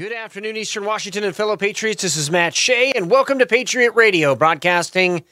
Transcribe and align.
Good 0.00 0.12
afternoon, 0.12 0.56
Eastern 0.56 0.86
Washington 0.86 1.24
and 1.24 1.36
fellow 1.36 1.58
Patriots. 1.58 2.00
This 2.00 2.16
is 2.16 2.30
Matt 2.30 2.54
Shea, 2.54 2.90
and 2.92 3.10
welcome 3.10 3.38
to 3.38 3.44
Patriot 3.44 3.90
Radio, 3.90 4.34
broadcasting 4.34 5.24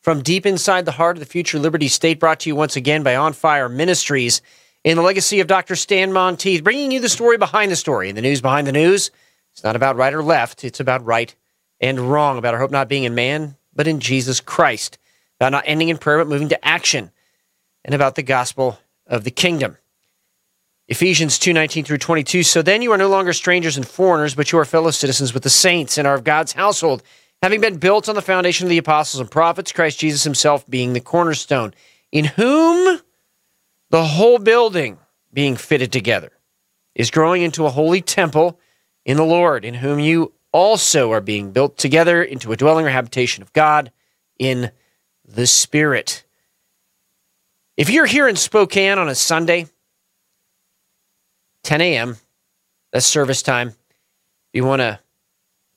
from 0.00 0.20
deep 0.20 0.44
inside 0.44 0.84
the 0.84 0.90
heart 0.90 1.14
of 1.14 1.20
the 1.20 1.26
future 1.26 1.60
Liberty 1.60 1.86
State, 1.86 2.18
brought 2.18 2.40
to 2.40 2.48
you 2.50 2.56
once 2.56 2.74
again 2.74 3.04
by 3.04 3.14
On 3.14 3.32
Fire 3.32 3.68
Ministries 3.68 4.42
in 4.82 4.96
the 4.96 5.02
legacy 5.04 5.38
of 5.38 5.46
Dr. 5.46 5.76
Stan 5.76 6.12
Monteith, 6.12 6.64
bringing 6.64 6.90
you 6.90 6.98
the 6.98 7.08
story 7.08 7.38
behind 7.38 7.70
the 7.70 7.76
story 7.76 8.08
and 8.08 8.18
the 8.18 8.22
news 8.22 8.40
behind 8.40 8.66
the 8.66 8.72
news. 8.72 9.12
It's 9.52 9.62
not 9.62 9.76
about 9.76 9.94
right 9.94 10.12
or 10.12 10.24
left, 10.24 10.64
it's 10.64 10.80
about 10.80 11.04
right 11.04 11.32
and 11.78 12.00
wrong, 12.00 12.36
about 12.36 12.52
our 12.52 12.58
hope 12.58 12.72
not 12.72 12.88
being 12.88 13.04
in 13.04 13.14
man, 13.14 13.56
but 13.76 13.86
in 13.86 14.00
Jesus 14.00 14.40
Christ, 14.40 14.98
about 15.38 15.52
not 15.52 15.62
ending 15.68 15.88
in 15.88 15.98
prayer, 15.98 16.18
but 16.18 16.26
moving 16.26 16.48
to 16.48 16.66
action, 16.66 17.12
and 17.84 17.94
about 17.94 18.16
the 18.16 18.24
gospel 18.24 18.80
of 19.06 19.22
the 19.22 19.30
kingdom. 19.30 19.76
Ephesians 20.88 21.38
2 21.38 21.52
19 21.52 21.84
through 21.84 21.98
22. 21.98 22.42
So 22.42 22.62
then 22.62 22.82
you 22.82 22.92
are 22.92 22.98
no 22.98 23.08
longer 23.08 23.32
strangers 23.32 23.76
and 23.76 23.86
foreigners, 23.86 24.34
but 24.34 24.52
you 24.52 24.58
are 24.58 24.64
fellow 24.64 24.90
citizens 24.90 25.34
with 25.34 25.42
the 25.42 25.50
saints 25.50 25.98
and 25.98 26.06
are 26.06 26.14
of 26.14 26.24
God's 26.24 26.52
household, 26.52 27.02
having 27.42 27.60
been 27.60 27.78
built 27.78 28.08
on 28.08 28.14
the 28.14 28.22
foundation 28.22 28.66
of 28.66 28.70
the 28.70 28.78
apostles 28.78 29.20
and 29.20 29.30
prophets, 29.30 29.72
Christ 29.72 29.98
Jesus 29.98 30.22
himself 30.22 30.68
being 30.68 30.92
the 30.92 31.00
cornerstone, 31.00 31.74
in 32.12 32.24
whom 32.24 33.00
the 33.90 34.04
whole 34.04 34.38
building 34.38 34.98
being 35.32 35.56
fitted 35.56 35.92
together 35.92 36.32
is 36.94 37.10
growing 37.10 37.42
into 37.42 37.66
a 37.66 37.70
holy 37.70 38.00
temple 38.00 38.58
in 39.04 39.16
the 39.16 39.24
Lord, 39.24 39.64
in 39.64 39.74
whom 39.74 39.98
you 39.98 40.32
also 40.52 41.12
are 41.12 41.20
being 41.20 41.52
built 41.52 41.76
together 41.76 42.22
into 42.22 42.52
a 42.52 42.56
dwelling 42.56 42.86
or 42.86 42.90
habitation 42.90 43.42
of 43.42 43.52
God 43.52 43.92
in 44.38 44.70
the 45.24 45.46
Spirit. 45.46 46.24
If 47.76 47.90
you're 47.90 48.06
here 48.06 48.26
in 48.26 48.36
Spokane 48.36 48.98
on 48.98 49.08
a 49.08 49.14
Sunday, 49.14 49.66
10 51.66 51.80
a.m. 51.80 52.16
That's 52.92 53.04
service 53.04 53.42
time. 53.42 53.68
If 53.68 53.74
you 54.52 54.64
want 54.64 54.80
to 54.80 55.00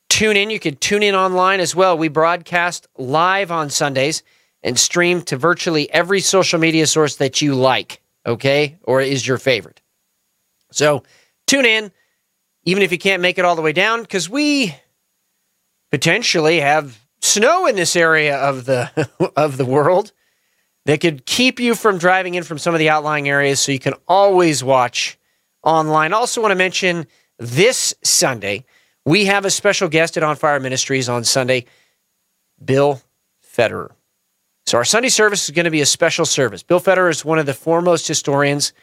tune 0.07 0.37
in, 0.37 0.51
you 0.51 0.59
can 0.59 0.75
tune 0.75 1.01
in 1.01 1.15
online 1.15 1.59
as 1.59 1.75
well. 1.75 1.97
We 1.97 2.09
broadcast 2.09 2.87
live 2.97 3.49
on 3.51 3.71
Sundays 3.71 4.21
and 4.61 4.77
stream 4.77 5.23
to 5.23 5.35
virtually 5.35 5.91
every 5.91 6.21
social 6.21 6.59
media 6.59 6.85
source 6.85 7.15
that 7.15 7.41
you 7.41 7.55
like, 7.55 8.01
okay, 8.23 8.77
or 8.83 9.01
is 9.01 9.27
your 9.27 9.39
favorite. 9.39 9.81
So 10.71 11.03
tune 11.47 11.65
in, 11.65 11.91
even 12.65 12.83
if 12.83 12.91
you 12.91 12.99
can't 12.99 13.23
make 13.23 13.39
it 13.39 13.45
all 13.45 13.55
the 13.55 13.63
way 13.63 13.73
down, 13.73 14.03
because 14.03 14.29
we 14.29 14.75
potentially 15.89 16.59
have 16.59 16.99
snow 17.21 17.65
in 17.65 17.75
this 17.75 17.95
area 17.95 18.37
of 18.37 18.65
the 18.65 19.09
of 19.35 19.57
the 19.57 19.65
world 19.65 20.11
that 20.85 21.01
could 21.01 21.25
keep 21.25 21.59
you 21.59 21.73
from 21.73 21.97
driving 21.97 22.35
in 22.35 22.43
from 22.43 22.59
some 22.59 22.75
of 22.75 22.79
the 22.79 22.89
outlying 22.89 23.27
areas 23.27 23.59
so 23.59 23.71
you 23.71 23.79
can 23.79 23.95
always 24.07 24.63
watch 24.63 25.18
online. 25.63 26.13
Also, 26.13 26.41
want 26.41 26.51
to 26.51 26.55
mention 26.55 27.07
this 27.37 27.93
Sunday, 28.03 28.65
we 29.05 29.25
have 29.25 29.45
a 29.45 29.49
special 29.49 29.89
guest 29.89 30.17
at 30.17 30.23
On 30.23 30.35
Fire 30.35 30.59
Ministries 30.59 31.09
on 31.09 31.23
Sunday, 31.23 31.65
Bill 32.63 33.01
Federer. 33.43 33.91
So, 34.65 34.77
our 34.77 34.85
Sunday 34.85 35.09
service 35.09 35.45
is 35.45 35.55
going 35.55 35.65
to 35.65 35.71
be 35.71 35.81
a 35.81 35.85
special 35.85 36.25
service. 36.25 36.63
Bill 36.63 36.79
Federer 36.79 37.09
is 37.09 37.25
one 37.25 37.39
of 37.39 37.45
the 37.45 37.53
foremost 37.53 38.07
historians 38.07 38.73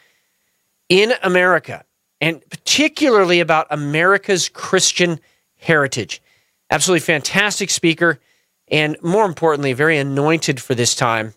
in 0.89 1.13
America, 1.23 1.83
and 2.19 2.41
particularly 2.49 3.39
about 3.39 3.67
America's 3.69 4.49
Christian 4.49 5.19
heritage. 5.55 6.21
Absolutely 6.69 7.01
fantastic 7.01 7.69
speaker, 7.69 8.19
and 8.67 8.97
more 9.01 9.25
importantly, 9.25 9.73
very 9.73 9.97
anointed 9.97 10.61
for 10.61 10.75
this 10.75 10.95
time 10.95 11.33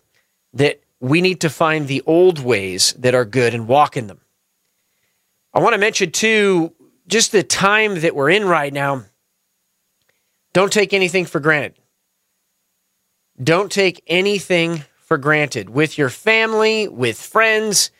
that 0.53 0.81
we 0.99 1.21
need 1.21 1.39
to 1.41 1.49
find 1.49 1.87
the 1.87 2.03
old 2.05 2.39
ways 2.39 2.93
that 2.93 3.15
are 3.15 3.25
good 3.25 3.53
and 3.53 3.67
walk 3.67 3.95
in 3.97 4.07
them. 4.07 4.19
I 5.53 5.59
want 5.59 5.73
to 5.73 5.79
mention 5.79 6.11
too, 6.11 6.73
just 7.07 7.31
the 7.31 7.43
time 7.43 8.01
that 8.01 8.15
we're 8.15 8.29
in 8.29 8.45
right 8.45 8.71
now. 8.71 9.03
Don't 10.53 10.71
take 10.71 10.93
anything 10.93 11.25
for 11.25 11.39
granted. 11.39 11.77
Don't 13.41 13.71
take 13.71 14.03
anything 14.07 14.83
for 14.97 15.17
granted 15.17 15.69
with 15.69 15.97
your 15.97 16.09
family, 16.09 16.87
with 16.87 17.19
friends. 17.19 17.91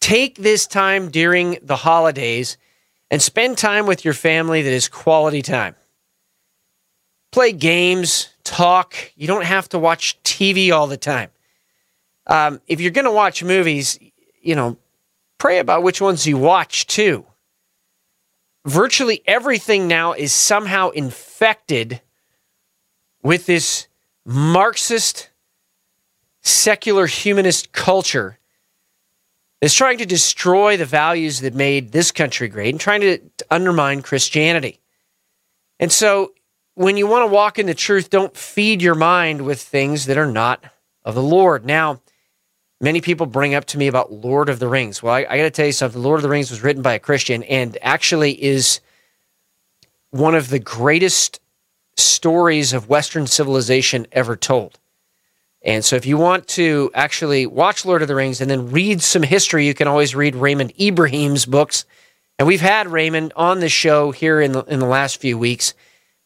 Take 0.00 0.38
this 0.38 0.66
time 0.66 1.10
during 1.10 1.58
the 1.62 1.76
holidays 1.76 2.56
and 3.10 3.20
spend 3.20 3.58
time 3.58 3.86
with 3.86 4.04
your 4.04 4.14
family 4.14 4.62
that 4.62 4.72
is 4.72 4.88
quality 4.88 5.42
time. 5.42 5.74
Play 7.30 7.52
games, 7.52 8.30
talk. 8.44 8.94
You 9.16 9.26
don't 9.26 9.44
have 9.44 9.68
to 9.70 9.78
watch 9.78 10.20
TV 10.22 10.72
all 10.72 10.86
the 10.86 10.96
time. 10.96 11.30
Um, 12.26 12.60
if 12.66 12.80
you're 12.80 12.90
going 12.90 13.04
to 13.04 13.10
watch 13.10 13.42
movies, 13.42 13.98
you 14.40 14.54
know, 14.54 14.78
pray 15.38 15.58
about 15.58 15.82
which 15.82 16.00
ones 16.00 16.26
you 16.26 16.36
watch 16.36 16.86
too. 16.86 17.24
Virtually 18.66 19.22
everything 19.26 19.88
now 19.88 20.12
is 20.12 20.32
somehow 20.32 20.90
infected 20.90 22.02
with 23.22 23.46
this 23.46 23.88
Marxist, 24.26 25.30
secular 26.42 27.06
humanist 27.06 27.72
culture 27.72 28.38
that's 29.60 29.74
trying 29.74 29.98
to 29.98 30.06
destroy 30.06 30.76
the 30.76 30.84
values 30.84 31.40
that 31.40 31.54
made 31.54 31.92
this 31.92 32.12
country 32.12 32.48
great 32.48 32.74
and 32.74 32.80
trying 32.80 33.00
to 33.00 33.18
undermine 33.50 34.02
Christianity. 34.02 34.80
And 35.80 35.90
so, 35.90 36.32
when 36.74 36.96
you 36.96 37.06
want 37.06 37.28
to 37.28 37.34
walk 37.34 37.58
in 37.58 37.66
the 37.66 37.74
truth, 37.74 38.10
don't 38.10 38.36
feed 38.36 38.82
your 38.82 38.94
mind 38.94 39.44
with 39.44 39.60
things 39.60 40.06
that 40.06 40.18
are 40.18 40.30
not 40.30 40.62
of 41.04 41.14
the 41.14 41.22
Lord. 41.22 41.64
Now, 41.64 42.00
many 42.80 43.00
people 43.00 43.26
bring 43.26 43.54
up 43.54 43.64
to 43.66 43.78
me 43.78 43.86
about 43.86 44.12
Lord 44.12 44.48
of 44.48 44.58
the 44.58 44.68
Rings. 44.68 45.02
Well, 45.02 45.14
I, 45.14 45.26
I 45.28 45.36
got 45.36 45.44
to 45.44 45.50
tell 45.50 45.66
you 45.66 45.72
something. 45.72 46.02
Lord 46.02 46.18
of 46.18 46.22
the 46.22 46.28
Rings 46.28 46.50
was 46.50 46.62
written 46.62 46.82
by 46.82 46.94
a 46.94 46.98
Christian 46.98 47.42
and 47.44 47.76
actually 47.82 48.42
is 48.42 48.80
one 50.10 50.34
of 50.34 50.48
the 50.48 50.58
greatest 50.58 51.40
stories 51.96 52.72
of 52.72 52.88
Western 52.88 53.26
civilization 53.26 54.06
ever 54.12 54.36
told. 54.36 54.78
And 55.62 55.84
so, 55.84 55.96
if 55.96 56.06
you 56.06 56.16
want 56.16 56.46
to 56.48 56.90
actually 56.94 57.44
watch 57.44 57.84
Lord 57.84 58.02
of 58.02 58.08
the 58.08 58.14
Rings 58.14 58.40
and 58.40 58.48
then 58.50 58.70
read 58.70 59.02
some 59.02 59.24
history, 59.24 59.66
you 59.66 59.74
can 59.74 59.88
always 59.88 60.14
read 60.14 60.36
Raymond 60.36 60.72
Ibrahim's 60.80 61.46
books. 61.46 61.84
And 62.38 62.46
we've 62.46 62.60
had 62.60 62.86
Raymond 62.86 63.32
on 63.34 63.58
the 63.58 63.68
show 63.68 64.12
here 64.12 64.40
in 64.40 64.52
the, 64.52 64.62
in 64.64 64.78
the 64.78 64.86
last 64.86 65.20
few 65.20 65.36
weeks. 65.36 65.74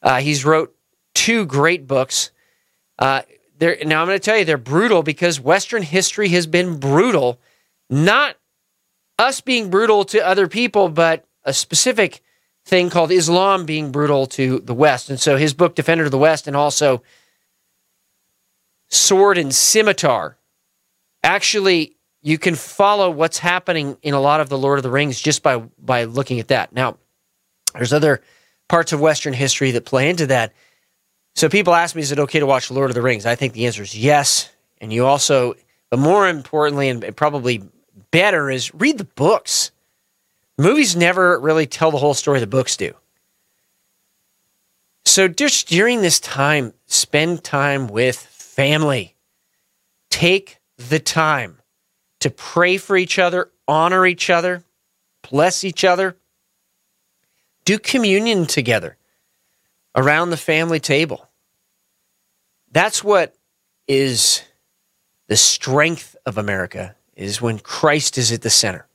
Uh, 0.02 0.20
he's 0.20 0.44
wrote 0.44 0.76
two 1.14 1.46
great 1.46 1.86
books. 1.86 2.30
Uh, 2.98 3.22
they're, 3.62 3.76
now 3.84 4.00
I'm 4.00 4.08
going 4.08 4.18
to 4.18 4.24
tell 4.24 4.36
you 4.36 4.44
they're 4.44 4.58
brutal 4.58 5.04
because 5.04 5.38
Western 5.38 5.84
history 5.84 6.30
has 6.30 6.48
been 6.48 6.80
brutal, 6.80 7.38
not 7.88 8.34
us 9.20 9.40
being 9.40 9.70
brutal 9.70 10.04
to 10.06 10.18
other 10.26 10.48
people, 10.48 10.88
but 10.88 11.24
a 11.44 11.52
specific 11.52 12.22
thing 12.64 12.90
called 12.90 13.12
Islam 13.12 13.64
being 13.64 13.92
brutal 13.92 14.26
to 14.26 14.58
the 14.58 14.74
West. 14.74 15.10
And 15.10 15.20
so 15.20 15.36
his 15.36 15.54
book, 15.54 15.76
Defender 15.76 16.04
of 16.04 16.10
the 16.10 16.18
West, 16.18 16.48
and 16.48 16.56
also 16.56 17.04
Sword 18.88 19.38
and 19.38 19.54
Scimitar, 19.54 20.38
actually, 21.22 21.94
you 22.20 22.38
can 22.38 22.56
follow 22.56 23.12
what's 23.12 23.38
happening 23.38 23.96
in 24.02 24.12
a 24.12 24.20
lot 24.20 24.40
of 24.40 24.48
the 24.48 24.58
Lord 24.58 24.80
of 24.80 24.82
the 24.82 24.90
Rings 24.90 25.20
just 25.20 25.40
by, 25.40 25.58
by 25.78 26.02
looking 26.02 26.40
at 26.40 26.48
that. 26.48 26.72
Now, 26.72 26.98
there's 27.74 27.92
other 27.92 28.22
parts 28.68 28.92
of 28.92 29.00
Western 29.00 29.34
history 29.34 29.70
that 29.70 29.84
play 29.84 30.10
into 30.10 30.26
that. 30.26 30.52
So 31.34 31.48
people 31.48 31.74
ask 31.74 31.94
me, 31.96 32.02
is 32.02 32.12
it 32.12 32.18
okay 32.18 32.40
to 32.40 32.46
watch 32.46 32.70
Lord 32.70 32.90
of 32.90 32.94
the 32.94 33.02
Rings? 33.02 33.26
I 33.26 33.34
think 33.34 33.52
the 33.52 33.66
answer 33.66 33.82
is 33.82 33.96
yes. 33.96 34.50
And 34.80 34.92
you 34.92 35.06
also, 35.06 35.54
but 35.90 35.98
more 35.98 36.28
importantly, 36.28 36.88
and 36.88 37.16
probably 37.16 37.62
better, 38.10 38.50
is 38.50 38.74
read 38.74 38.98
the 38.98 39.04
books. 39.04 39.70
Movies 40.58 40.94
never 40.94 41.38
really 41.40 41.66
tell 41.66 41.90
the 41.90 41.98
whole 41.98 42.14
story, 42.14 42.40
the 42.40 42.46
books 42.46 42.76
do. 42.76 42.94
So 45.04 45.28
just 45.28 45.68
during 45.68 46.00
this 46.00 46.20
time, 46.20 46.74
spend 46.86 47.42
time 47.42 47.88
with 47.88 48.16
family. 48.16 49.14
Take 50.10 50.58
the 50.76 51.00
time 51.00 51.58
to 52.20 52.30
pray 52.30 52.76
for 52.76 52.96
each 52.96 53.18
other, 53.18 53.50
honor 53.66 54.06
each 54.06 54.30
other, 54.30 54.62
bless 55.28 55.64
each 55.64 55.84
other. 55.84 56.16
Do 57.64 57.78
communion 57.78 58.46
together 58.46 58.96
around 59.94 60.30
the 60.30 60.36
family 60.36 60.80
table. 60.80 61.28
That's 62.70 63.04
what 63.04 63.34
is 63.86 64.42
the 65.26 65.36
strength 65.36 66.16
of 66.26 66.38
America 66.38 66.96
is 67.14 67.42
when 67.42 67.58
Christ 67.58 68.18
is 68.18 68.32
at 68.32 68.42
the 68.42 68.50
center. 68.50 68.86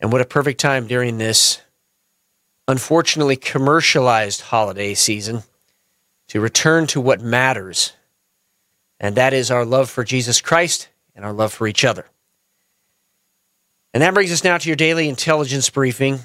And 0.00 0.10
what 0.10 0.22
a 0.22 0.26
perfect 0.26 0.60
time 0.60 0.86
during 0.86 1.18
this 1.18 1.60
unfortunately 2.66 3.36
commercialized 3.36 4.40
holiday 4.42 4.94
season 4.94 5.42
to 6.28 6.40
return 6.40 6.86
to 6.86 7.00
what 7.00 7.20
matters. 7.20 7.92
And 8.98 9.16
that 9.16 9.32
is 9.32 9.50
our 9.50 9.64
love 9.64 9.90
for 9.90 10.04
Jesus 10.04 10.40
Christ 10.40 10.88
and 11.14 11.24
our 11.24 11.32
love 11.32 11.52
for 11.52 11.66
each 11.66 11.84
other. 11.84 12.06
And 13.92 14.02
that 14.02 14.14
brings 14.14 14.32
us 14.32 14.44
now 14.44 14.56
to 14.56 14.68
your 14.68 14.76
daily 14.76 15.08
intelligence 15.08 15.68
briefing 15.68 16.20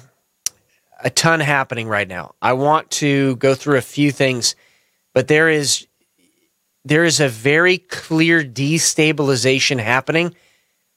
a 0.98 1.10
ton 1.10 1.40
happening 1.40 1.88
right 1.88 2.08
now. 2.08 2.34
I 2.40 2.54
want 2.54 2.90
to 2.92 3.36
go 3.36 3.54
through 3.54 3.78
a 3.78 3.82
few 3.82 4.10
things, 4.10 4.56
but 5.12 5.28
there 5.28 5.48
is 5.48 5.86
there 6.84 7.04
is 7.04 7.18
a 7.18 7.28
very 7.28 7.78
clear 7.78 8.44
destabilization 8.44 9.80
happening 9.80 10.34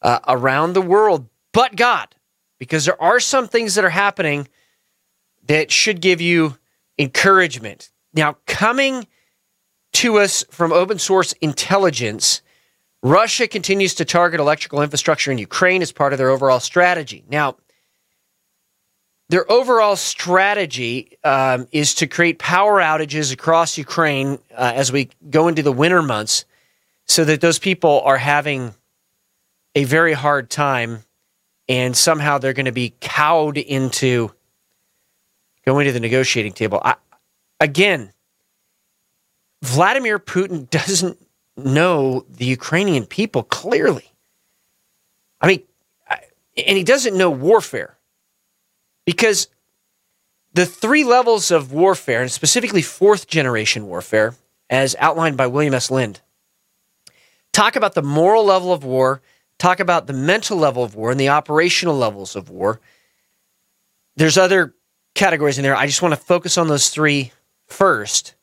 uh, 0.04 0.20
around 0.28 0.74
the 0.74 0.82
world, 0.82 1.28
but 1.52 1.76
God, 1.76 2.16
because 2.60 2.86
there 2.86 3.02
are 3.02 3.20
some 3.20 3.48
things 3.48 3.74
that 3.74 3.84
are 3.84 3.90
happening 3.90 4.48
that 5.48 5.72
should 5.72 6.00
give 6.00 6.22
you 6.22 6.58
encouragement. 7.00 7.90
Now, 8.14 8.38
coming 8.46 9.08
to 9.94 10.20
us 10.20 10.46
from 10.52 10.72
open 10.72 11.00
source 11.00 11.34
intelligence, 11.42 12.44
Russia 13.02 13.48
continues 13.48 13.96
to 13.96 14.06
target 14.06 14.40
electrical 14.40 14.84
infrastructure 14.84 15.32
in 15.32 15.40
Ukraine 15.40 15.82
as 15.82 15.92
part 15.92 16.14
of 16.14 16.20
their 16.20 16.30
overall 16.30 16.60
strategy. 16.60 17.24
Now, 17.30 17.56
their 19.30 19.50
overall 19.52 19.96
strategy 19.96 21.18
um, 21.24 21.68
is 21.72 21.94
to 21.96 22.08
create 22.08 22.40
power 22.40 22.80
outages 22.80 23.32
across 23.32 23.78
Ukraine 23.78 24.40
uh, 24.56 24.72
as 24.76 24.92
we 24.92 25.10
go 25.30 25.48
into 25.48 25.62
the 25.62 25.72
winter 25.72 26.02
months 26.02 26.46
so 27.06 27.24
that 27.24 27.40
those 27.40 27.60
people 27.60 28.02
are 28.02 28.18
having 28.18 28.74
a 29.76 29.84
very 29.84 30.14
hard 30.14 30.50
time 30.50 31.04
and 31.68 31.96
somehow 31.96 32.40
they're 32.40 32.54
going 32.54 32.66
to 32.66 32.72
be 32.72 32.96
cowed 33.00 33.58
into 33.60 34.32
going 35.64 35.86
to 35.86 35.92
the 35.92 36.00
negotiating 36.00 36.54
table. 36.54 36.82
I, 36.84 36.96
again, 37.60 38.12
Vladimir 39.62 40.18
Putin 40.18 40.68
doesn't 40.72 41.24
know 41.56 42.26
the 42.28 42.46
Ukrainian 42.46 43.06
people 43.06 43.44
clearly. 43.44 44.12
I 45.40 45.48
mean, 45.48 45.64
and 46.10 46.78
he 46.78 46.84
doesn't 46.84 47.16
know 47.16 47.30
warfare 47.30 47.99
because 49.10 49.48
the 50.54 50.68
three 50.68 51.04
levels 51.04 51.50
of 51.50 51.74
warfare, 51.74 52.22
and 52.22 52.32
specifically 52.32 52.84
fourth 52.84 53.26
generation 53.26 53.88
warfare, 53.88 54.36
as 54.70 54.96
outlined 55.00 55.36
by 55.36 55.48
William 55.48 55.74
S. 55.74 55.90
Lind, 55.90 56.22
talk 57.52 57.76
about 57.76 57.96
the 57.96 58.04
moral 58.04 58.46
level 58.46 58.72
of 58.72 58.84
war, 58.84 59.24
talk 59.58 59.80
about 59.80 60.06
the 60.06 60.14
mental 60.14 60.60
level 60.60 60.84
of 60.84 60.94
war, 60.94 61.10
and 61.10 61.20
the 61.20 61.30
operational 61.30 61.98
levels 61.98 62.36
of 62.36 62.52
war. 62.52 62.82
There's 64.16 64.38
other 64.38 64.76
categories 65.16 65.58
in 65.58 65.64
there. 65.64 65.76
I 65.76 65.88
just 65.88 66.04
want 66.04 66.14
to 66.14 66.22
focus 66.22 66.56
on 66.56 66.68
those 66.68 66.90
three 66.90 67.32
first. 67.66 68.36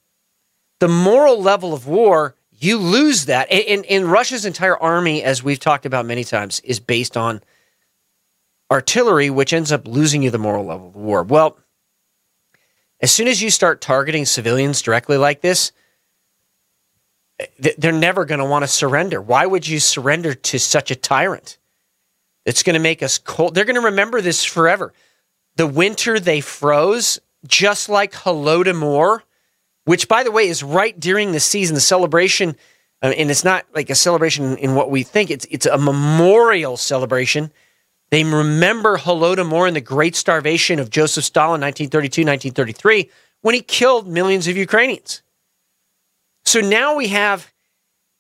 The 0.81 0.89
moral 0.89 1.41
level 1.41 1.75
of 1.75 1.87
war, 1.87 2.35
you 2.51 2.79
lose 2.79 3.27
that. 3.27 3.53
And, 3.53 3.87
and 3.87 4.11
Russia's 4.11 4.45
entire 4.45 4.77
army, 4.77 5.23
as 5.23 5.45
we've 5.45 5.61
talked 5.61 5.87
about 5.87 6.07
many 6.07 6.25
times, 6.25 6.59
is 6.65 6.81
based 6.81 7.17
on 7.17 7.41
artillery, 8.71 9.31
which 9.31 9.53
ends 9.53 9.73
up 9.73 9.87
losing 9.87 10.23
you 10.23 10.31
the 10.31 10.39
moral 10.39 10.65
level 10.65 10.89
of 10.89 10.93
the 10.93 10.99
war. 10.99 11.23
Well, 11.23 11.59
as 13.01 13.13
soon 13.13 13.29
as 13.29 13.43
you 13.43 13.51
start 13.51 13.81
targeting 13.81 14.25
civilians 14.25 14.83
directly 14.83 15.17
like 15.17 15.41
this, 15.41 15.73
they're 17.59 17.93
never 17.93 18.25
going 18.25 18.39
to 18.39 18.47
want 18.47 18.63
to 18.63 18.69
surrender. 18.69 19.21
Why 19.21 19.45
would 19.45 19.69
you 19.69 19.79
surrender 19.79 20.35
to 20.35 20.59
such 20.59 20.91
a 20.91 20.97
tyrant? 20.97 21.59
It's 22.47 22.63
going 22.63 22.75
to 22.75 22.81
make 22.81 23.03
us 23.03 23.19
cold. 23.19 23.55
They're 23.55 23.67
going 23.67 23.77
to 23.77 23.83
remember 23.83 24.21
this 24.21 24.45
forever. 24.45 24.95
The 25.57 25.67
winter 25.67 26.19
they 26.19 26.41
froze, 26.41 27.19
just 27.47 27.89
like 27.89 28.13
Holodomor, 28.13 29.21
which, 29.85 30.09
by 30.09 30.23
the 30.23 30.31
way, 30.31 30.49
is 30.49 30.63
right 30.63 30.99
during 30.99 31.33
the 31.33 31.41
season, 31.41 31.75
the 31.75 31.81
celebration. 31.81 32.57
Uh, 33.03 33.09
and 33.09 33.31
it's 33.31 33.45
not 33.45 33.67
like 33.75 33.91
a 33.91 33.95
celebration 33.95 34.57
in 34.57 34.75
what 34.75 34.91
we 34.91 35.03
think, 35.03 35.31
it's, 35.31 35.47
it's 35.51 35.67
a 35.67 35.77
memorial 35.77 36.77
celebration 36.77 37.53
they 38.17 38.25
remember 38.25 38.97
Holodomor 38.97 39.67
and 39.67 39.77
the 39.77 39.81
Great 39.83 40.17
Starvation 40.17 40.79
of 40.79 40.89
Joseph 40.89 41.23
Stalin, 41.23 41.61
1932, 41.61 42.23
1933, 42.23 43.11
when 43.43 43.55
he 43.55 43.61
killed 43.61 44.09
millions 44.09 44.49
of 44.49 44.57
Ukrainians. 44.57 45.21
So 46.47 46.61
now 46.61 46.97
we 46.97 47.09
have 47.09 47.53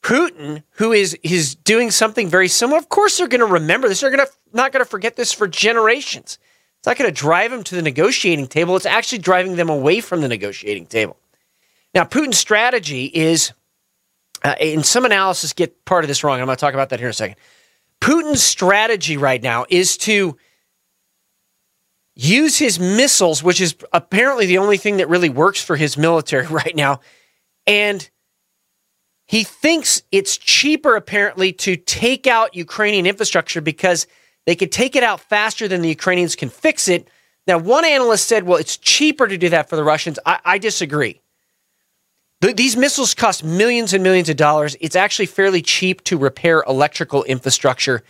Putin, 0.03 0.63
who 0.73 0.93
is 0.93 1.15
is 1.23 1.55
doing 1.55 1.91
something 1.91 2.29
very 2.29 2.49
similar. 2.49 2.77
Of 2.77 2.91
course, 2.91 3.17
they're 3.17 3.27
going 3.27 3.41
to 3.41 3.47
remember 3.47 3.89
this. 3.89 4.01
They're 4.01 4.11
going 4.11 4.27
to 4.27 4.31
not 4.53 4.71
going 4.71 4.85
to 4.85 4.91
forget 4.91 5.17
this 5.17 5.33
for 5.33 5.49
generations. 5.49 6.39
It's 6.79 6.87
not 6.87 6.99
going 6.99 7.09
to 7.09 7.19
drive 7.19 7.51
them 7.51 7.65
to 7.65 7.75
the 7.75 7.81
negotiating 7.81 8.49
table. 8.49 8.77
It's 8.77 8.85
actually 8.85 9.21
driving 9.21 9.57
them 9.57 9.71
away 9.71 10.01
from 10.01 10.21
the 10.21 10.29
negotiating 10.29 10.87
table. 10.87 11.17
Now, 11.95 12.05
Putin's 12.05 12.37
strategy 12.37 13.07
is, 13.07 13.53
uh, 14.45 14.57
and 14.61 14.85
some 14.85 15.07
analysis 15.07 15.55
get 15.55 15.87
part 15.87 16.05
of 16.05 16.09
this 16.09 16.23
wrong. 16.23 16.39
I'm 16.39 16.47
going 16.47 16.57
to 16.57 16.61
talk 16.61 16.75
about 16.75 16.91
that 16.91 16.99
here 16.99 17.09
in 17.09 17.13
a 17.13 17.15
second. 17.15 17.37
Putin's 18.01 18.43
strategy 18.43 19.17
right 19.17 19.43
now 19.43 19.67
is 19.69 19.97
to 19.99 20.37
use 22.15 22.59
his 22.59 22.81
missiles, 22.81 23.43
which 23.43 23.61
is 23.61 23.77
apparently 23.93 24.47
the 24.47 24.59
only 24.59 24.79
thing 24.79 24.97
that 24.97 25.09
really 25.09 25.29
works 25.29 25.63
for 25.63 25.77
his 25.77 25.97
military 25.97 26.47
right 26.51 26.75
now. 26.75 27.01
And 27.67 28.09
he 29.27 29.43
thinks 29.43 30.03
it's 30.13 30.37
cheaper, 30.37 30.97
apparently, 30.97 31.53
to 31.53 31.77
take 31.77 32.27
out 32.27 32.55
Ukrainian 32.55 33.07
infrastructure 33.07 33.61
because 33.61 34.07
they 34.47 34.55
could 34.55 34.71
take 34.71 34.95
it 34.95 35.03
out 35.03 35.21
faster 35.21 35.67
than 35.67 35.83
the 35.83 35.89
Ukrainians 35.89 36.37
can 36.37 36.49
fix 36.49 36.89
it. 36.89 37.09
Now, 37.47 37.59
one 37.59 37.85
analyst 37.85 38.29
said, 38.29 38.45
well, 38.45 38.59
it's 38.59 38.77
cheaper 38.77 39.27
to 39.27 39.37
do 39.37 39.49
that 39.49 39.69
for 39.69 39.77
the 39.77 39.85
Russians. 39.85 40.19
I, 40.25 40.39
I 40.45 40.59
disagree. 40.59 41.21
The, 42.41 42.53
these 42.53 42.77
missiles 42.77 43.15
cost 43.15 43.43
millions 43.43 43.93
and 43.93 44.03
millions 44.03 44.29
of 44.29 44.37
dollars. 44.37 44.77
It's 44.81 44.97
actually 44.97 45.27
fairly 45.27 45.63
cheap 45.63 46.05
to 46.05 46.19
repair 46.19 46.63
electrical 46.67 47.25
infrastructure 47.25 48.03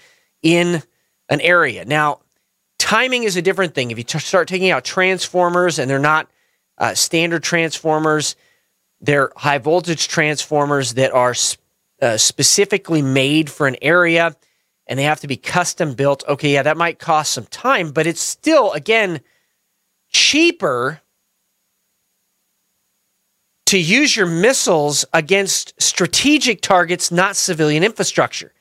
in 0.42 0.82
an 1.28 1.40
area. 1.40 1.84
Now, 1.84 2.20
timing 2.78 3.24
is 3.24 3.36
a 3.36 3.42
different 3.42 3.74
thing. 3.74 3.90
If 3.90 3.98
you 3.98 4.04
t- 4.04 4.18
start 4.18 4.48
taking 4.48 4.70
out 4.70 4.84
transformers 4.84 5.78
and 5.78 5.88
they're 5.90 5.98
not 5.98 6.28
uh, 6.78 6.94
standard 6.94 7.42
transformers, 7.42 8.36
they're 9.00 9.30
high 9.36 9.58
voltage 9.58 10.08
transformers 10.08 10.94
that 10.94 11.12
are 11.12 11.34
sp- 11.34 11.62
uh, 12.02 12.16
specifically 12.16 13.02
made 13.02 13.48
for 13.48 13.66
an 13.66 13.76
area 13.80 14.36
and 14.86 14.98
they 14.98 15.04
have 15.04 15.20
to 15.20 15.26
be 15.26 15.36
custom 15.36 15.94
built. 15.94 16.24
Okay, 16.28 16.52
yeah, 16.52 16.62
that 16.62 16.76
might 16.76 16.98
cost 16.98 17.32
some 17.32 17.46
time, 17.46 17.90
but 17.90 18.06
it's 18.06 18.20
still, 18.20 18.72
again, 18.72 19.20
cheaper 20.10 21.00
to 23.66 23.78
use 23.78 24.16
your 24.16 24.26
missiles 24.26 25.04
against 25.12 25.80
strategic 25.80 26.60
targets, 26.60 27.10
not 27.10 27.36
civilian 27.36 27.82
infrastructure. 27.84 28.52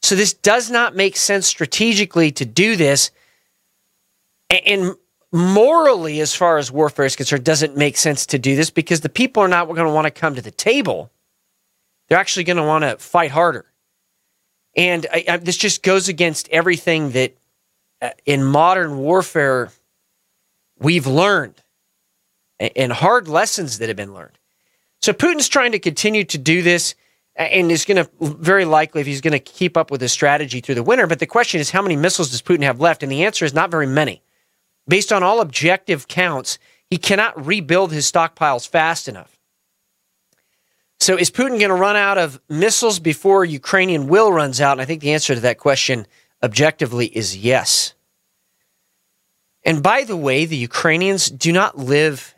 So 0.00 0.14
this 0.14 0.32
does 0.32 0.70
not 0.70 0.96
make 0.96 1.16
sense 1.16 1.46
strategically 1.46 2.32
to 2.32 2.44
do 2.44 2.76
this. 2.76 3.10
And 4.50 4.94
morally, 5.32 6.20
as 6.20 6.34
far 6.34 6.58
as 6.58 6.70
warfare 6.70 7.06
is 7.06 7.16
concerned, 7.16 7.44
doesn't 7.44 7.76
make 7.76 7.96
sense 7.96 8.26
to 8.26 8.38
do 8.38 8.54
this 8.56 8.70
because 8.70 9.00
the 9.00 9.08
people 9.08 9.42
are 9.42 9.48
not 9.48 9.66
going 9.66 9.78
to 9.78 9.92
want 9.92 10.06
to 10.06 10.10
come 10.10 10.34
to 10.34 10.42
the 10.42 10.50
table. 10.50 11.10
They're 12.08 12.18
actually 12.18 12.44
going 12.44 12.56
to 12.58 12.64
want 12.64 12.82
to 12.82 12.98
fight 12.98 13.30
harder. 13.30 13.64
And 14.76 15.06
I, 15.12 15.24
I, 15.28 15.36
this 15.38 15.56
just 15.56 15.82
goes 15.82 16.08
against 16.08 16.48
everything 16.50 17.10
that 17.10 17.36
uh, 18.00 18.10
in 18.26 18.42
modern 18.42 18.98
warfare 18.98 19.70
we've 20.78 21.06
learned 21.06 21.54
and 22.58 22.92
hard 22.92 23.28
lessons 23.28 23.78
that 23.78 23.88
have 23.88 23.96
been 23.96 24.14
learned. 24.14 24.38
So 25.02 25.12
Putin's 25.12 25.48
trying 25.48 25.72
to 25.72 25.78
continue 25.78 26.24
to 26.24 26.38
do 26.38 26.62
this 26.62 26.94
and 27.34 27.72
is 27.72 27.84
going 27.84 28.04
to 28.04 28.10
very 28.20 28.64
likely 28.64 29.00
if 29.00 29.06
he's 29.06 29.20
going 29.20 29.32
to 29.32 29.38
keep 29.38 29.76
up 29.76 29.90
with 29.90 30.00
his 30.00 30.12
strategy 30.12 30.60
through 30.60 30.76
the 30.76 30.82
winter. 30.82 31.06
But 31.06 31.18
the 31.18 31.26
question 31.26 31.60
is, 31.60 31.70
how 31.70 31.82
many 31.82 31.96
missiles 31.96 32.30
does 32.30 32.42
Putin 32.42 32.62
have 32.62 32.80
left? 32.80 33.02
And 33.02 33.10
the 33.10 33.24
answer 33.24 33.44
is 33.44 33.54
not 33.54 33.70
very 33.70 33.86
many. 33.86 34.22
Based 34.86 35.12
on 35.12 35.22
all 35.22 35.40
objective 35.40 36.08
counts, 36.08 36.58
he 36.88 36.98
cannot 36.98 37.46
rebuild 37.46 37.92
his 37.92 38.10
stockpiles 38.10 38.68
fast 38.68 39.08
enough. 39.08 39.38
So 41.00 41.16
is 41.16 41.30
Putin 41.30 41.58
going 41.58 41.70
to 41.70 41.74
run 41.74 41.96
out 41.96 42.18
of 42.18 42.40
missiles 42.48 43.00
before 43.00 43.44
Ukrainian 43.44 44.06
will 44.06 44.32
runs 44.32 44.60
out? 44.60 44.72
And 44.72 44.82
I 44.82 44.84
think 44.84 45.00
the 45.00 45.14
answer 45.14 45.34
to 45.34 45.40
that 45.40 45.58
question 45.58 46.06
objectively 46.42 47.06
is 47.06 47.36
yes. 47.36 47.94
And 49.64 49.82
by 49.82 50.04
the 50.04 50.16
way, 50.16 50.44
the 50.44 50.56
Ukrainians 50.56 51.26
do 51.26 51.50
not 51.50 51.78
live 51.78 52.34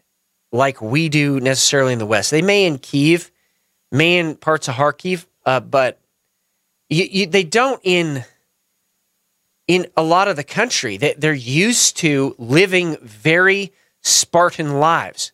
like 0.55 0.81
we 0.81 1.09
do 1.09 1.41
necessarily 1.41 1.93
in 1.93 1.99
the 1.99 2.07
West. 2.07 2.31
They 2.31 2.41
may 2.41 2.65
in 2.65 2.79
Kiev, 2.79 3.33
may 3.91 4.19
in 4.19 4.37
parts 4.37 4.69
of 4.69 4.77
Kharkiv, 4.77 5.27
uh, 5.45 5.59
but 5.59 5.99
you, 6.89 7.05
you, 7.11 7.27
they 7.27 7.43
don't 7.43 7.81
in 7.83 8.25
in 9.67 9.87
a 9.97 10.03
lot 10.03 10.29
of 10.29 10.37
the 10.37 10.45
country. 10.45 10.97
They, 10.97 11.15
they're 11.15 11.35
used 11.35 11.97
to 11.99 12.37
living 12.39 12.97
very 13.03 13.73
Spartan 14.03 14.79
lives. 14.79 15.33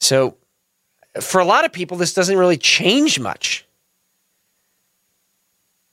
So 0.00 0.36
for 1.20 1.40
a 1.40 1.44
lot 1.44 1.64
of 1.64 1.72
people, 1.72 1.96
this 1.96 2.14
doesn't 2.14 2.36
really 2.36 2.56
change 2.56 3.20
much. 3.20 3.64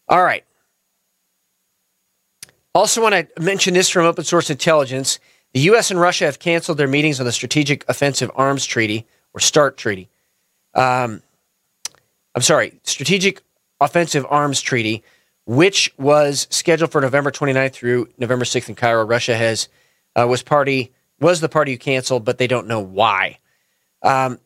All 0.08 0.24
right. 0.24 0.44
Also, 2.74 3.02
want 3.02 3.14
to 3.14 3.28
mention 3.42 3.76
this 3.76 3.90
from 3.90 4.06
Open 4.06 4.24
Source 4.24 4.50
Intelligence. 4.50 5.20
The 5.54 5.60
U.S. 5.62 5.92
and 5.92 6.00
Russia 6.00 6.26
have 6.26 6.40
canceled 6.40 6.78
their 6.78 6.88
meetings 6.88 7.20
on 7.20 7.26
the 7.26 7.32
Strategic 7.32 7.88
Offensive 7.88 8.32
Arms 8.36 8.66
Treaty 8.66 9.06
or 9.34 9.40
START 9.40 9.78
Treaty. 9.78 10.10
Um, 10.74 11.22
I'm 12.36 12.42
sorry, 12.42 12.80
Strategic 12.84 13.42
Offensive 13.80 14.26
Arms 14.30 14.62
Treaty, 14.62 15.04
which 15.46 15.94
was 15.98 16.48
scheduled 16.50 16.92
for 16.92 17.02
November 17.02 17.30
29th 17.30 17.74
through 17.74 18.10
November 18.18 18.46
6th 18.46 18.70
in 18.70 18.76
Cairo. 18.76 19.06
Russia 19.06 19.36
has 19.36 19.70
uh, 20.16 20.26
was 20.28 20.42
party 20.42 20.92
was 21.20 21.40
the 21.40 21.50
party 21.50 21.74
who 21.74 21.78
canceled, 21.78 22.26
but 22.26 22.38
they 22.38 22.48
don't 22.48 22.68
know 22.68 22.80
why. 22.80 23.38
Um, 24.02 24.40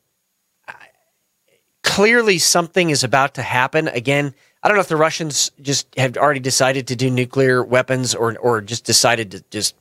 clearly, 1.84 2.38
something 2.38 2.90
is 2.90 3.04
about 3.04 3.36
to 3.36 3.42
happen. 3.42 3.88
Again, 3.88 4.34
I 4.62 4.68
don't 4.68 4.76
know 4.76 4.82
if 4.82 4.88
the 4.90 4.98
Russians 4.98 5.52
just 5.62 5.88
have 5.98 6.18
already 6.18 6.42
decided 6.42 6.88
to 6.88 6.96
do 6.96 7.10
nuclear 7.10 7.64
weapons 7.64 8.14
or 8.14 8.38
or 8.38 8.62
just 8.62 8.84
decided 8.84 9.32
to 9.32 9.44
just 9.50 9.74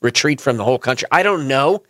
retreat 0.00 0.40
from 0.40 0.56
the 0.56 0.64
whole 0.64 0.78
country. 0.78 1.08
I 1.10 1.22
don't 1.22 1.48
know. 1.48 1.82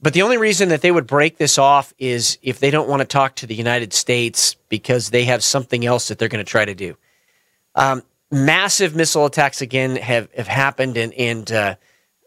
but 0.00 0.12
the 0.14 0.22
only 0.22 0.36
reason 0.36 0.68
that 0.70 0.82
they 0.82 0.90
would 0.90 1.06
break 1.06 1.38
this 1.38 1.58
off 1.58 1.94
is 1.96 2.36
if 2.42 2.58
they 2.58 2.70
don't 2.72 2.88
want 2.88 3.00
to 3.00 3.06
talk 3.06 3.36
to 3.36 3.46
the 3.46 3.54
United 3.54 3.92
States 3.92 4.56
because 4.68 5.10
they 5.10 5.24
have 5.24 5.44
something 5.44 5.86
else 5.86 6.08
that 6.08 6.18
they're 6.18 6.28
going 6.28 6.44
to 6.44 6.50
try 6.50 6.64
to 6.64 6.74
do. 6.74 6.96
Um, 7.76 8.02
massive 8.30 8.96
missile 8.96 9.26
attacks 9.26 9.62
again 9.62 9.94
have, 9.96 10.28
have 10.32 10.48
happened, 10.48 10.96
and, 10.96 11.14
and 11.14 11.52
uh, 11.52 11.74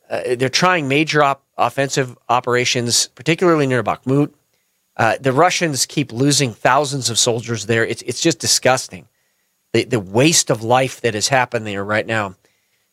uh, 0.10 0.36
they're 0.38 0.48
trying 0.50 0.88
major 0.88 1.22
op- 1.22 1.44
offensive 1.58 2.18
operations, 2.30 3.08
particularly 3.08 3.68
near 3.68 3.84
Bakhmut. 3.84 4.32
Uh, 4.96 5.18
the 5.20 5.34
Russians 5.34 5.86
keep 5.86 6.14
losing 6.14 6.54
thousands 6.54 7.10
of 7.10 7.20
soldiers 7.20 7.66
there. 7.66 7.86
It's, 7.86 8.02
it's 8.04 8.22
just 8.22 8.40
disgusting. 8.40 9.08
The, 9.74 9.84
the 9.84 10.00
waste 10.00 10.50
of 10.50 10.64
life 10.64 11.02
that 11.02 11.14
has 11.14 11.28
happened 11.28 11.68
there 11.68 11.84
right 11.84 12.08
now. 12.08 12.36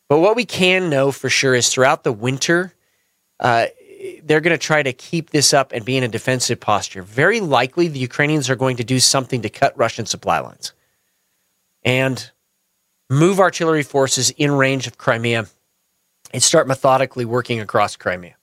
But 0.09 0.19
what 0.19 0.35
we 0.35 0.45
can 0.45 0.89
know 0.89 1.11
for 1.11 1.29
sure 1.29 1.55
is 1.55 1.69
throughout 1.69 2.03
the 2.03 2.11
winter, 2.11 2.73
uh, 3.39 3.67
they're 4.23 4.41
going 4.41 4.57
to 4.57 4.63
try 4.63 4.83
to 4.83 4.93
keep 4.93 5.29
this 5.29 5.53
up 5.53 5.71
and 5.71 5.85
be 5.85 5.97
in 5.97 6.03
a 6.03 6.07
defensive 6.07 6.59
posture. 6.59 7.01
Very 7.01 7.39
likely, 7.39 7.87
the 7.87 7.99
Ukrainians 7.99 8.49
are 8.49 8.55
going 8.55 8.77
to 8.77 8.83
do 8.83 8.99
something 8.99 9.41
to 9.41 9.49
cut 9.49 9.77
Russian 9.77 10.05
supply 10.05 10.39
lines 10.39 10.73
and 11.83 12.31
move 13.09 13.39
artillery 13.39 13.83
forces 13.83 14.29
in 14.31 14.51
range 14.51 14.87
of 14.87 14.97
Crimea 14.97 15.47
and 16.31 16.43
start 16.43 16.67
methodically 16.67 17.25
working 17.25 17.59
across 17.59 17.95
Crimea. 17.95 18.35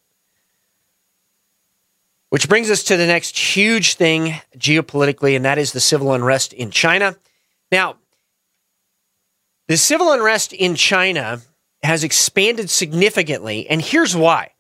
Which 2.31 2.49
brings 2.49 2.71
us 2.71 2.85
to 2.85 2.97
the 2.97 3.07
next 3.07 3.37
huge 3.37 3.95
thing 3.95 4.41
geopolitically, 4.57 5.35
and 5.35 5.45
that 5.45 5.59
is 5.59 5.73
the 5.73 5.81
civil 5.81 6.13
unrest 6.13 6.53
in 6.53 6.71
China. 6.71 7.17
Now, 7.73 7.97
the 9.67 9.77
civil 9.77 10.13
unrest 10.13 10.53
in 10.53 10.77
China 10.77 11.43
has 11.83 12.05
expanded 12.05 12.71
significantly, 12.71 13.69
and 13.69 13.81
here's 13.81 14.17
why. 14.17 14.51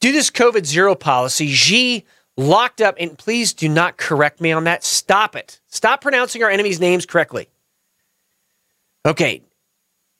Due 0.00 0.12
to 0.12 0.16
this 0.16 0.30
COVID 0.30 0.64
zero 0.64 0.94
policy, 0.94 1.48
Xi 1.48 2.04
locked 2.36 2.80
up, 2.80 2.94
and 2.98 3.18
please 3.18 3.52
do 3.52 3.68
not 3.68 3.96
correct 3.96 4.40
me 4.40 4.52
on 4.52 4.64
that. 4.64 4.84
Stop 4.84 5.36
it. 5.36 5.60
Stop 5.66 6.00
pronouncing 6.00 6.42
our 6.42 6.50
enemies' 6.50 6.80
names 6.80 7.04
correctly. 7.04 7.48
Okay. 9.04 9.42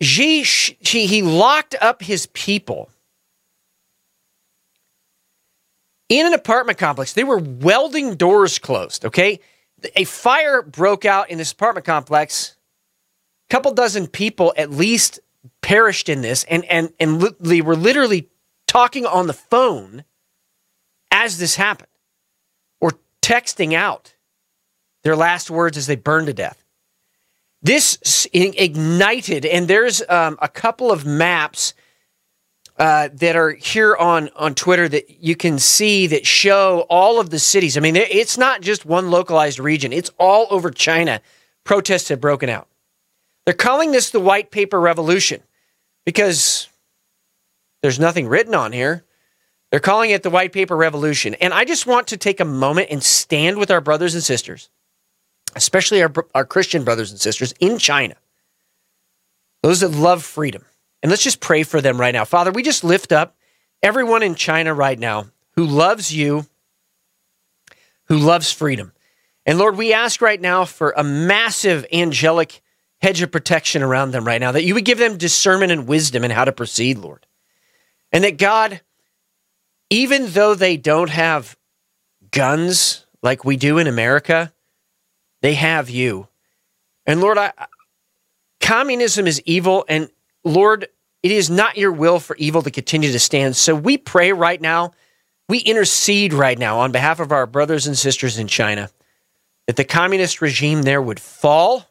Xi, 0.03 0.43
Xi 0.43 1.07
he 1.07 1.23
locked 1.23 1.75
up 1.81 2.03
his 2.03 2.27
people 2.27 2.91
in 6.09 6.27
an 6.27 6.35
apartment 6.35 6.79
complex. 6.79 7.13
They 7.13 7.25
were 7.25 7.39
welding 7.39 8.15
doors 8.15 8.59
closed, 8.59 9.05
okay? 9.05 9.41
A 9.95 10.05
fire 10.05 10.63
broke 10.63 11.05
out 11.05 11.31
in 11.31 11.39
this 11.39 11.53
apartment 11.53 11.87
complex. 11.87 12.57
A 13.49 13.55
couple 13.55 13.73
dozen 13.73 14.07
people 14.07 14.53
at 14.57 14.71
least 14.71 15.21
perished 15.63 16.09
in 16.09 16.23
this 16.23 16.45
and 16.45 16.65
and 16.67 16.93
and 17.01 17.23
they 17.41 17.61
were 17.61 17.77
literally 17.77 18.29
talking 18.67 19.05
on 19.07 19.27
the 19.27 19.33
phone 19.33 20.05
as 21.11 21.39
this 21.39 21.57
happened 21.57 21.89
or 22.81 22.93
texting 23.23 23.73
out 23.73 24.15
their 25.03 25.17
last 25.17 25.51
words 25.51 25.77
as 25.77 25.87
they 25.87 25.97
burned 25.97 26.27
to 26.27 26.33
death. 26.33 26.65
This 27.61 28.29
ignited, 28.33 29.45
and 29.45 29.67
there's 29.67 30.01
um, 30.09 30.39
a 30.41 30.49
couple 30.49 30.93
of 30.93 31.05
maps 31.05 31.75
uh, 32.79 33.09
that 33.15 33.35
are 33.35 33.51
here 33.51 33.97
on 33.97 34.31
on 34.37 34.55
Twitter 34.55 34.89
that 34.89 35.11
you 35.21 35.35
can 35.35 35.59
see 35.59 36.07
that 36.07 36.25
show 36.25 36.87
all 36.89 37.19
of 37.19 37.31
the 37.31 37.41
cities. 37.41 37.77
I 37.77 37.81
mean, 37.81 37.97
it's 37.97 38.39
not 38.39 38.61
just 38.61 38.87
one 38.87 39.11
localized 39.11 39.59
region; 39.59 39.93
it's 39.93 40.11
all 40.19 40.47
over 40.51 40.71
China. 40.71 41.21
Protests 41.65 42.09
have 42.11 42.21
broken 42.21 42.49
out. 42.49 42.69
They're 43.45 43.55
calling 43.55 43.91
this 43.91 44.11
the 44.11 44.21
white 44.21 44.53
paper 44.53 44.79
revolution 44.79 45.43
because 46.09 46.71
there's 47.83 48.01
nothing 48.01 48.29
written 48.29 48.55
on 48.55 48.73
here. 48.73 49.05
They're 49.71 49.79
calling 49.79 50.09
it 50.09 50.23
the 50.23 50.31
white 50.31 50.55
paper 50.55 50.75
revolution, 50.75 51.35
and 51.35 51.53
I 51.53 51.67
just 51.67 51.87
want 51.87 52.07
to 52.07 52.17
take 52.17 52.41
a 52.41 52.47
moment 52.47 52.89
and 52.91 53.03
stand 53.03 53.59
with 53.59 53.71
our 53.71 53.83
brothers 53.83 54.15
and 54.15 54.25
sisters, 54.25 54.71
especially 55.55 56.01
our 56.01 56.11
our 56.35 56.47
Christian 56.47 56.83
brothers 56.83 57.11
and 57.11 57.21
sisters 57.21 57.53
in 57.61 57.77
China. 57.77 58.15
Those 59.63 59.81
that 59.81 59.91
love 59.91 60.23
freedom 60.25 60.65
and 61.03 61.11
let's 61.11 61.23
just 61.23 61.41
pray 61.41 61.63
for 61.63 61.83
them 61.83 62.01
right 62.01 62.15
now. 62.15 62.25
Father, 62.25 62.53
we 62.53 62.63
just 62.63 62.85
lift 62.85 63.13
up 63.13 63.37
everyone 63.83 64.23
in 64.23 64.35
China 64.35 64.73
right 64.73 64.99
now 64.99 65.27
who 65.57 65.67
loves 65.67 66.11
you, 66.11 66.47
who 68.05 68.17
loves 68.17 68.51
freedom. 68.51 68.93
And 69.45 69.59
Lord, 69.59 69.77
we 69.77 69.93
ask 69.93 70.23
right 70.23 70.41
now 70.41 70.65
for 70.65 70.95
a 70.97 71.05
massive 71.05 71.85
angelic 71.93 72.63
hedge 73.01 73.23
of 73.23 73.31
protection 73.31 73.83
around 73.83 74.11
them 74.11 74.27
right 74.27 74.41
now, 74.41 74.53
that 74.53 74.65
you 74.65 74.75
would 74.75 74.85
give 74.85 74.99
them 74.99 75.17
discernment 75.17 75.73
and 75.73 75.87
wisdom 75.87 76.25
in 76.25 76.31
how 76.31 76.45
to 76.45 76.53
proceed, 76.53 76.99
Lord. 76.99 77.27
And 78.13 78.25
that 78.25 78.39
God, 78.39 78.81
even 79.91 80.31
though 80.31 80.55
they 80.55 80.77
don't 80.77 81.11
have 81.11 81.57
guns 82.31 83.07
like 83.23 83.45
we 83.45 83.57
do 83.57 83.79
in 83.79 83.87
America, 83.87 84.53
they 85.43 85.55
have 85.55 85.89
you. 85.89 86.29
And 87.07 87.21
Lord, 87.21 87.39
I, 87.39 87.53
communism 88.61 89.27
is 89.27 89.41
evil, 89.45 89.85
and 89.89 90.11
Lord, 90.45 90.89
it 91.23 91.31
is 91.31 91.51
not 91.51 91.77
your 91.77 91.93
will 91.93 92.21
for 92.21 92.37
evil 92.37 92.63
to 92.63 92.71
continue 92.71 93.13
to 93.13 93.19
stand. 93.19 93.57
So 93.57 93.75
we 93.75 93.97
pray 93.97 94.33
right 94.33 94.61
now, 94.61 94.93
we 95.49 95.59
intercede 95.59 96.33
right 96.33 96.59
now 96.59 96.79
on 96.81 96.93
behalf 96.93 97.21
of 97.21 97.33
our 97.33 97.47
brothers 97.47 97.87
and 97.87 97.97
sisters 97.97 98.39
in 98.39 98.49
China 98.49 98.91
that 99.67 99.77
the 99.77 99.85
communist 99.85 100.41
regime 100.41 100.83
there 100.83 101.03
would 101.03 101.21
fall 101.21 101.87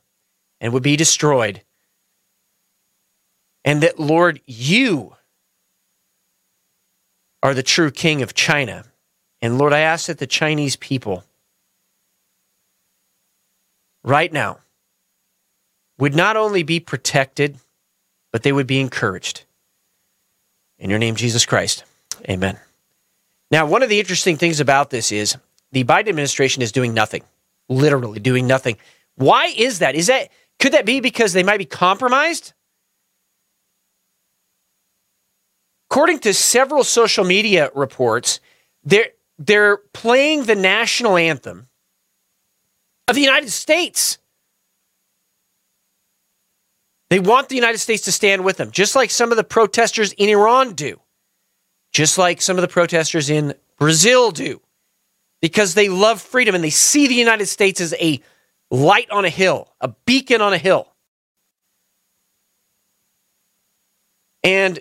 and 0.59 0.73
would 0.73 0.83
be 0.83 0.95
destroyed. 0.95 1.61
And 3.63 3.83
that, 3.83 3.99
Lord, 3.99 4.41
you 4.45 5.15
are 7.43 7.53
the 7.53 7.63
true 7.63 7.91
king 7.91 8.21
of 8.21 8.33
China. 8.33 8.85
And 9.41 9.57
Lord, 9.57 9.73
I 9.73 9.79
ask 9.79 10.07
that 10.07 10.17
the 10.17 10.27
Chinese 10.27 10.75
people 10.75 11.23
right 14.03 14.31
now 14.31 14.59
would 15.99 16.15
not 16.15 16.37
only 16.37 16.63
be 16.63 16.79
protected, 16.79 17.57
but 18.31 18.43
they 18.43 18.51
would 18.51 18.67
be 18.67 18.79
encouraged. 18.79 19.43
In 20.79 20.89
your 20.89 20.99
name, 20.99 21.15
Jesus 21.15 21.45
Christ. 21.45 21.83
Amen. 22.29 22.57
Now, 23.49 23.65
one 23.65 23.83
of 23.83 23.89
the 23.89 23.99
interesting 23.99 24.37
things 24.37 24.59
about 24.59 24.89
this 24.89 25.11
is 25.11 25.37
the 25.71 25.83
Biden 25.83 26.09
administration 26.09 26.61
is 26.61 26.71
doing 26.71 26.93
nothing, 26.93 27.23
literally 27.69 28.19
doing 28.19 28.47
nothing. 28.47 28.77
Why 29.15 29.47
is 29.57 29.79
that? 29.79 29.95
Is 29.95 30.07
that 30.07 30.29
could 30.59 30.73
that 30.73 30.85
be 30.85 30.99
because 30.99 31.33
they 31.33 31.43
might 31.43 31.57
be 31.57 31.65
compromised? 31.65 32.53
According 35.89 36.19
to 36.19 36.33
several 36.33 36.83
social 36.83 37.23
media 37.23 37.71
reports, 37.73 38.39
they're 38.83 39.09
they're 39.37 39.77
playing 39.93 40.45
the 40.45 40.55
national 40.55 41.15
anthem 41.15 41.67
of 43.07 43.15
the 43.15 43.21
United 43.21 43.51
States. 43.51 44.17
They 47.09 47.19
want 47.19 47.47
the 47.47 47.55
United 47.55 47.77
States 47.77 48.03
to 48.03 48.11
stand 48.11 48.43
with 48.43 48.57
them, 48.57 48.71
just 48.71 48.95
like 48.95 49.11
some 49.11 49.31
of 49.31 49.37
the 49.37 49.43
protesters 49.43 50.11
in 50.13 50.27
Iran 50.27 50.73
do, 50.73 50.99
just 51.93 52.17
like 52.17 52.41
some 52.41 52.57
of 52.57 52.61
the 52.61 52.67
protesters 52.67 53.29
in 53.29 53.53
Brazil 53.77 54.31
do, 54.31 54.59
because 55.41 55.73
they 55.73 55.87
love 55.87 56.21
freedom 56.21 56.53
and 56.53 56.63
they 56.63 56.69
see 56.69 57.07
the 57.07 57.13
United 57.13 57.45
States 57.45 57.79
as 57.79 57.93
a 57.99 58.19
light 58.69 59.09
on 59.11 59.25
a 59.25 59.29
hill, 59.29 59.73
a 59.81 59.89
beacon 60.05 60.41
on 60.41 60.53
a 60.53 60.57
hill. 60.57 60.87
And 64.43 64.79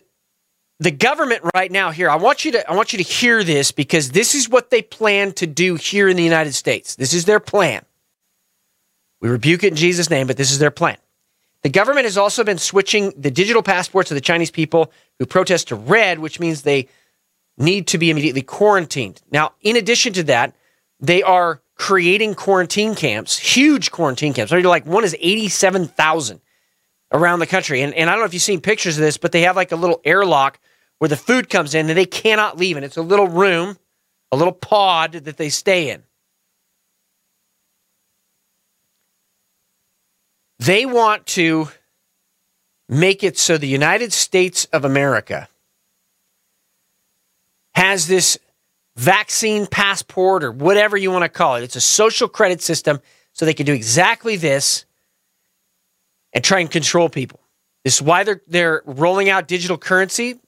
the 0.78 0.90
government 0.90 1.43
right 1.55 1.73
now 1.73 1.90
here, 1.90 2.11
I 2.11 2.16
want 2.16 2.45
you 2.45 2.52
to 2.52 2.71
I 2.71 2.75
want 2.75 2.93
you 2.93 2.99
to 2.99 3.05
hear 3.05 3.43
this 3.43 3.73
because 3.73 4.11
this 4.11 4.35
is 4.35 4.49
what 4.49 4.71
they 4.71 4.83
plan 4.83 5.33
to 5.35 5.47
do 5.47 5.76
here 5.76 6.09
in 6.09 6.16
the 6.16 6.23
United 6.23 6.55
States. 6.55 6.97
This 6.97 7.14
is 7.14 7.25
their 7.25 7.40
plan. 7.40 7.85
We 9.21 9.31
rebuke 9.31 9.64
it 9.64 9.69
in 9.69 9.76
Jesus' 9.76 10.11
name, 10.11 10.26
but 10.26 10.37
this 10.37 10.52
is 10.52 10.59
their 10.59 10.71
plan. 10.71 10.99
The 11.62 11.71
government 11.71 12.05
has 12.05 12.19
also 12.19 12.45
been 12.45 12.59
switching 12.59 13.12
the 13.16 13.31
digital 13.31 13.62
passports 13.62 14.11
of 14.11 14.14
the 14.14 14.21
Chinese 14.21 14.50
people 14.50 14.93
who 15.19 15.26
protest 15.26 15.69
to 15.69 15.75
red, 15.75 16.19
which 16.19 16.38
means 16.38 16.62
they 16.62 16.88
need 17.57 17.87
to 17.88 17.99
be 17.99 18.11
immediately 18.11 18.43
quarantined. 18.43 19.23
Now, 19.33 19.52
in 19.62 19.76
addition 19.76 20.12
to 20.12 20.23
that, 20.25 20.55
they 21.00 21.23
are 21.23 21.62
creating 21.76 22.35
quarantine 22.35 22.95
camps, 22.95 23.38
huge 23.38 23.90
quarantine 23.90 24.33
camps. 24.33 24.50
Like 24.50 24.87
one 24.87 25.04
is 25.04 25.14
87,000 25.21 26.40
around 27.12 27.38
the 27.38 27.47
country. 27.47 27.83
And, 27.83 27.95
and 27.95 28.09
I 28.09 28.14
don't 28.14 28.21
know 28.21 28.26
if 28.26 28.35
you've 28.35 28.42
seen 28.42 28.61
pictures 28.61 28.97
of 28.97 29.02
this, 29.02 29.18
but 29.18 29.33
they 29.33 29.42
have 29.42 29.56
like 29.56 29.73
a 29.73 29.76
little 29.76 30.00
airlock 30.04 30.59
where 30.99 31.09
the 31.09 31.16
food 31.16 31.50
comes 31.50 31.75
in 31.75 31.88
and 31.88 31.97
they 31.97 32.06
cannot 32.06 32.56
leave. 32.56 32.76
And 32.76 32.85
it's 32.85 32.97
a 32.97 33.02
little 33.02 33.28
room, 33.28 33.78
a 34.33 34.37
little 34.37 34.52
pod 34.52 35.12
that 35.12 35.37
they 35.37 35.50
stay 35.50 35.90
in. 35.90 36.02
They 40.59 40.87
want 40.87 41.26
to 41.26 41.68
make 42.88 43.23
it 43.23 43.37
so 43.37 43.59
the 43.59 43.68
United 43.68 44.12
States 44.12 44.64
of 44.73 44.85
America 44.85 45.49
has 47.75 48.06
this 48.06 48.38
vaccine 48.97 49.67
passport 49.67 50.43
or 50.43 50.50
whatever 50.50 50.97
you 50.97 51.11
want 51.11 51.23
to 51.23 51.29
call 51.29 51.57
it. 51.57 51.62
It's 51.62 51.76
a 51.76 51.81
social 51.81 52.29
credit 52.29 52.62
system 52.62 53.00
so 53.33 53.45
they 53.45 53.55
can 53.55 53.67
do 53.67 53.75
exactly 53.75 54.37
this 54.37 54.87
and 56.33 56.43
try 56.43 56.61
and 56.61 56.71
control 56.71 57.09
people. 57.09 57.41
This 57.85 57.97
is 57.97 58.03
why 58.03 58.25
they're, 58.25 58.43
they're 58.47 58.83
rolling 58.87 59.29
out 59.29 59.47
digital 59.47 59.79
currency. 59.79 60.41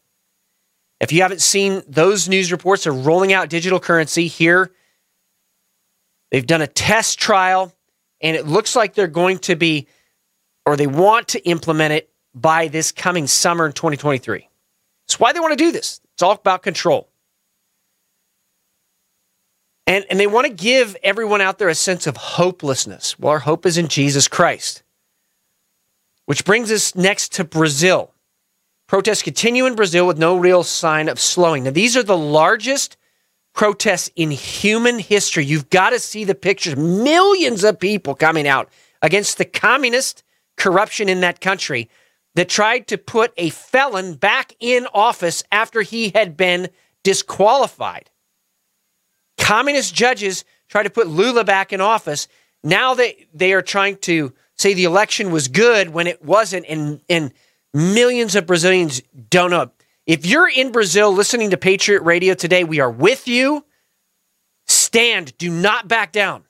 If 1.01 1.13
you 1.13 1.23
haven't 1.23 1.43
seen 1.43 1.83
those 1.87 2.29
news 2.29 2.51
reports, 2.51 2.85
they're 2.85 2.93
rolling 2.93 3.33
out 3.33 3.49
digital 3.49 3.79
currency 3.79 4.27
here. 4.27 4.73
They've 6.31 6.47
done 6.47 6.63
a 6.63 6.67
test 6.67 7.19
trial, 7.19 7.73
and 8.21 8.37
it 8.37 8.47
looks 8.47 8.75
like 8.75 8.95
they're 8.95 9.07
going 9.07 9.39
to 9.41 9.55
be, 9.55 9.87
or 10.67 10.77
they 10.77 10.87
want 10.87 11.29
to 11.29 11.49
implement 11.49 11.93
it 11.93 12.11
by 12.35 12.69
this 12.69 12.91
coming 12.93 13.27
summer 13.27 13.67
in 13.67 13.73
2023. 13.73 14.49
That's 15.07 15.21
why 15.21 15.33
they 15.33 15.41
want 15.41 15.53
to 15.53 15.65
do 15.65 15.71
this. 15.71 16.01
It's 16.15 16.23
all 16.23 16.33
about 16.33 16.63
control. 16.63 17.09
And, 19.89 20.05
and 20.11 20.21
they 20.21 20.27
want 20.27 20.47
to 20.47 20.53
give 20.53 20.99
everyone 21.03 21.41
out 21.41 21.57
there 21.57 21.71
a 21.71 21.75
sense 21.75 22.07
of 22.07 22.19
hopelessness. 22.19 23.19
Well, 23.19 23.33
our 23.33 23.39
hope 23.39 23.65
is 23.65 23.79
in 23.79 23.89
Jesus 23.89 24.29
Christ. 24.29 24.83
Which 26.27 26.45
brings 26.45 26.71
us 26.71 26.95
next 26.95 27.33
to 27.33 27.45
Brazil. 27.45 28.13
Protests 28.87 29.23
continue 29.23 29.65
in 29.65 29.75
Brazil 29.75 30.07
with 30.07 30.19
no 30.19 30.37
real 30.37 30.63
sign 30.63 31.09
of 31.09 31.19
slowing. 31.19 31.65
Now, 31.65 31.71
these 31.71 31.97
are 31.97 32.03
the 32.03 32.19
largest 32.19 32.99
protests 33.55 34.11
in 34.15 34.31
human 34.31 34.99
history. 34.99 35.47
You've 35.47 35.71
got 35.71 35.91
to 35.91 35.99
see 35.99 36.25
the 36.25 36.35
pictures. 36.35 36.77
Millions 36.77 37.65
of 37.65 37.81
people 37.81 38.15
coming 38.15 38.47
out 38.47 38.69
against 39.01 39.39
the 39.39 39.47
communist 39.47 40.23
corruption 40.59 41.09
in 41.09 41.21
that 41.21 41.41
country 41.41 41.89
that 42.35 42.51
tried 42.51 42.89
to 42.89 42.99
put 42.99 43.33
a 43.39 43.49
felon 43.49 44.17
back 44.17 44.55
in 44.61 44.87
office 44.93 45.43
after 45.51 45.81
he 45.81 46.11
had 46.11 46.37
been 46.37 46.69
disqualified. 47.03 48.11
Communist 49.39 49.95
judges 49.95 50.45
tried 50.69 50.83
to 50.85 50.91
put 50.91 51.07
Lula 51.07 51.45
back 51.45 51.73
in 51.73 51.81
office. 51.81 52.29
Now 52.63 52.95
they, 52.95 53.27
they 53.33 53.53
are 53.53 53.63
trying 53.63 53.97
to 53.99 54.35
say 54.57 54.75
the 54.75 54.85
election 54.85 55.31
was 55.31 55.49
good 55.49 55.91
when 55.91 56.07
it 56.07 56.23
wasn't, 56.23 56.67
and, 56.69 57.01
and 57.09 57.33
millions 57.73 58.35
of 58.35 58.47
Brazilians 58.47 59.01
don't 59.31 59.51
know. 59.51 59.71
If 60.07 60.27
you're 60.27 60.49
in 60.49 60.73
Brazil 60.73 61.13
listening 61.13 61.51
to 61.51 61.57
Patriot 61.57 62.03
Radio 62.03 62.35
today, 62.35 62.65
we 62.65 62.81
are 62.81 62.91
with 62.91 63.29
you. 63.29 63.65
Stand. 64.67 65.37
Do 65.39 65.51
not 65.51 65.87
back 65.87 66.13
down. 66.13 66.45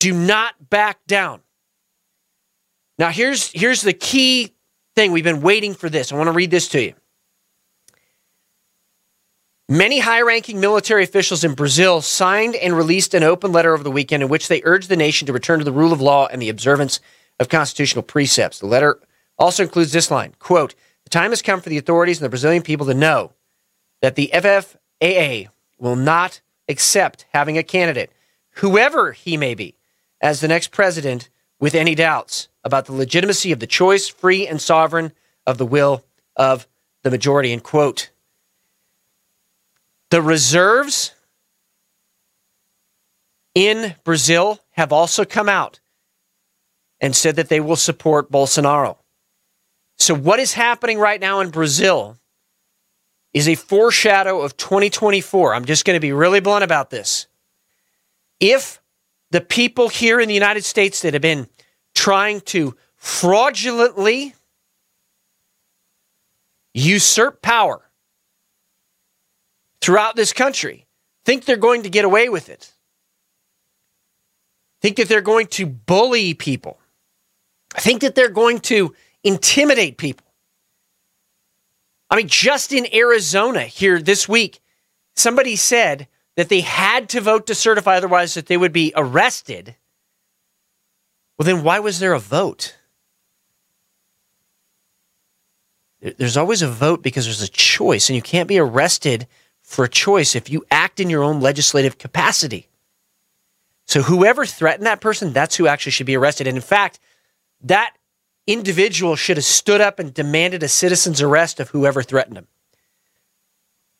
Do 0.00 0.12
not 0.12 0.68
back 0.68 0.98
down. 1.06 1.40
Now, 2.98 3.10
here's, 3.10 3.50
here's 3.52 3.82
the 3.82 3.92
key 3.92 4.54
thing. 4.96 5.12
We've 5.12 5.24
been 5.24 5.40
waiting 5.40 5.74
for 5.74 5.88
this. 5.88 6.12
I 6.12 6.16
want 6.16 6.26
to 6.26 6.32
read 6.32 6.50
this 6.50 6.68
to 6.70 6.82
you. 6.82 6.94
Many 9.70 9.98
high 9.98 10.22
ranking 10.22 10.60
military 10.60 11.04
officials 11.04 11.44
in 11.44 11.52
Brazil 11.52 12.00
signed 12.00 12.56
and 12.56 12.74
released 12.74 13.12
an 13.12 13.22
open 13.22 13.52
letter 13.52 13.74
over 13.74 13.82
the 13.82 13.90
weekend 13.90 14.22
in 14.22 14.30
which 14.30 14.48
they 14.48 14.62
urged 14.64 14.88
the 14.88 14.96
nation 14.96 15.26
to 15.26 15.32
return 15.34 15.58
to 15.58 15.64
the 15.64 15.72
rule 15.72 15.92
of 15.92 16.00
law 16.00 16.26
and 16.26 16.40
the 16.40 16.48
observance 16.48 17.00
of 17.38 17.50
constitutional 17.50 18.02
precepts. 18.02 18.60
The 18.60 18.66
letter 18.66 18.98
also 19.38 19.62
includes 19.62 19.92
this 19.92 20.10
line 20.10 20.34
quote, 20.38 20.74
The 21.04 21.10
time 21.10 21.32
has 21.32 21.42
come 21.42 21.60
for 21.60 21.68
the 21.68 21.76
authorities 21.76 22.18
and 22.18 22.24
the 22.24 22.30
Brazilian 22.30 22.62
people 22.62 22.86
to 22.86 22.94
know 22.94 23.32
that 24.00 24.14
the 24.14 24.30
FFAA 24.32 25.48
will 25.76 25.96
not 25.96 26.40
accept 26.66 27.26
having 27.34 27.58
a 27.58 27.62
candidate, 27.62 28.10
whoever 28.52 29.12
he 29.12 29.36
may 29.36 29.54
be, 29.54 29.76
as 30.22 30.40
the 30.40 30.48
next 30.48 30.70
president 30.70 31.28
with 31.60 31.74
any 31.74 31.94
doubts 31.94 32.48
about 32.64 32.86
the 32.86 32.94
legitimacy 32.94 33.52
of 33.52 33.60
the 33.60 33.66
choice, 33.66 34.08
free 34.08 34.46
and 34.46 34.62
sovereign, 34.62 35.12
of 35.46 35.58
the 35.58 35.66
will 35.66 36.04
of 36.36 36.66
the 37.02 37.10
majority. 37.10 37.52
End 37.52 37.64
quote. 37.64 38.08
The 40.10 40.22
reserves 40.22 41.14
in 43.54 43.96
Brazil 44.04 44.60
have 44.70 44.92
also 44.92 45.24
come 45.24 45.48
out 45.48 45.80
and 47.00 47.14
said 47.14 47.36
that 47.36 47.48
they 47.48 47.60
will 47.60 47.76
support 47.76 48.30
Bolsonaro. 48.30 48.96
So, 49.98 50.14
what 50.14 50.38
is 50.38 50.52
happening 50.54 50.98
right 50.98 51.20
now 51.20 51.40
in 51.40 51.50
Brazil 51.50 52.18
is 53.34 53.48
a 53.48 53.54
foreshadow 53.54 54.40
of 54.40 54.56
2024. 54.56 55.54
I'm 55.54 55.64
just 55.64 55.84
going 55.84 55.96
to 55.96 56.00
be 56.00 56.12
really 56.12 56.40
blunt 56.40 56.64
about 56.64 56.90
this. 56.90 57.26
If 58.40 58.80
the 59.30 59.40
people 59.40 59.88
here 59.88 60.20
in 60.20 60.28
the 60.28 60.34
United 60.34 60.64
States 60.64 61.02
that 61.02 61.12
have 61.12 61.22
been 61.22 61.48
trying 61.94 62.40
to 62.42 62.76
fraudulently 62.96 64.34
usurp 66.72 67.42
power 67.42 67.87
throughout 69.80 70.16
this 70.16 70.32
country 70.32 70.86
think 71.24 71.44
they're 71.44 71.56
going 71.56 71.82
to 71.82 71.90
get 71.90 72.04
away 72.04 72.28
with 72.28 72.48
it. 72.48 72.72
Think 74.80 74.96
that 74.96 75.08
they're 75.08 75.20
going 75.20 75.48
to 75.48 75.66
bully 75.66 76.34
people. 76.34 76.78
Think 77.74 78.00
that 78.02 78.14
they're 78.14 78.30
going 78.30 78.60
to 78.60 78.94
intimidate 79.22 79.98
people. 79.98 80.26
I 82.10 82.16
mean, 82.16 82.28
just 82.28 82.72
in 82.72 82.86
Arizona 82.94 83.62
here 83.62 84.00
this 84.00 84.28
week, 84.28 84.60
somebody 85.14 85.56
said 85.56 86.08
that 86.36 86.48
they 86.48 86.60
had 86.60 87.08
to 87.10 87.20
vote 87.20 87.46
to 87.48 87.54
certify, 87.54 87.96
otherwise, 87.96 88.34
that 88.34 88.46
they 88.46 88.56
would 88.56 88.72
be 88.72 88.92
arrested. 88.96 89.74
Well, 91.36 91.44
then 91.44 91.62
why 91.62 91.80
was 91.80 91.98
there 91.98 92.14
a 92.14 92.20
vote? 92.20 92.76
There's 96.00 96.36
always 96.36 96.62
a 96.62 96.68
vote 96.68 97.02
because 97.02 97.24
there's 97.24 97.42
a 97.42 97.48
choice, 97.48 98.08
and 98.08 98.16
you 98.16 98.22
can't 98.22 98.48
be 98.48 98.58
arrested 98.58 99.26
for 99.68 99.84
a 99.84 99.88
choice 99.88 100.34
if 100.34 100.48
you 100.48 100.64
act 100.70 100.98
in 100.98 101.10
your 101.10 101.22
own 101.22 101.40
legislative 101.40 101.98
capacity. 101.98 102.68
So 103.86 104.00
whoever 104.00 104.46
threatened 104.46 104.86
that 104.86 105.02
person, 105.02 105.34
that's 105.34 105.56
who 105.56 105.66
actually 105.66 105.92
should 105.92 106.06
be 106.06 106.16
arrested. 106.16 106.46
And 106.46 106.56
in 106.56 106.62
fact, 106.62 106.98
that 107.60 107.94
individual 108.46 109.14
should 109.14 109.36
have 109.36 109.44
stood 109.44 109.82
up 109.82 109.98
and 109.98 110.14
demanded 110.14 110.62
a 110.62 110.68
citizen's 110.68 111.20
arrest 111.20 111.60
of 111.60 111.68
whoever 111.68 112.02
threatened 112.02 112.38
him. 112.38 112.46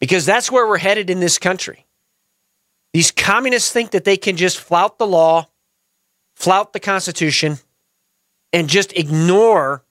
Because 0.01 0.25
that's 0.25 0.51
where 0.51 0.67
we're 0.67 0.79
headed 0.79 1.11
in 1.11 1.21
this 1.21 1.37
country. 1.37 1.85
These 2.95 3.11
communists 3.11 3.71
think 3.71 3.91
that 3.91 4.05
they 4.05 4.17
can 4.17 4.39
just 4.39 4.59
flout 4.59 4.99
the 4.99 5.07
law, 5.07 5.49
flout 6.35 6.73
the 6.73 6.81
Constitution, 6.81 7.59
and 8.55 8.71
just 8.71 8.95
ignore 8.95 9.85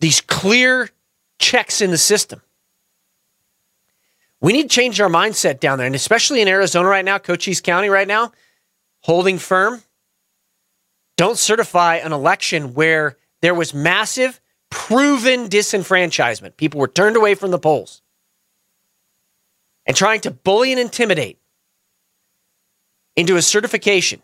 these 0.00 0.20
clear 0.20 0.90
checks 1.38 1.80
in 1.80 1.92
the 1.92 1.98
system. 1.98 2.42
We 4.40 4.52
need 4.52 4.64
to 4.64 4.68
change 4.68 5.00
our 5.00 5.08
mindset 5.08 5.60
down 5.60 5.78
there, 5.78 5.86
and 5.86 5.96
especially 5.96 6.40
in 6.40 6.48
Arizona 6.48 6.88
right 6.88 7.04
now, 7.04 7.18
Cochise 7.18 7.60
County 7.60 7.88
right 7.88 8.06
now, 8.06 8.32
holding 9.00 9.38
firm. 9.38 9.82
Don't 11.16 11.38
certify 11.38 11.96
an 11.96 12.12
election 12.12 12.74
where 12.74 13.16
there 13.42 13.54
was 13.54 13.74
massive, 13.74 14.40
proven 14.70 15.48
disenfranchisement. 15.48 16.56
People 16.56 16.78
were 16.78 16.88
turned 16.88 17.16
away 17.16 17.34
from 17.34 17.50
the 17.50 17.58
polls 17.58 18.02
and 19.86 19.96
trying 19.96 20.20
to 20.20 20.30
bully 20.30 20.70
and 20.70 20.80
intimidate 20.80 21.38
into 23.16 23.36
a 23.36 23.42
certification 23.42 24.22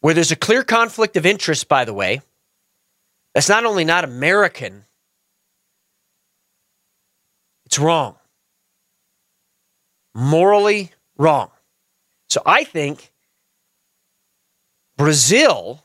where 0.00 0.14
there's 0.14 0.30
a 0.30 0.36
clear 0.36 0.62
conflict 0.62 1.16
of 1.16 1.26
interest, 1.26 1.68
by 1.68 1.84
the 1.84 1.92
way, 1.92 2.22
that's 3.34 3.48
not 3.48 3.64
only 3.64 3.84
not 3.84 4.04
American, 4.04 4.84
it's 7.70 7.78
wrong. 7.78 8.16
Morally 10.12 10.90
wrong. 11.16 11.50
So 12.28 12.42
I 12.44 12.64
think 12.64 13.12
Brazil 14.96 15.84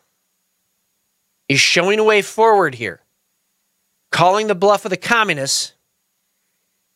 is 1.48 1.60
showing 1.60 2.00
a 2.00 2.04
way 2.04 2.24
forward 2.24 2.74
here, 2.74 3.02
calling 4.12 4.48
the 4.48 4.56
bluff 4.56 4.86
of 4.86 4.90
the 4.90 4.98
communists, 4.98 5.74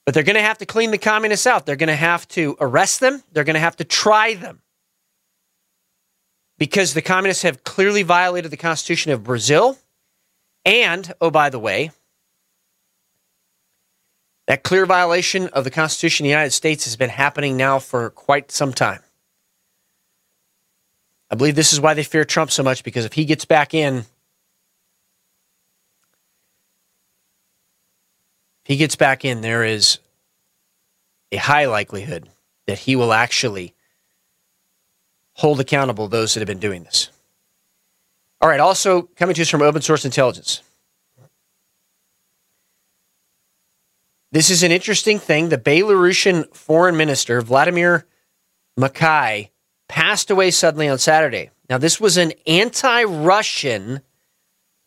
but 0.08 0.16
they're 0.16 0.24
going 0.24 0.36
to 0.36 0.42
have 0.42 0.58
to 0.58 0.66
clean 0.66 0.90
the 0.90 0.98
communists 0.98 1.46
out. 1.46 1.68
They're 1.68 1.76
going 1.76 1.90
to 1.90 1.96
have 1.96 2.28
to 2.30 2.58
arrest 2.60 3.00
them, 3.00 3.22
they're 3.32 3.44
going 3.44 3.54
to 3.54 3.60
have 3.60 3.76
to 3.76 3.84
try 3.84 4.34
them. 4.34 4.60
Because 6.58 6.96
the 6.96 7.04
communists 7.04 7.44
have 7.44 7.64
clearly 7.64 8.02
violated 8.02 8.50
the 8.50 8.58
Constitution 8.58 9.12
of 9.12 9.24
Brazil. 9.24 9.78
And, 10.66 11.14
oh, 11.22 11.30
by 11.30 11.52
the 11.52 11.60
way, 11.60 11.92
that 14.50 14.64
clear 14.64 14.88
violation 14.88 15.48
of 15.50 15.64
the 15.64 15.70
Constitution 15.70 16.24
of 16.24 16.26
the 16.26 16.32
United 16.32 16.50
States 16.50 16.86
has 16.86 16.96
been 16.96 17.12
happening 17.12 17.56
now 17.56 17.78
for 17.78 18.10
quite 18.10 18.52
some 18.52 18.74
time. 18.74 19.00
I 21.30 21.36
believe 21.36 21.54
this 21.54 21.72
is 21.72 21.80
why 21.80 21.94
they 21.94 22.02
fear 22.02 22.26
Trump 22.26 22.50
so 22.50 22.64
much 22.64 22.84
because 22.84 23.06
if 23.06 23.14
he 23.14 23.26
gets 23.26 23.46
back 23.46 23.76
in, 23.76 23.98
if 23.98 24.06
he 28.64 28.76
gets 28.76 28.96
back 28.96 29.24
in, 29.24 29.42
there 29.42 29.64
is 29.64 30.00
a 31.32 31.38
high 31.38 31.66
likelihood 31.66 32.28
that 32.66 32.80
he 32.80 32.96
will 32.96 33.14
actually 33.14 33.76
hold 35.34 35.60
accountable 35.60 36.08
those 36.08 36.34
that 36.34 36.40
have 36.40 36.48
been 36.48 36.58
doing 36.58 36.84
this. 36.86 37.12
All 38.42 38.50
right, 38.50 38.60
also 38.60 39.04
coming 39.16 39.36
to 39.36 39.44
us 39.44 39.50
from 39.50 39.62
open 39.62 39.84
source 39.84 40.06
intelligence. 40.06 40.64
This 44.32 44.50
is 44.50 44.64
an 44.64 44.72
interesting 44.72 45.20
thing. 45.20 45.50
The 45.50 45.58
Belarusian 45.58 46.54
foreign 46.56 46.96
minister, 46.96 47.42
Vladimir 47.42 48.06
Makei, 48.80 49.50
passed 49.88 50.30
away 50.30 50.52
suddenly 50.52 50.88
on 50.88 51.00
Saturday. 51.00 51.50
Now, 51.70 51.78
this 51.78 52.00
was 52.00 52.18
an 52.18 52.34
anti 52.46 53.04
Russian 53.04 54.02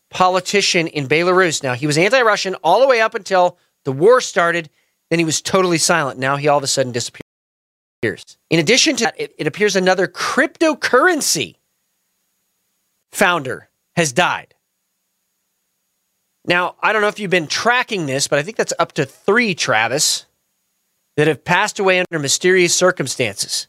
politician 0.09 0.87
in 0.87 1.07
Belarus. 1.07 1.63
Now, 1.63 1.73
he 1.73 1.87
was 1.87 1.97
anti 1.97 2.21
Russian 2.21 2.55
all 2.63 2.79
the 2.79 2.87
way 2.87 3.01
up 3.01 3.15
until 3.15 3.57
The 3.83 3.91
war 3.91 4.21
started, 4.21 4.69
then 5.09 5.19
he 5.19 5.25
was 5.25 5.41
totally 5.41 5.77
silent. 5.77 6.17
Now 6.17 6.37
he 6.37 6.47
all 6.47 6.57
of 6.57 6.63
a 6.63 6.67
sudden 6.67 6.93
disappears. 6.93 8.37
In 8.49 8.59
addition 8.59 8.95
to 8.97 9.03
that, 9.05 9.15
it, 9.17 9.35
it 9.37 9.45
appears 9.45 9.75
another 9.75 10.07
cryptocurrency 10.07 11.55
founder 13.11 13.69
has 13.95 14.13
died. 14.13 14.52
Now, 16.45 16.75
I 16.81 16.91
don't 16.91 17.01
know 17.01 17.07
if 17.07 17.19
you've 17.19 17.31
been 17.31 17.47
tracking 17.47 18.05
this, 18.05 18.27
but 18.27 18.39
I 18.39 18.43
think 18.43 18.57
that's 18.57 18.73
up 18.77 18.91
to 18.93 19.05
three, 19.05 19.55
Travis, 19.55 20.25
that 21.15 21.27
have 21.27 21.45
passed 21.45 21.79
away 21.79 21.99
under 21.99 22.19
mysterious 22.19 22.75
circumstances, 22.75 23.67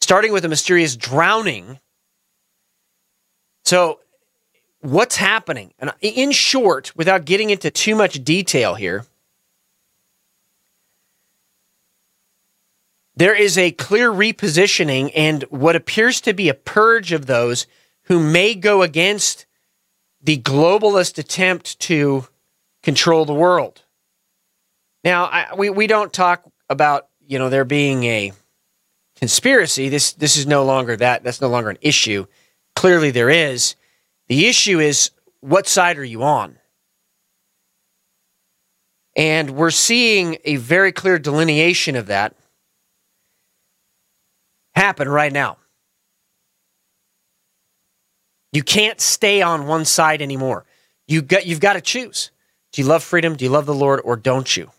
starting 0.00 0.32
with 0.32 0.44
a 0.44 0.48
mysterious 0.48 0.94
drowning. 0.94 1.80
So, 3.64 4.00
what's 4.80 5.16
happening? 5.16 5.72
And 5.80 5.92
in 6.00 6.30
short, 6.30 6.94
without 6.96 7.24
getting 7.24 7.50
into 7.50 7.70
too 7.70 7.96
much 7.96 8.22
detail 8.22 8.74
here, 8.76 9.04
there 13.16 13.34
is 13.34 13.58
a 13.58 13.72
clear 13.72 14.12
repositioning 14.12 15.10
and 15.16 15.42
what 15.44 15.74
appears 15.74 16.20
to 16.20 16.34
be 16.34 16.48
a 16.48 16.54
purge 16.54 17.12
of 17.12 17.26
those 17.26 17.66
who 18.02 18.20
may 18.20 18.54
go 18.54 18.82
against 18.82 19.46
the 20.26 20.38
globalist 20.38 21.18
attempt 21.18 21.78
to 21.78 22.26
control 22.82 23.24
the 23.24 23.32
world. 23.32 23.82
Now, 25.04 25.26
I, 25.26 25.54
we, 25.56 25.70
we 25.70 25.86
don't 25.86 26.12
talk 26.12 26.42
about, 26.68 27.06
you 27.24 27.38
know, 27.38 27.48
there 27.48 27.64
being 27.64 28.02
a 28.04 28.32
conspiracy. 29.16 29.88
This, 29.88 30.12
this 30.14 30.36
is 30.36 30.44
no 30.44 30.64
longer 30.64 30.96
that. 30.96 31.22
That's 31.22 31.40
no 31.40 31.48
longer 31.48 31.70
an 31.70 31.78
issue. 31.80 32.26
Clearly, 32.74 33.12
there 33.12 33.30
is. 33.30 33.76
The 34.26 34.46
issue 34.46 34.80
is 34.80 35.12
what 35.40 35.68
side 35.68 35.96
are 35.96 36.04
you 36.04 36.24
on? 36.24 36.58
And 39.14 39.52
we're 39.52 39.70
seeing 39.70 40.38
a 40.44 40.56
very 40.56 40.90
clear 40.90 41.20
delineation 41.20 41.94
of 41.94 42.08
that 42.08 42.34
happen 44.74 45.08
right 45.08 45.32
now. 45.32 45.58
You 48.52 48.62
can't 48.62 49.00
stay 49.00 49.42
on 49.42 49.66
one 49.66 49.84
side 49.84 50.22
anymore. 50.22 50.64
You 51.06 51.22
got, 51.22 51.46
you've 51.46 51.60
got 51.60 51.74
to 51.74 51.80
choose. 51.80 52.30
Do 52.72 52.82
you 52.82 52.88
love 52.88 53.02
freedom? 53.02 53.36
Do 53.36 53.44
you 53.44 53.50
love 53.50 53.66
the 53.66 53.74
Lord 53.74 54.00
or 54.04 54.16
don't 54.16 54.56
you? 54.56 54.70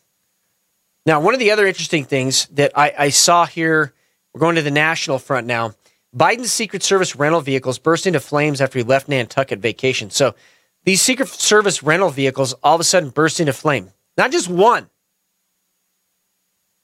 Now, 1.06 1.22
one 1.22 1.34
of 1.34 1.40
the 1.40 1.52
other 1.52 1.66
interesting 1.66 2.04
things 2.04 2.48
that 2.48 2.72
I, 2.76 2.94
I 2.98 3.10
saw 3.10 3.46
here, 3.46 3.94
we're 4.34 4.40
going 4.40 4.56
to 4.56 4.62
the 4.62 4.72
national 4.72 5.20
front 5.20 5.48
now. 5.48 5.74
Biden's 6.16 6.52
Secret 6.52 6.84
Service 6.84 7.16
rental 7.16 7.42
vehicles 7.42 7.80
burst 7.80 8.08
into 8.08 8.20
flames 8.20 8.60
after 8.62 8.80
he 8.80 8.84
left 8.84 9.08
Nantucket 9.08 9.60
vacation. 9.60 10.10
So 10.10 10.36
these 10.84 11.02
Secret 11.02 11.30
Service 11.30 11.84
rental 11.84 12.10
vehicles 12.10 12.54
all 12.64 12.76
of 12.76 12.82
a 12.82 12.84
sudden 12.84 13.10
burst 13.10 13.40
into 13.40 13.54
flame. 13.54 13.92
Not 14.18 14.32
just 14.32 14.50
one, 14.50 14.90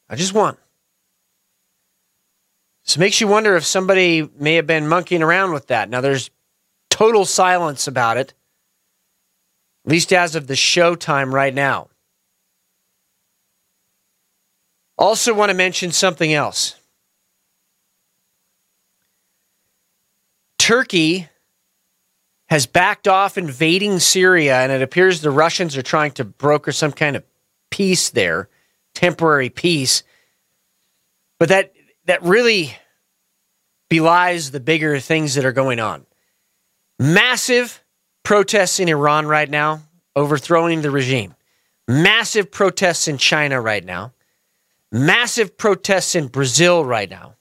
not 0.09 0.19
just 0.19 0.33
one. 0.33 0.57
So 2.83 2.97
it 2.97 2.99
makes 2.99 3.21
you 3.21 3.27
wonder 3.27 3.55
if 3.55 3.65
somebody 3.65 4.29
may 4.37 4.55
have 4.55 4.67
been 4.67 4.87
monkeying 4.87 5.23
around 5.23 5.53
with 5.53 5.67
that. 5.67 5.89
Now 5.89 6.01
there's 6.01 6.29
total 6.93 7.25
silence 7.25 7.87
about 7.87 8.17
it, 8.17 8.35
at 9.83 9.91
least 9.91 10.13
as 10.13 10.35
of 10.35 10.45
the 10.45 10.55
show 10.55 10.93
time 10.93 11.33
right 11.33 11.53
now. 11.53 11.89
Also, 14.95 15.33
want 15.33 15.49
to 15.49 15.55
mention 15.55 15.91
something 15.91 16.31
else. 16.31 16.75
Turkey 20.59 21.27
has 22.49 22.67
backed 22.67 23.07
off 23.07 23.39
invading 23.39 23.97
Syria, 23.97 24.57
and 24.61 24.71
it 24.71 24.83
appears 24.83 25.19
the 25.19 25.31
Russians 25.31 25.75
are 25.75 25.81
trying 25.81 26.11
to 26.11 26.23
broker 26.23 26.71
some 26.71 26.91
kind 26.91 27.15
of 27.15 27.23
peace 27.71 28.11
there, 28.11 28.49
temporary 28.93 29.49
peace. 29.49 30.03
But 31.39 31.49
that 31.49 31.73
that 32.05 32.21
really 32.21 32.77
belies 33.89 34.51
the 34.51 34.59
bigger 34.59 34.99
things 34.99 35.33
that 35.33 35.43
are 35.43 35.51
going 35.51 35.79
on. 35.79 36.05
Massive 36.99 37.83
protests 38.23 38.79
in 38.79 38.87
Iran 38.87 39.27
right 39.27 39.49
now, 39.49 39.81
overthrowing 40.15 40.81
the 40.81 40.91
regime. 40.91 41.35
Massive 41.87 42.51
protests 42.51 43.07
in 43.07 43.17
China 43.17 43.59
right 43.59 43.83
now. 43.83 44.13
Massive 44.91 45.57
protests 45.57 46.15
in 46.15 46.27
Brazil 46.27 46.85
right 46.85 47.09
now. 47.09 47.35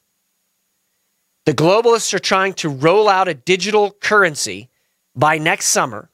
The 1.45 1.55
globalists 1.55 2.15
are 2.15 2.19
trying 2.19 2.55
to 2.55 2.69
roll 2.69 3.09
out 3.09 3.29
a 3.29 3.35
digital 3.35 3.91
currency 3.91 4.71
by 5.15 5.39
next 5.39 5.67
summer, 5.67 6.09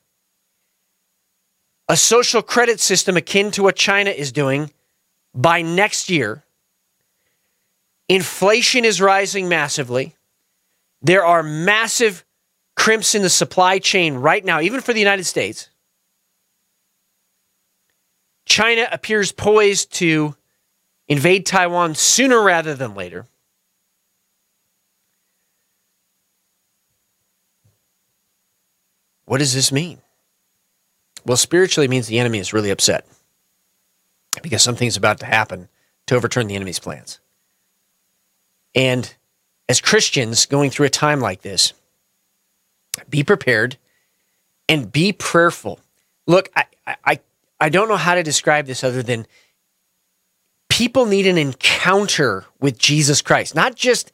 a 1.89 1.97
social 1.97 2.43
credit 2.43 2.81
system 2.81 3.17
akin 3.17 3.51
to 3.53 3.63
what 3.63 3.77
China 3.77 4.11
is 4.11 4.33
doing 4.33 4.71
by 5.35 5.63
next 5.63 6.11
year. 6.11 6.45
Inflation 8.09 8.85
is 8.85 9.01
rising 9.01 9.49
massively. 9.49 10.17
There 11.01 11.25
are 11.25 11.43
massive 11.43 12.25
crimps 12.79 13.17
in 13.17 13.23
the 13.23 13.29
supply 13.29 13.81
chain 13.81 14.15
right 14.15 14.45
now, 14.45 14.61
even 14.61 14.81
for 14.81 14.93
the 14.93 15.01
United 15.01 15.25
States. 15.25 15.69
China 18.47 18.89
appears 18.93 19.33
poised 19.33 19.93
to 19.95 20.37
invade 21.09 21.45
Taiwan 21.45 21.97
sooner 21.97 22.41
rather 22.41 22.75
than 22.75 22.95
later. 22.95 23.27
What 29.25 29.39
does 29.39 29.53
this 29.53 29.73
mean? 29.73 29.99
Well, 31.27 31.37
spiritually, 31.37 31.87
it 31.87 31.91
means 31.91 32.07
the 32.07 32.21
enemy 32.21 32.39
is 32.39 32.53
really 32.53 32.71
upset 32.71 33.07
because 34.41 34.63
something's 34.63 34.97
about 34.97 35.19
to 35.19 35.27
happen 35.27 35.69
to 36.07 36.15
overturn 36.15 36.47
the 36.47 36.55
enemy's 36.55 36.79
plans. 36.79 37.19
And 38.75 39.13
as 39.69 39.81
Christians 39.81 40.47
going 40.47 40.71
through 40.71 40.87
a 40.87 40.91
time 40.91 41.21
like 41.21 41.43
this, 41.43 41.73
be 43.09 43.23
prepared 43.23 43.77
and 44.69 44.91
be 44.93 45.13
prayerful. 45.13 45.81
Look, 46.27 46.51
I, 46.55 46.65
I, 47.05 47.21
I 47.61 47.69
don't 47.69 47.89
know 47.89 47.97
how 47.97 48.15
to 48.15 48.23
describe 48.23 48.67
this 48.67 48.85
other 48.85 49.03
than 49.03 49.27
people 50.69 51.07
need 51.07 51.27
an 51.27 51.39
encounter 51.39 52.45
with 52.61 52.79
Jesus 52.79 53.23
Christ, 53.23 53.55
not 53.55 53.75
just 53.75 54.13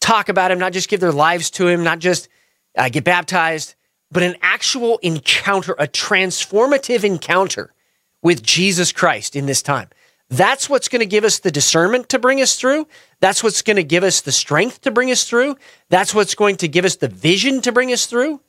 talk 0.00 0.28
about 0.28 0.50
him, 0.50 0.58
not 0.58 0.72
just 0.72 0.88
give 0.88 1.00
their 1.00 1.12
lives 1.12 1.50
to 1.50 1.66
him, 1.66 1.82
not 1.82 1.98
just 1.98 2.28
uh, 2.76 2.88
get 2.88 3.04
baptized, 3.04 3.74
but 4.12 4.22
an 4.22 4.36
actual 4.40 4.98
encounter, 4.98 5.74
a 5.78 5.88
transformative 5.88 7.02
encounter 7.02 7.72
with 8.22 8.42
Jesus 8.42 8.92
Christ 8.92 9.34
in 9.34 9.46
this 9.46 9.62
time. 9.62 9.88
That's 10.28 10.68
what's 10.68 10.88
going 10.88 11.00
to 11.00 11.06
give 11.06 11.24
us 11.24 11.38
the 11.38 11.52
discernment 11.52 12.08
to 12.08 12.18
bring 12.18 12.40
us 12.40 12.56
through. 12.56 12.88
That's 13.20 13.44
what's 13.44 13.62
going 13.62 13.76
to 13.76 13.84
give 13.84 14.02
us 14.02 14.20
the 14.20 14.32
strength 14.32 14.80
to 14.82 14.90
bring 14.90 15.10
us 15.10 15.24
through. 15.24 15.56
That's 15.88 16.14
what's 16.14 16.34
going 16.34 16.56
to 16.56 16.68
give 16.68 16.84
us 16.84 16.96
the 16.96 17.08
vision 17.08 17.60
to 17.62 17.72
bring 17.72 17.92
us 17.92 18.06
through. 18.06 18.40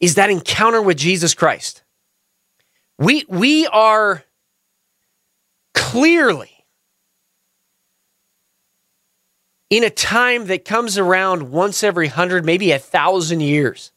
Is 0.00 0.16
that 0.16 0.30
encounter 0.30 0.82
with 0.82 0.96
Jesus 0.96 1.34
Christ. 1.34 1.84
We, 2.98 3.24
we 3.28 3.66
are 3.68 4.24
clearly 5.74 6.50
in 9.68 9.84
a 9.84 9.90
time 9.90 10.46
that 10.46 10.64
comes 10.64 10.98
around 10.98 11.52
once 11.52 11.84
every 11.84 12.08
hundred, 12.08 12.44
maybe 12.44 12.72
a 12.72 12.78
thousand 12.78 13.40
years. 13.40 13.92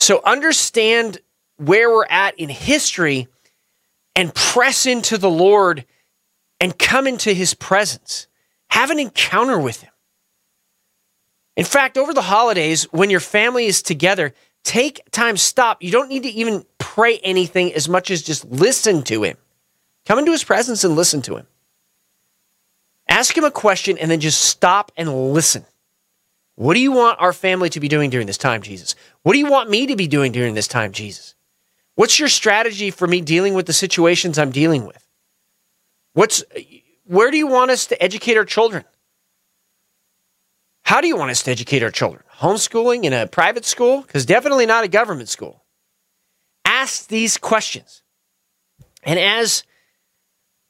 So 0.00 0.20
understand 0.24 1.20
where 1.56 1.88
we're 1.88 2.06
at 2.06 2.38
in 2.38 2.48
history 2.48 3.28
and 4.14 4.34
press 4.34 4.86
into 4.86 5.18
the 5.18 5.30
Lord 5.30 5.84
and 6.60 6.78
come 6.78 7.06
into 7.06 7.32
his 7.32 7.54
presence. 7.54 8.26
Have 8.68 8.90
an 8.90 8.98
encounter 8.98 9.58
with 9.58 9.80
him. 9.80 9.90
In 11.56 11.64
fact, 11.64 11.98
over 11.98 12.14
the 12.14 12.22
holidays, 12.22 12.84
when 12.84 13.10
your 13.10 13.20
family 13.20 13.66
is 13.66 13.82
together, 13.82 14.32
take 14.62 15.00
time, 15.10 15.36
stop. 15.36 15.82
You 15.82 15.90
don't 15.90 16.08
need 16.08 16.22
to 16.22 16.28
even 16.28 16.64
pray 16.78 17.18
anything 17.18 17.72
as 17.74 17.88
much 17.88 18.10
as 18.10 18.22
just 18.22 18.44
listen 18.46 19.02
to 19.04 19.24
him. 19.24 19.36
Come 20.06 20.18
into 20.18 20.32
his 20.32 20.44
presence 20.44 20.84
and 20.84 20.96
listen 20.96 21.22
to 21.22 21.36
him. 21.36 21.46
Ask 23.08 23.36
him 23.36 23.44
a 23.44 23.50
question 23.50 23.98
and 23.98 24.10
then 24.10 24.20
just 24.20 24.40
stop 24.40 24.92
and 24.96 25.32
listen. 25.32 25.64
What 26.54 26.74
do 26.74 26.80
you 26.80 26.92
want 26.92 27.20
our 27.20 27.32
family 27.32 27.70
to 27.70 27.80
be 27.80 27.88
doing 27.88 28.10
during 28.10 28.26
this 28.26 28.38
time, 28.38 28.62
Jesus? 28.62 28.94
What 29.22 29.32
do 29.32 29.38
you 29.38 29.50
want 29.50 29.70
me 29.70 29.86
to 29.86 29.96
be 29.96 30.06
doing 30.06 30.30
during 30.30 30.54
this 30.54 30.68
time, 30.68 30.92
Jesus? 30.92 31.34
What's 32.00 32.18
your 32.18 32.30
strategy 32.30 32.90
for 32.90 33.06
me 33.06 33.20
dealing 33.20 33.52
with 33.52 33.66
the 33.66 33.74
situations 33.74 34.38
I'm 34.38 34.52
dealing 34.52 34.86
with? 34.86 35.06
What's 36.14 36.42
where 37.04 37.30
do 37.30 37.36
you 37.36 37.46
want 37.46 37.70
us 37.70 37.88
to 37.88 38.02
educate 38.02 38.38
our 38.38 38.46
children? 38.46 38.84
How 40.80 41.02
do 41.02 41.08
you 41.08 41.16
want 41.18 41.30
us 41.30 41.42
to 41.42 41.50
educate 41.50 41.82
our 41.82 41.90
children? 41.90 42.22
Homeschooling 42.36 43.04
in 43.04 43.12
a 43.12 43.26
private 43.26 43.66
school? 43.66 44.00
Because 44.00 44.24
definitely 44.24 44.64
not 44.64 44.82
a 44.82 44.88
government 44.88 45.28
school. 45.28 45.62
Ask 46.64 47.08
these 47.08 47.36
questions. 47.36 48.02
And 49.02 49.18
as 49.18 49.64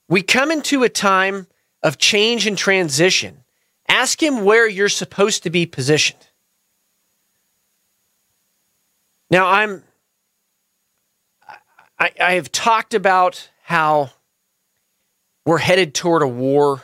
we 0.08 0.22
come 0.22 0.50
into 0.50 0.82
a 0.82 0.88
time 0.88 1.46
of 1.80 1.96
change 1.96 2.48
and 2.48 2.58
transition, 2.58 3.44
ask 3.86 4.20
him 4.20 4.44
where 4.44 4.68
you're 4.68 4.88
supposed 4.88 5.44
to 5.44 5.50
be 5.50 5.64
positioned. 5.64 6.26
Now, 9.30 9.46
I'm 9.46 9.84
I, 12.00 12.10
I 12.18 12.32
have 12.32 12.50
talked 12.50 12.94
about 12.94 13.50
how 13.62 14.10
we're 15.44 15.58
headed 15.58 15.94
toward 15.94 16.22
a 16.22 16.28
war. 16.28 16.82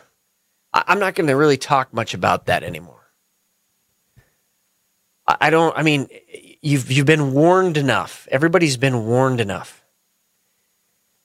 I'm 0.73 0.99
not 0.99 1.15
going 1.15 1.27
to 1.29 1.35
really 1.35 1.57
talk 1.57 1.95
much 1.95 2.13
about 2.13 2.47
that 2.47 2.63
anymore. 2.63 2.93
I 5.27 5.51
don't. 5.51 5.77
I 5.77 5.83
mean, 5.83 6.09
you've 6.61 6.93
you've 6.93 7.07
been 7.07 7.33
warned 7.33 7.77
enough. 7.77 8.29
Everybody's 8.31 8.77
been 8.77 9.07
warned 9.07 9.41
enough. 9.41 9.83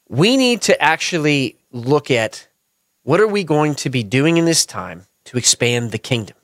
We 0.10 0.38
need 0.38 0.62
to 0.64 0.82
actually 0.82 1.58
look 1.72 2.10
at 2.10 2.48
what 3.04 3.20
are 3.20 3.28
we 3.28 3.44
going 3.44 3.76
to 3.76 3.90
be 3.90 4.04
doing 4.04 4.38
in 4.38 4.46
this 4.46 4.66
time 4.66 5.06
to 5.26 5.38
expand 5.38 5.92
the 5.92 6.00
kingdom. 6.00 6.36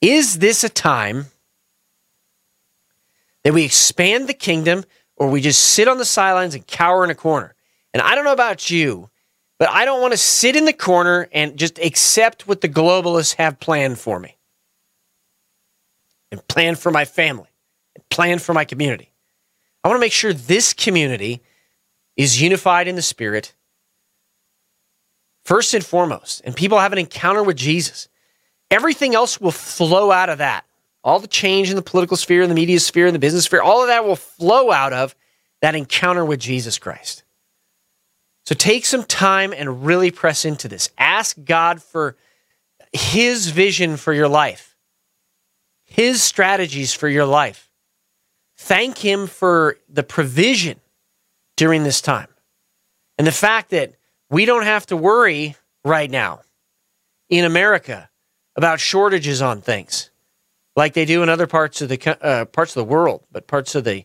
Is 0.00 0.38
this 0.38 0.64
a 0.64 0.68
time 0.70 1.26
that 3.42 3.52
we 3.52 3.64
expand 3.64 4.28
the 4.28 4.34
kingdom, 4.34 4.84
or 5.18 5.28
we 5.28 5.40
just 5.40 5.62
sit 5.62 5.88
on 5.88 5.98
the 5.98 6.04
sidelines 6.04 6.54
and 6.54 6.66
cower 6.66 7.04
in 7.04 7.10
a 7.10 7.14
corner? 7.14 7.54
And 7.92 8.02
I 8.02 8.14
don't 8.14 8.24
know 8.24 8.32
about 8.32 8.70
you, 8.70 9.10
but 9.58 9.68
I 9.70 9.84
don't 9.84 10.00
want 10.00 10.12
to 10.12 10.18
sit 10.18 10.56
in 10.56 10.64
the 10.64 10.72
corner 10.72 11.28
and 11.32 11.56
just 11.56 11.78
accept 11.78 12.46
what 12.46 12.60
the 12.60 12.68
globalists 12.68 13.34
have 13.34 13.60
planned 13.60 13.98
for 13.98 14.18
me 14.18 14.36
and 16.30 16.46
plan 16.48 16.76
for 16.76 16.90
my 16.92 17.04
family 17.04 17.48
and 17.94 18.08
plan 18.08 18.38
for 18.38 18.52
my 18.52 18.64
community. 18.64 19.12
I 19.82 19.88
want 19.88 19.96
to 19.96 20.00
make 20.04 20.12
sure 20.12 20.32
this 20.32 20.72
community 20.72 21.42
is 22.16 22.40
unified 22.40 22.88
in 22.88 22.96
the 22.96 23.02
spirit 23.02 23.54
first 25.44 25.72
and 25.72 25.84
foremost, 25.84 26.42
and 26.44 26.54
people 26.54 26.78
have 26.78 26.92
an 26.92 26.98
encounter 26.98 27.42
with 27.42 27.56
Jesus. 27.56 28.08
Everything 28.70 29.14
else 29.14 29.40
will 29.40 29.50
flow 29.50 30.10
out 30.10 30.28
of 30.28 30.38
that. 30.38 30.66
All 31.04 31.20
the 31.20 31.28
change 31.28 31.70
in 31.70 31.76
the 31.76 31.82
political 31.82 32.16
sphere, 32.16 32.42
in 32.42 32.48
the 32.48 32.54
media 32.54 32.80
sphere, 32.80 33.06
in 33.06 33.12
the 33.12 33.18
business 33.18 33.44
sphere, 33.44 33.62
all 33.62 33.82
of 33.82 33.88
that 33.88 34.04
will 34.04 34.16
flow 34.16 34.70
out 34.70 34.92
of 34.92 35.14
that 35.60 35.74
encounter 35.74 36.24
with 36.24 36.40
Jesus 36.40 36.78
Christ. 36.78 37.24
So 38.46 38.54
take 38.54 38.86
some 38.86 39.04
time 39.04 39.52
and 39.52 39.84
really 39.84 40.10
press 40.10 40.44
into 40.44 40.68
this. 40.68 40.90
Ask 40.98 41.36
God 41.44 41.82
for 41.82 42.16
His 42.92 43.50
vision 43.50 43.96
for 43.96 44.12
your 44.12 44.28
life. 44.28 44.76
His 45.84 46.22
strategies 46.22 46.94
for 46.94 47.08
your 47.08 47.26
life. 47.26 47.70
Thank 48.56 48.98
Him 48.98 49.26
for 49.26 49.76
the 49.88 50.02
provision 50.02 50.80
during 51.56 51.84
this 51.84 52.00
time. 52.00 52.28
And 53.18 53.26
the 53.26 53.32
fact 53.32 53.70
that 53.70 53.92
we 54.30 54.44
don't 54.44 54.64
have 54.64 54.86
to 54.86 54.96
worry 54.96 55.56
right 55.84 56.10
now 56.10 56.40
in 57.28 57.44
America 57.44 58.08
about 58.56 58.80
shortages 58.80 59.42
on 59.42 59.60
things 59.60 60.10
like 60.78 60.94
they 60.94 61.04
do 61.04 61.22
in 61.22 61.28
other 61.28 61.46
parts 61.46 61.82
of 61.82 61.88
the 61.88 62.24
uh, 62.24 62.44
parts 62.46 62.76
of 62.76 62.86
the 62.86 62.92
world, 62.92 63.24
but 63.30 63.46
parts 63.46 63.74
of 63.74 63.84
the 63.84 64.04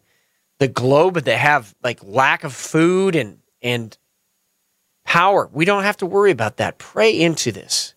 the 0.59 0.67
globe 0.67 1.15
that 1.15 1.37
have 1.37 1.73
like 1.83 2.03
lack 2.03 2.43
of 2.43 2.53
food 2.53 3.15
and 3.15 3.39
and 3.61 3.97
power. 5.05 5.49
We 5.53 5.65
don't 5.65 5.83
have 5.83 5.97
to 5.97 6.05
worry 6.05 6.31
about 6.31 6.57
that. 6.57 6.77
Pray 6.77 7.17
into 7.19 7.51
this. 7.51 7.93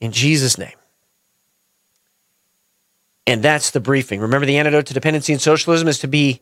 in 0.00 0.12
Jesus' 0.12 0.58
name. 0.58 0.76
And 3.26 3.42
that's 3.42 3.72
the 3.72 3.80
briefing. 3.80 4.20
Remember, 4.20 4.46
the 4.46 4.56
antidote 4.56 4.86
to 4.86 4.94
dependency 4.94 5.32
and 5.32 5.42
socialism 5.42 5.88
is 5.88 5.98
to 6.00 6.06
be 6.06 6.40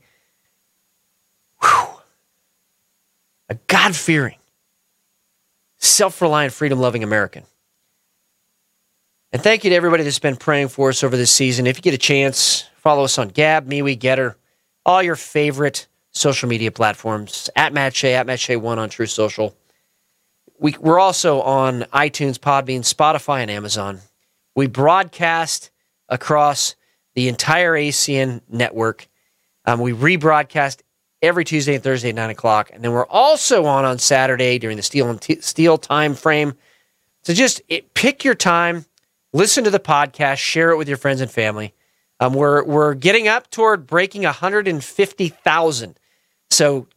whew, 1.63 1.87
a 3.49 3.55
God 3.67 3.97
fearing, 3.97 4.39
self 5.79 6.21
reliant, 6.21 6.53
freedom 6.53 6.79
loving 6.79 7.03
American. 7.03 7.45
And 9.35 9.43
thank 9.43 9.65
you 9.65 9.71
to 9.71 9.75
everybody 9.75 10.05
that's 10.05 10.21
been 10.21 10.37
praying 10.37 10.69
for 10.69 10.91
us 10.91 11.03
over 11.03 11.17
this 11.17 11.33
season. 11.33 11.67
If 11.67 11.77
you 11.77 11.83
get 11.83 11.93
a 11.93 11.99
chance, 11.99 12.69
follow 12.77 13.03
us 13.03 13.19
on 13.19 13.31
Gab, 13.31 13.69
MeWe, 13.69 13.99
Gettr, 13.99 14.37
all 14.87 15.03
your 15.03 15.17
favorite 15.17 15.89
social 16.13 16.49
media 16.49 16.71
platforms 16.71 17.51
at 17.57 17.73
Matt 17.73 17.97
Shea, 17.97 18.15
at 18.15 18.29
Matt 18.29 18.39
Shea1 18.39 18.79
on 18.79 18.89
Truth 18.89 19.11
Social. 19.11 19.57
We, 20.61 20.77
we're 20.79 21.01
also 21.01 21.41
on 21.41 21.81
iTunes, 21.93 22.39
Podbean, 22.39 22.83
Spotify, 22.83 23.41
and 23.41 23.51
Amazon. 23.51 23.99
We 24.55 24.69
broadcast 24.69 25.73
across 26.09 26.77
the 27.17 27.27
entire 27.27 27.73
ACN 27.73 28.41
network. 28.49 29.09
Um, 29.65 29.81
we 29.81 29.91
rebroadcast 29.91 30.83
every 31.23 31.45
Tuesday 31.45 31.75
and 31.75 31.83
Thursday 31.83 32.11
at 32.11 32.15
9 32.15 32.31
o'clock. 32.31 32.71
And 32.73 32.85
then 32.85 32.93
we're 32.93 33.07
also 33.07 33.65
on 33.65 33.85
on 33.85 33.99
Saturday 33.99 34.61
during 34.61 34.77
the 34.77 34.85
steel 34.85 35.11
and 35.11 35.21
t- 35.21 35.41
steel 35.41 35.77
time 35.77 36.15
frame. 36.15 36.55
So 37.25 37.35
just 37.35 37.63
it, 37.67 37.95
pick 37.95 38.23
your 38.23 38.37
time, 38.37 38.85
listen 39.35 39.65
to 39.65 39.71
the 39.71 39.79
podcast, 39.79 40.39
share 40.39 40.71
it 40.71 40.79
with 40.79 40.89
your 40.89 40.97
friends 40.97 41.21
and 41.21 41.31
family. 41.31 41.75
Um, 42.21 42.33
we're, 42.33 42.65
we're 42.65 42.95
getting 42.95 43.29
up 43.29 43.51
toward 43.51 43.87
breaking 43.87 44.23
150,000. 44.23 45.99
So 46.51 46.89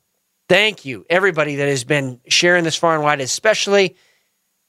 Thank 0.50 0.86
you, 0.86 1.06
everybody 1.10 1.58
that 1.58 1.68
has 1.68 1.84
been 1.84 2.22
sharing 2.28 2.64
this 2.64 2.78
far 2.78 2.94
and 2.94 3.04
wide, 3.04 3.20
especially 3.20 3.98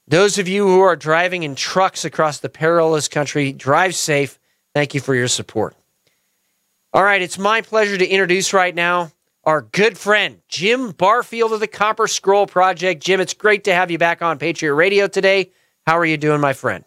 those 0.07 0.37
of 0.37 0.47
you 0.47 0.67
who 0.67 0.81
are 0.81 0.97
driving 0.97 1.43
in 1.43 1.55
trucks 1.55 2.03
across 2.03 2.39
the 2.39 2.49
perilous 2.49 3.07
country. 3.07 3.53
Drive 3.53 3.95
safe. 3.95 4.39
Thank 4.73 4.93
you 4.93 4.99
for 4.99 5.15
your 5.15 5.29
support. 5.29 5.75
All 6.91 7.03
right, 7.03 7.21
it's 7.21 7.37
my 7.37 7.61
pleasure 7.61 7.97
to 7.97 8.07
introduce 8.07 8.51
right 8.51 8.75
now 8.75 9.11
our 9.45 9.61
good 9.61 9.97
friend, 9.97 10.41
Jim 10.49 10.91
Barfield 10.91 11.53
of 11.53 11.61
the 11.61 11.67
Copper 11.67 12.07
Scroll 12.07 12.45
Project. 12.45 13.01
Jim, 13.01 13.21
it's 13.21 13.33
great 13.33 13.63
to 13.63 13.73
have 13.73 13.89
you 13.89 13.97
back 13.97 14.21
on 14.21 14.37
Patriot 14.37 14.73
Radio 14.73 15.07
today. 15.07 15.51
How 15.87 15.97
are 15.97 16.05
you 16.05 16.17
doing, 16.17 16.41
my 16.41 16.53
friend? 16.53 16.83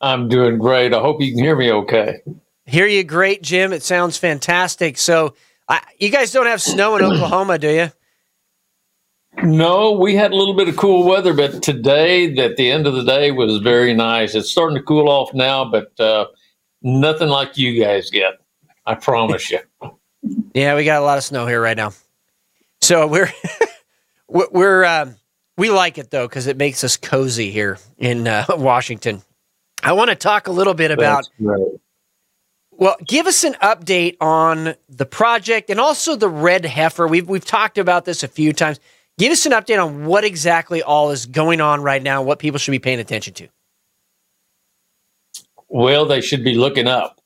I'm 0.00 0.28
doing 0.28 0.58
great. 0.58 0.94
I 0.94 1.00
hope 1.00 1.20
you 1.20 1.32
can 1.32 1.42
hear 1.42 1.56
me 1.56 1.72
okay. 1.72 2.20
Hear 2.66 2.86
you 2.86 3.02
great, 3.04 3.42
Jim. 3.42 3.72
It 3.72 3.82
sounds 3.82 4.16
fantastic. 4.16 4.98
So, 4.98 5.34
I, 5.68 5.80
you 5.98 6.10
guys 6.10 6.32
don't 6.32 6.46
have 6.46 6.62
snow 6.62 6.96
in 6.96 7.04
Oklahoma, 7.04 7.58
do 7.58 7.70
you? 7.70 7.92
No, 9.42 9.92
we 9.92 10.14
had 10.14 10.32
a 10.32 10.36
little 10.36 10.54
bit 10.54 10.68
of 10.68 10.76
cool 10.76 11.04
weather, 11.04 11.32
but 11.32 11.62
today, 11.62 12.34
at 12.38 12.56
the 12.56 12.70
end 12.70 12.86
of 12.86 12.94
the 12.94 13.04
day, 13.04 13.30
was 13.30 13.58
very 13.58 13.94
nice. 13.94 14.34
It's 14.34 14.50
starting 14.50 14.76
to 14.76 14.82
cool 14.82 15.08
off 15.08 15.32
now, 15.32 15.64
but 15.64 15.98
uh, 16.00 16.26
nothing 16.82 17.28
like 17.28 17.56
you 17.56 17.82
guys 17.82 18.10
get. 18.10 18.34
I 18.86 18.94
promise 18.94 19.50
you. 19.50 19.60
yeah, 20.54 20.74
we 20.74 20.84
got 20.84 21.00
a 21.00 21.04
lot 21.04 21.18
of 21.18 21.24
snow 21.24 21.46
here 21.46 21.60
right 21.60 21.76
now. 21.76 21.92
So 22.80 23.06
we're 23.06 23.32
we're 24.28 24.84
um, 24.84 25.16
we 25.56 25.70
like 25.70 25.98
it 25.98 26.10
though 26.10 26.28
because 26.28 26.46
it 26.46 26.56
makes 26.56 26.84
us 26.84 26.96
cozy 26.96 27.50
here 27.50 27.78
in 27.98 28.26
uh, 28.26 28.44
Washington. 28.50 29.22
I 29.82 29.92
want 29.92 30.10
to 30.10 30.16
talk 30.16 30.48
a 30.48 30.52
little 30.52 30.74
bit 30.74 30.90
about 30.90 31.28
well, 32.78 32.96
give 33.04 33.26
us 33.26 33.42
an 33.42 33.54
update 33.54 34.16
on 34.20 34.74
the 34.88 35.04
project 35.04 35.68
and 35.68 35.80
also 35.80 36.14
the 36.14 36.28
red 36.28 36.64
heifer. 36.64 37.08
We've 37.08 37.28
we've 37.28 37.44
talked 37.44 37.76
about 37.76 38.04
this 38.04 38.22
a 38.22 38.28
few 38.28 38.52
times. 38.52 38.78
Give 39.18 39.32
us 39.32 39.46
an 39.46 39.52
update 39.52 39.84
on 39.84 40.06
what 40.06 40.24
exactly 40.24 40.80
all 40.80 41.10
is 41.10 41.26
going 41.26 41.60
on 41.60 41.82
right 41.82 42.02
now, 42.02 42.22
what 42.22 42.38
people 42.38 42.58
should 42.58 42.70
be 42.70 42.78
paying 42.78 43.00
attention 43.00 43.34
to. 43.34 43.48
Well, 45.68 46.06
they 46.06 46.20
should 46.20 46.44
be 46.44 46.54
looking 46.54 46.86
up. 46.86 47.20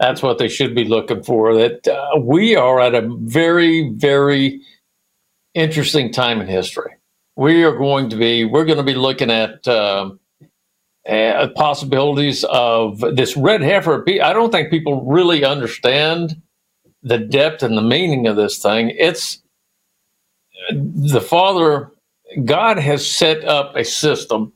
That's 0.00 0.22
what 0.22 0.38
they 0.38 0.48
should 0.48 0.74
be 0.74 0.84
looking 0.84 1.22
for. 1.22 1.54
That 1.54 1.86
uh, 1.86 2.18
we 2.18 2.56
are 2.56 2.80
at 2.80 2.94
a 2.94 3.06
very, 3.20 3.90
very 3.90 4.62
interesting 5.52 6.10
time 6.12 6.40
in 6.40 6.46
history. 6.46 6.92
We 7.36 7.62
are 7.62 7.76
going 7.76 8.08
to 8.08 8.16
be. 8.16 8.46
We're 8.46 8.64
going 8.64 8.78
to 8.78 8.84
be 8.84 8.94
looking 8.94 9.30
at. 9.30 9.68
Um, 9.68 10.18
uh, 11.08 11.48
possibilities 11.56 12.44
of 12.44 13.00
this 13.00 13.36
red 13.36 13.62
heifer. 13.62 14.04
I 14.22 14.32
don't 14.32 14.52
think 14.52 14.70
people 14.70 15.04
really 15.06 15.44
understand 15.44 16.40
the 17.02 17.18
depth 17.18 17.62
and 17.62 17.76
the 17.76 17.82
meaning 17.82 18.26
of 18.26 18.36
this 18.36 18.58
thing. 18.58 18.92
It's 18.96 19.42
the 20.72 21.20
Father, 21.20 21.92
God 22.44 22.78
has 22.78 23.08
set 23.10 23.44
up 23.44 23.76
a 23.76 23.84
system, 23.84 24.52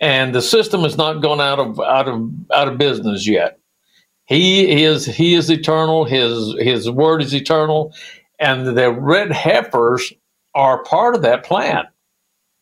and 0.00 0.34
the 0.34 0.42
system 0.42 0.82
has 0.82 0.96
not 0.96 1.22
gone 1.22 1.40
out 1.40 1.58
of 1.58 1.80
out 1.80 2.08
of 2.08 2.30
out 2.52 2.68
of 2.68 2.78
business 2.78 3.26
yet. 3.28 3.58
He 4.26 4.84
is 4.84 5.06
He 5.06 5.34
is 5.34 5.50
eternal. 5.50 6.04
His 6.04 6.54
His 6.58 6.90
word 6.90 7.22
is 7.22 7.34
eternal, 7.34 7.94
and 8.38 8.66
the 8.66 8.92
red 8.92 9.32
heifers 9.32 10.12
are 10.54 10.84
part 10.84 11.14
of 11.14 11.22
that 11.22 11.44
plan 11.44 11.86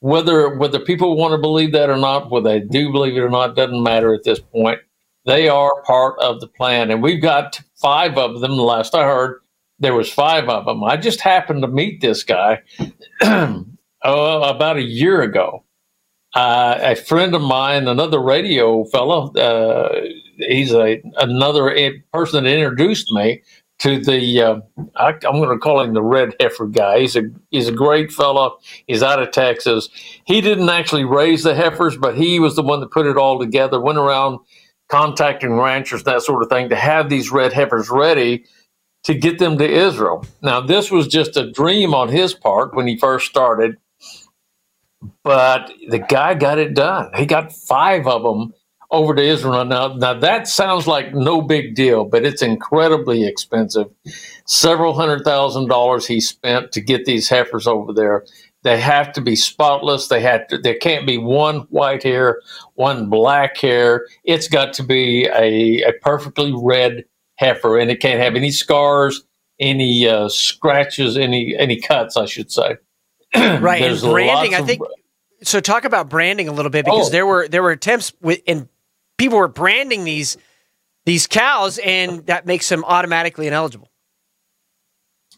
whether 0.03 0.57
whether 0.57 0.81
people 0.81 1.17
want 1.17 1.33
to 1.33 1.39
believe 1.39 1.73
that 1.73 1.89
or 1.89 1.97
not, 1.97 2.31
whether 2.31 2.51
they 2.51 2.61
do 2.61 2.91
believe 2.91 3.17
it 3.17 3.21
or 3.21 3.31
not, 3.31 3.57
doesn't 3.57 3.83
matter 3.83 4.13
at 4.13 4.25
this 4.25 4.41
point. 4.41 4.81
They 5.27 5.49
are 5.49 5.83
part 5.85 6.19
of 6.19 6.41
the 6.41 6.49
plan, 6.49 6.91
and 6.91 7.03
we've 7.03 7.23
got 7.23 7.61
five 7.81 8.19
of 8.19 8.41
them. 8.41 8.57
The 8.57 8.63
last 8.65 8.97
I 8.97 9.05
heard, 9.05 9.41
there 9.79 9.95
was 9.95 10.13
five 10.13 10.49
of 10.49 10.67
them. 10.67 10.83
I 10.83 10.97
just 10.97 11.21
happened 11.21 11.63
to 11.63 11.69
meet 11.69 12.01
this 12.01 12.25
guy 12.25 12.63
oh, 13.23 13.65
about 14.03 14.77
a 14.77 14.83
year 14.83 15.23
ago. 15.23 15.65
Uh, 16.35 16.79
a 16.81 16.97
friend 16.97 17.35
of 17.35 17.43
mine, 17.43 17.87
another 17.87 18.21
radio 18.21 18.85
fellow, 18.87 19.33
uh, 19.35 20.01
he's 20.39 20.73
a 20.73 21.01
another 21.19 21.73
person 22.13 22.45
that 22.45 22.51
introduced 22.51 23.13
me 23.13 23.43
to 23.83 23.99
the 23.99 24.41
uh, 24.41 24.61
I, 24.95 25.09
am 25.11 25.41
going 25.41 25.49
to 25.49 25.59
call 25.59 25.81
him 25.81 25.93
the 25.93 26.03
red 26.03 26.37
heifer 26.39 26.69
guy. 26.69 27.01
He's 27.01 27.17
a 27.17 27.23
he's 27.51 27.67
a 27.67 27.73
great 27.73 28.13
fellow. 28.13 28.59
He's 28.87 29.03
out 29.03 29.21
of 29.21 29.33
Texas. 29.33 29.89
He 30.25 30.41
didn't 30.41 30.69
actually 30.69 31.05
raise 31.05 31.43
the 31.43 31.55
heifers, 31.55 31.97
but 31.97 32.17
he 32.17 32.39
was 32.39 32.55
the 32.55 32.63
one 32.63 32.79
that 32.81 32.93
put 32.93 33.07
it 33.07 33.17
all 33.17 33.41
together. 33.41 33.81
Went 33.81 33.99
around 33.99 34.39
contacting 34.89 35.55
ranchers 35.55 36.05
that 36.05 36.23
sort 36.23 36.45
of 36.45 36.49
thing 36.49 36.69
to 36.69 36.77
have 36.77 37.09
these 37.09 37.33
red 37.33 37.53
heifers 37.53 37.91
ready 37.91 38.45
to 39.03 39.15
get 39.15 39.41
them 39.41 39.59
to 39.59 39.69
Israel. 39.69 40.25
Now, 40.43 40.61
this 40.61 40.93
was 40.93 41.09
just 41.09 41.37
a 41.37 41.51
dream 41.51 41.93
on 41.93 42.09
his 42.09 42.35
part 42.35 42.75
when 42.75 42.87
he 42.87 42.97
first 42.97 43.27
started, 43.27 43.79
but 45.25 45.73
the 45.89 45.99
guy 45.99 46.35
got 46.35 46.59
it 46.59 46.75
done. 46.75 47.11
He 47.17 47.27
got 47.27 47.53
five 47.53 48.07
of 48.07 48.23
them 48.23 48.55
over 48.93 49.15
to 49.15 49.23
Israel. 49.23 49.65
Now, 49.65 49.95
now 49.95 50.15
that 50.15 50.47
sounds 50.47 50.87
like 50.87 51.15
no 51.15 51.41
big 51.41 51.75
deal, 51.75 52.05
but 52.05 52.25
it's 52.25 52.43
incredibly 52.43 53.27
expensive. 53.27 53.89
Several 54.45 54.93
hundred 54.93 55.25
thousand 55.25 55.69
dollars 55.69 56.07
he 56.07 56.21
spent 56.21 56.73
to 56.73 56.81
get 56.81 57.07
these 57.07 57.29
heifers 57.29 57.67
over 57.67 57.93
there. 57.93 58.25
They 58.63 58.79
have 58.79 59.13
to 59.15 59.21
be 59.21 59.35
spotless. 59.35 60.07
They 60.07 60.21
have 60.21 60.47
to. 60.49 60.59
There 60.59 60.77
can't 60.77 61.07
be 61.07 61.19
one 61.19 61.61
white 61.71 62.03
hair, 62.03 62.43
one 62.75 63.09
black 63.09 63.57
hair. 63.57 64.07
It's 64.25 64.47
got 64.47 64.75
to 64.75 64.85
be 64.85 65.25
a, 65.27 65.83
a 65.89 65.93
perfectly 66.03 66.53
red 66.55 67.05
heifer, 67.37 67.79
and 67.79 67.91
it 67.91 67.97
can't 68.01 68.21
have 68.21 68.37
any 68.37 68.53
scars, 68.53 69.25
any 69.59 70.07
uh, 70.07 70.29
scratches, 70.29 71.17
any 71.17 71.57
any 71.59 71.81
cuts, 71.81 72.17
I 72.17 72.27
should 72.27 72.53
say. 72.53 72.77
right, 73.35 73.83
and 73.83 74.01
branding. 74.01 74.55
I 74.55 74.63
think. 74.63 74.83
so 75.43 75.59
talk 75.59 75.85
about 75.85 76.09
branding 76.09 76.47
a 76.47 76.53
little 76.53 76.71
bit 76.71 76.85
because 76.85 77.09
oh. 77.09 77.11
there 77.11 77.27
were 77.27 77.49
there 77.49 77.63
were 77.63 77.73
attempts 77.73 78.13
with 78.21 78.43
and 78.47 78.69
people 79.23 79.39
were 79.39 79.47
branding 79.47 80.03
these 80.03 80.37
these 81.05 81.29
cows, 81.29 81.79
and 81.79 82.27
that 82.27 82.45
makes 82.45 82.69
them 82.69 82.85
automatically 82.85 83.47
ineligible. 83.47 83.89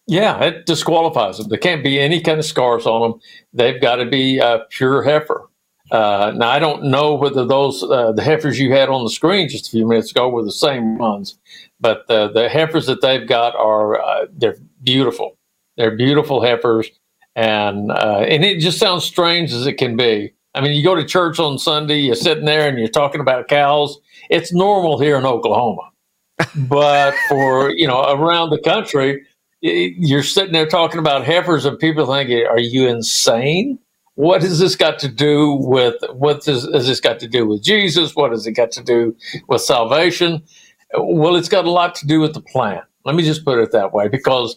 Yeah, 0.06 0.42
it 0.42 0.66
disqualifies 0.66 1.38
them. 1.38 1.48
There 1.48 1.58
can't 1.58 1.82
be 1.84 1.98
any 1.98 2.20
kind 2.20 2.38
of 2.38 2.46
scars 2.46 2.86
on 2.86 3.00
them. 3.02 3.20
They've 3.52 3.80
got 3.80 3.96
to 3.96 4.06
be 4.06 4.38
a 4.38 4.60
pure 4.70 5.02
heifer. 5.02 5.48
Uh, 5.90 6.32
now, 6.34 6.48
I 6.48 6.58
don't 6.58 6.84
know 6.84 7.14
whether 7.14 7.44
those 7.44 7.82
uh, 7.82 8.12
the 8.12 8.22
heifers 8.22 8.58
you 8.58 8.72
had 8.72 8.88
on 8.88 9.04
the 9.04 9.10
screen 9.10 9.50
just 9.50 9.68
a 9.68 9.70
few 9.70 9.86
minutes 9.86 10.10
ago 10.10 10.30
were 10.30 10.42
the 10.42 10.52
same 10.52 10.96
ones, 10.96 11.38
but 11.78 12.06
the, 12.08 12.28
the 12.28 12.48
heifers 12.48 12.86
that 12.86 13.02
they've 13.02 13.28
got 13.28 13.54
are 13.54 14.00
uh, 14.00 14.26
they're 14.32 14.56
beautiful. 14.82 15.36
They're 15.76 15.96
beautiful 15.96 16.42
heifers, 16.42 16.90
and 17.36 17.90
uh, 17.90 18.24
and 18.26 18.44
it 18.44 18.60
just 18.60 18.78
sounds 18.78 19.04
strange 19.04 19.52
as 19.52 19.66
it 19.66 19.74
can 19.74 19.94
be. 19.96 20.32
I 20.54 20.60
mean, 20.60 20.72
you 20.72 20.84
go 20.84 20.94
to 20.94 21.04
church 21.04 21.38
on 21.38 21.58
Sunday, 21.58 21.98
you're 22.00 22.14
sitting 22.14 22.44
there 22.44 22.68
and 22.68 22.78
you're 22.78 22.88
talking 22.88 23.20
about 23.20 23.48
cows. 23.48 23.98
It's 24.30 24.52
normal 24.52 24.98
here 24.98 25.16
in 25.16 25.26
Oklahoma, 25.26 25.90
but 26.54 27.14
for 27.28 27.70
you 27.70 27.86
know 27.86 28.02
around 28.02 28.50
the 28.50 28.60
country, 28.60 29.26
you're 29.60 30.22
sitting 30.22 30.52
there 30.52 30.66
talking 30.66 30.98
about 31.00 31.24
heifers, 31.24 31.64
and 31.66 31.78
people 31.78 32.06
thinking, 32.06 32.46
"Are 32.46 32.60
you 32.60 32.88
insane?" 32.88 33.78
what 34.16 34.42
has 34.42 34.58
this 34.58 34.76
got 34.76 34.98
to 35.00 35.08
do 35.08 35.54
with 35.54 35.96
what 36.12 36.44
does, 36.44 36.68
has 36.72 36.86
this 36.86 37.00
got 37.00 37.18
to 37.20 37.28
do 37.28 37.46
with 37.46 37.62
Jesus? 37.62 38.14
What 38.14 38.30
has 38.30 38.46
it 38.46 38.52
got 38.52 38.70
to 38.72 38.82
do 38.82 39.16
with 39.48 39.60
salvation? 39.60 40.42
Well, 40.96 41.34
it's 41.36 41.48
got 41.48 41.64
a 41.64 41.70
lot 41.70 41.94
to 41.96 42.06
do 42.06 42.20
with 42.20 42.34
the 42.34 42.40
plan. 42.40 42.82
Let 43.04 43.16
me 43.16 43.24
just 43.24 43.44
put 43.44 43.58
it 43.58 43.72
that 43.72 43.92
way, 43.92 44.08
because 44.08 44.56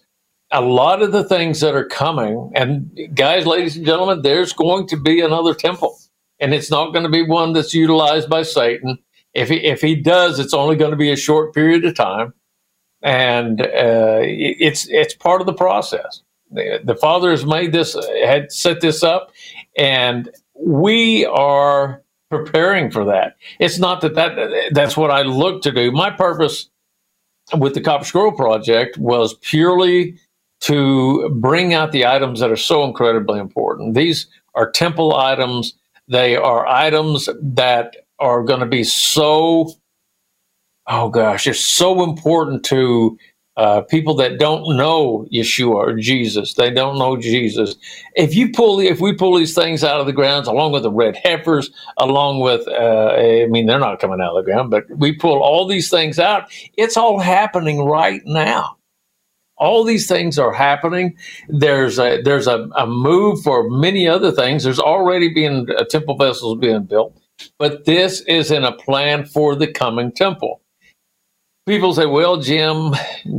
a 0.51 0.61
lot 0.61 1.01
of 1.01 1.11
the 1.11 1.23
things 1.23 1.59
that 1.61 1.75
are 1.75 1.85
coming, 1.85 2.51
and 2.55 2.89
guys, 3.13 3.45
ladies 3.45 3.75
and 3.75 3.85
gentlemen, 3.85 4.21
there's 4.21 4.53
going 4.53 4.87
to 4.87 4.97
be 4.97 5.21
another 5.21 5.53
temple, 5.53 5.97
and 6.39 6.53
it's 6.53 6.71
not 6.71 6.91
going 6.91 7.03
to 7.03 7.09
be 7.09 7.23
one 7.23 7.53
that's 7.53 7.73
utilized 7.73 8.29
by 8.29 8.43
Satan. 8.43 8.97
If 9.33 9.49
he, 9.49 9.57
if 9.57 9.81
he 9.81 9.95
does, 9.95 10.39
it's 10.39 10.53
only 10.53 10.75
going 10.75 10.91
to 10.91 10.97
be 10.97 11.11
a 11.11 11.17
short 11.17 11.53
period 11.53 11.85
of 11.85 11.95
time, 11.95 12.33
and 13.01 13.61
uh, 13.61 14.21
it's 14.21 14.87
it's 14.87 15.13
part 15.13 15.41
of 15.41 15.47
the 15.47 15.53
process. 15.53 16.21
The, 16.49 16.79
the 16.83 16.95
Father 16.95 17.31
has 17.31 17.45
made 17.45 17.73
this, 17.73 17.97
had 18.23 18.51
set 18.51 18.79
this 18.79 19.03
up, 19.03 19.31
and 19.77 20.29
we 20.55 21.25
are 21.25 22.03
preparing 22.29 22.89
for 22.89 23.05
that. 23.05 23.35
It's 23.59 23.79
not 23.79 24.01
that, 24.01 24.15
that 24.15 24.71
that's 24.71 24.95
what 24.95 25.11
I 25.11 25.23
look 25.23 25.61
to 25.63 25.71
do. 25.71 25.91
My 25.91 26.09
purpose 26.09 26.69
with 27.57 27.73
the 27.73 27.81
Copper 27.81 28.05
Scroll 28.05 28.31
Project 28.31 28.97
was 28.97 29.33
purely 29.35 30.17
to 30.61 31.29
bring 31.29 31.73
out 31.73 31.91
the 31.91 32.05
items 32.05 32.39
that 32.39 32.51
are 32.51 32.57
so 32.57 32.83
incredibly 32.83 33.39
important. 33.39 33.95
These 33.95 34.27
are 34.55 34.71
temple 34.71 35.15
items. 35.15 35.73
They 36.07 36.35
are 36.35 36.65
items 36.65 37.29
that 37.41 37.95
are 38.19 38.43
going 38.43 38.61
to 38.61 38.65
be 38.65 38.83
so, 38.83 39.71
oh 40.87 41.09
gosh, 41.09 41.47
it's 41.47 41.63
so 41.63 42.03
important 42.03 42.63
to 42.65 43.17
uh, 43.57 43.81
people 43.81 44.13
that 44.13 44.37
don't 44.37 44.77
know 44.77 45.25
Yeshua 45.33 45.73
or 45.73 45.93
Jesus, 45.95 46.53
they 46.53 46.69
don't 46.69 46.99
know 46.99 47.17
Jesus. 47.17 47.75
If 48.15 48.35
you 48.35 48.51
pull, 48.51 48.79
if 48.79 49.01
we 49.01 49.13
pull 49.13 49.35
these 49.35 49.55
things 49.55 49.83
out 49.83 49.99
of 49.99 50.05
the 50.05 50.13
grounds, 50.13 50.47
along 50.47 50.73
with 50.73 50.83
the 50.83 50.91
red 50.91 51.15
heifers, 51.23 51.71
along 51.97 52.41
with, 52.41 52.67
uh, 52.67 53.15
I 53.17 53.47
mean, 53.49 53.65
they're 53.65 53.79
not 53.79 53.99
coming 53.99 54.21
out 54.21 54.37
of 54.37 54.45
the 54.45 54.51
ground, 54.51 54.69
but 54.69 54.83
we 54.95 55.11
pull 55.11 55.41
all 55.41 55.65
these 55.67 55.89
things 55.89 56.19
out. 56.19 56.51
It's 56.77 56.97
all 56.97 57.19
happening 57.19 57.83
right 57.83 58.21
now. 58.25 58.76
All 59.57 59.83
these 59.83 60.07
things 60.07 60.39
are 60.39 60.53
happening. 60.53 61.17
There's 61.49 61.99
a 61.99 62.21
there's 62.21 62.47
a, 62.47 62.69
a 62.77 62.87
move 62.87 63.41
for 63.43 63.69
many 63.69 64.07
other 64.07 64.31
things. 64.31 64.63
There's 64.63 64.79
already 64.79 65.33
been 65.33 65.67
uh, 65.77 65.85
temple 65.85 66.17
vessels 66.17 66.59
being 66.59 66.83
built, 66.83 67.17
but 67.59 67.85
this 67.85 68.21
is 68.21 68.51
in 68.51 68.63
a 68.65 68.73
plan 68.73 69.25
for 69.25 69.55
the 69.55 69.67
coming 69.67 70.11
temple 70.11 70.55
people 71.65 71.93
say, 71.93 72.05
"Well, 72.05 72.37
Jim, 72.41 72.93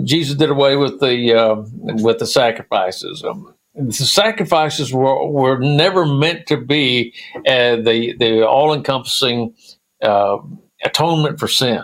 Jesus 0.05 0.37
did 0.37 0.51
away 0.51 0.77
with 0.77 1.01
the 1.01 1.35
uh, 1.35 1.57
with 2.03 2.19
the 2.19 2.27
sacrifices." 2.27 3.25
Um, 3.25 3.55
the 3.75 3.93
sacrifices 3.93 4.93
were 4.93 5.29
were 5.29 5.59
never 5.59 6.07
meant 6.07 6.47
to 6.49 6.57
be 6.57 7.15
uh, 7.37 7.77
the 7.77 8.15
the 8.19 8.47
all 8.47 8.73
encompassing 8.73 9.55
uh, 10.03 10.39
atonement 10.85 11.39
for 11.39 11.49
sin. 11.49 11.83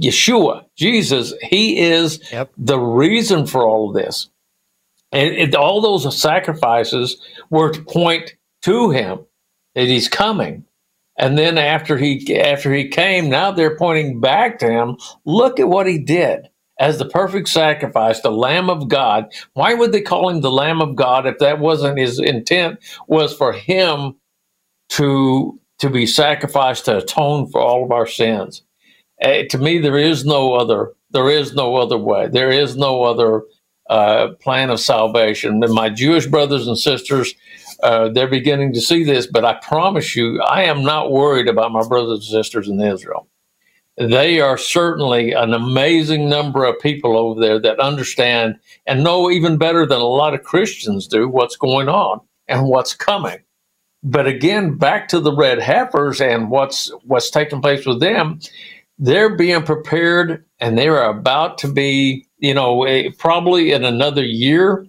Yeshua, 0.00 0.66
Jesus, 0.76 1.34
He 1.42 1.78
is 1.80 2.20
yep. 2.32 2.52
the 2.58 2.78
reason 2.78 3.46
for 3.46 3.64
all 3.66 3.90
of 3.90 3.96
this, 3.96 4.30
and 5.12 5.30
it, 5.34 5.54
all 5.54 5.80
those 5.80 6.20
sacrifices 6.20 7.18
were 7.50 7.72
to 7.72 7.82
point 7.82 8.34
to 8.62 8.90
Him 8.90 9.20
that 9.74 9.86
He's 9.88 10.08
coming 10.08 10.62
and 11.18 11.38
then 11.38 11.58
after 11.58 11.96
he 11.96 12.38
after 12.40 12.72
he 12.72 12.88
came, 12.88 13.28
now 13.30 13.52
they're 13.52 13.76
pointing 13.76 14.20
back 14.20 14.58
to 14.60 14.68
him. 14.70 14.96
Look 15.24 15.60
at 15.60 15.68
what 15.68 15.86
he 15.86 15.98
did 15.98 16.48
as 16.80 16.98
the 16.98 17.04
perfect 17.08 17.48
sacrifice, 17.48 18.20
the 18.20 18.32
Lamb 18.32 18.68
of 18.68 18.88
God. 18.88 19.32
Why 19.52 19.74
would 19.74 19.92
they 19.92 20.00
call 20.00 20.28
him 20.28 20.40
the 20.40 20.50
Lamb 20.50 20.80
of 20.82 20.96
God 20.96 21.26
if 21.26 21.38
that 21.38 21.60
wasn't 21.60 21.98
his 21.98 22.18
intent? 22.18 22.80
Was 23.06 23.34
for 23.36 23.52
him 23.52 24.16
to 24.90 25.60
to 25.80 25.90
be 25.90 26.06
sacrificed 26.06 26.86
to 26.86 26.98
atone 26.98 27.50
for 27.50 27.60
all 27.60 27.84
of 27.84 27.92
our 27.92 28.06
sins. 28.06 28.62
Uh, 29.22 29.42
to 29.50 29.58
me, 29.58 29.78
there 29.78 29.98
is 29.98 30.24
no 30.24 30.54
other. 30.54 30.92
There 31.10 31.30
is 31.30 31.54
no 31.54 31.76
other 31.76 31.98
way. 31.98 32.28
There 32.28 32.50
is 32.50 32.76
no 32.76 33.04
other 33.04 33.42
uh, 33.88 34.28
plan 34.40 34.70
of 34.70 34.80
salvation. 34.80 35.62
And 35.62 35.72
my 35.72 35.90
Jewish 35.90 36.26
brothers 36.26 36.66
and 36.66 36.78
sisters 36.78 37.34
uh, 37.82 38.08
they're 38.08 38.28
beginning 38.28 38.72
to 38.72 38.80
see 38.80 39.04
this, 39.04 39.26
but 39.26 39.44
I 39.44 39.54
promise 39.54 40.16
you, 40.16 40.40
I 40.42 40.64
am 40.64 40.82
not 40.82 41.10
worried 41.10 41.48
about 41.48 41.72
my 41.72 41.86
brothers 41.86 42.20
and 42.20 42.24
sisters 42.24 42.68
in 42.68 42.80
Israel. 42.80 43.28
They 43.96 44.40
are 44.40 44.58
certainly 44.58 45.32
an 45.32 45.52
amazing 45.52 46.28
number 46.28 46.64
of 46.64 46.80
people 46.80 47.16
over 47.16 47.40
there 47.40 47.60
that 47.60 47.78
understand 47.78 48.56
and 48.86 49.04
know 49.04 49.30
even 49.30 49.56
better 49.58 49.86
than 49.86 50.00
a 50.00 50.04
lot 50.04 50.34
of 50.34 50.42
Christians 50.42 51.06
do 51.06 51.28
what's 51.28 51.56
going 51.56 51.88
on 51.88 52.20
and 52.48 52.68
what's 52.68 52.94
coming. 52.94 53.38
But 54.02 54.26
again, 54.26 54.76
back 54.76 55.08
to 55.08 55.20
the 55.20 55.34
red 55.34 55.60
heifers 55.60 56.20
and 56.20 56.50
what's 56.50 56.90
what's 57.04 57.30
taking 57.30 57.62
place 57.62 57.86
with 57.86 58.00
them, 58.00 58.40
they're 58.98 59.36
being 59.36 59.62
prepared 59.62 60.44
and 60.60 60.78
they're 60.78 61.04
about 61.04 61.58
to 61.58 61.68
be, 61.68 62.26
you 62.38 62.54
know, 62.54 62.86
probably 63.18 63.72
in 63.72 63.84
another 63.84 64.24
year 64.24 64.86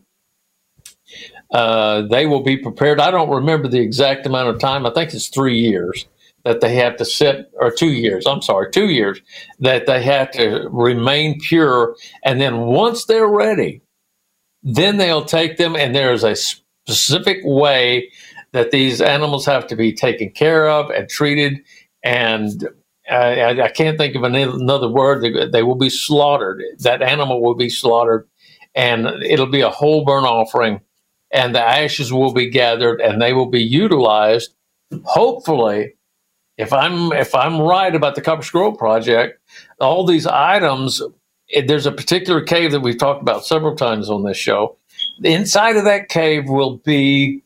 uh, 1.52 2.02
they 2.02 2.26
will 2.26 2.44
be 2.44 2.58
prepared. 2.58 3.00
I 3.00 3.12
don't 3.12 3.30
remember 3.30 3.68
the 3.68 3.80
exact 3.80 4.26
amount 4.26 4.50
of 4.50 4.60
time. 4.60 4.86
I 4.86 4.92
think 4.92 5.14
it's 5.14 5.30
three 5.30 5.58
years 5.58 6.06
that 6.44 6.62
they 6.62 6.76
have 6.76 6.98
to 6.98 7.06
sit, 7.06 7.50
or 7.54 7.72
two 7.72 7.92
years, 7.92 8.28
I'm 8.28 8.42
sorry, 8.42 8.72
two 8.72 8.90
years, 8.90 9.22
that 9.60 9.88
they 9.88 10.04
have 10.04 10.32
to 10.32 10.68
remain 10.70 11.40
pure. 11.40 11.96
And 12.24 12.40
then 12.42 12.58
once 12.62 13.06
they're 13.06 13.28
ready, 13.28 13.82
then 14.64 14.98
they'll 14.98 15.26
take 15.26 15.58
them, 15.58 15.76
and 15.76 15.96
there's 15.96 16.24
a 16.24 16.36
specific 16.36 17.38
way 17.44 18.12
that 18.52 18.72
these 18.72 19.02
animals 19.02 19.46
have 19.46 19.66
to 19.68 19.76
be 19.76 19.94
taken 19.94 20.30
care 20.30 20.70
of 20.70 20.90
and 20.92 21.10
treated. 21.10 21.62
And 22.04 22.68
I, 23.10 23.62
I 23.62 23.70
can't 23.70 23.98
think 23.98 24.16
of 24.16 24.24
another 24.24 24.90
word. 24.90 25.22
They, 25.24 25.48
they 25.48 25.64
will 25.64 25.76
be 25.76 25.90
slaughtered. 25.90 26.64
That 26.80 27.02
animal 27.02 27.42
will 27.42 27.56
be 27.56 27.70
slaughtered, 27.70 28.28
and 28.76 29.08
it'll 29.24 29.46
be 29.48 29.62
a 29.62 29.70
whole 29.70 30.06
burnt 30.06 30.26
offering 30.26 30.82
and 31.32 31.54
the 31.54 31.62
ashes 31.62 32.14
will 32.14 32.34
be 32.34 32.50
gathered 32.50 33.02
and 33.02 33.22
they 33.22 33.34
will 33.34 33.50
be 33.50 33.62
utilized. 33.62 34.56
Hopefully, 35.04 35.94
if 36.58 36.72
I'm 36.72 37.12
if 37.12 37.36
I'm 37.36 37.60
right 37.62 37.94
about 37.94 38.16
the 38.16 38.22
Copper 38.22 38.44
Scroll 38.44 38.76
project, 38.76 39.40
all 39.80 40.06
these 40.06 40.26
items. 40.28 41.02
There's 41.68 41.86
a 41.86 41.92
particular 41.92 42.42
cave 42.42 42.72
that 42.72 42.80
we've 42.80 42.98
talked 42.98 43.22
about 43.22 43.46
several 43.46 43.76
times 43.76 44.10
on 44.10 44.24
this 44.24 44.38
show. 44.38 44.78
Inside 45.24 45.78
of 45.78 45.84
that 45.86 46.10
cave 46.10 46.50
will 46.50 46.78
be 46.78 47.44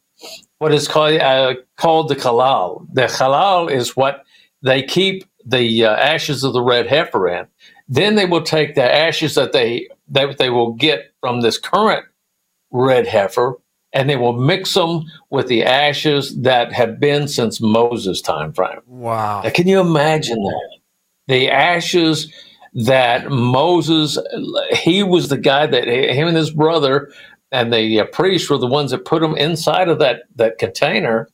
what 0.60 0.74
is 0.74 0.88
called 0.88 1.20
uh, 1.20 1.56
called 1.78 2.08
the 2.10 2.16
kalal. 2.16 2.88
The 2.94 3.04
kalal 3.04 3.70
is 3.72 3.98
what 3.98 4.24
they 4.64 4.84
keep 4.84 5.26
the 5.46 5.86
uh, 5.86 5.96
ashes 5.96 6.44
of 6.44 6.54
the 6.54 6.62
red 6.62 6.88
heifer 6.88 7.28
in. 7.28 7.48
Then 7.88 8.16
they 8.16 8.26
will 8.26 8.44
take 8.44 8.76
the 8.76 8.84
ashes 8.84 9.36
that 9.36 9.52
they 9.52 9.88
that 10.10 10.38
they 10.38 10.50
will 10.50 10.74
get 10.74 11.14
from 11.22 11.42
this 11.42 11.58
current 11.58 12.06
red 12.72 13.08
heifer 13.08 13.56
and 13.94 14.10
they 14.10 14.16
will 14.16 14.34
mix 14.34 14.74
them 14.74 15.04
with 15.30 15.48
the 15.48 15.64
ashes 15.64 16.40
that 16.42 16.72
have 16.72 17.00
been 17.00 17.28
since 17.28 17.60
Moses' 17.60 18.22
time 18.22 18.54
frame. 18.54 18.80
Wow. 18.86 19.42
Now, 19.42 19.50
can 19.50 19.68
you 19.68 19.80
imagine 19.80 20.38
that? 20.38 20.78
The 21.28 21.50
ashes 21.50 22.32
that 22.74 23.30
Moses, 23.30 24.18
he 24.72 25.04
was 25.04 25.30
the 25.30 25.38
guy 25.38 25.66
that 25.66 25.88
him 25.88 26.28
and 26.28 26.38
his 26.38 26.52
brother 26.52 27.12
and 27.52 27.74
the 27.74 28.02
uh, 28.02 28.06
priests 28.06 28.50
were 28.50 28.58
the 28.58 28.68
ones 28.68 28.92
that 28.92 29.06
put 29.06 29.22
them 29.22 29.36
inside 29.36 29.90
of 29.90 30.00
that, 30.00 30.24
that 30.36 30.60
container. 30.60 31.28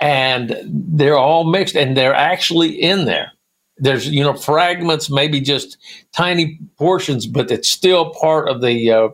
And 0.00 0.56
they're 0.66 1.18
all 1.18 1.44
mixed 1.44 1.76
and 1.76 1.96
they're 1.96 2.14
actually 2.14 2.70
in 2.70 3.04
there. 3.04 3.32
There's, 3.76 4.08
you 4.08 4.22
know, 4.22 4.34
fragments, 4.34 5.10
maybe 5.10 5.40
just 5.40 5.78
tiny 6.14 6.58
portions, 6.78 7.26
but 7.26 7.50
it's 7.50 7.68
still 7.68 8.10
part 8.14 8.48
of 8.48 8.60
the 8.60 8.90
uh, 8.90 9.08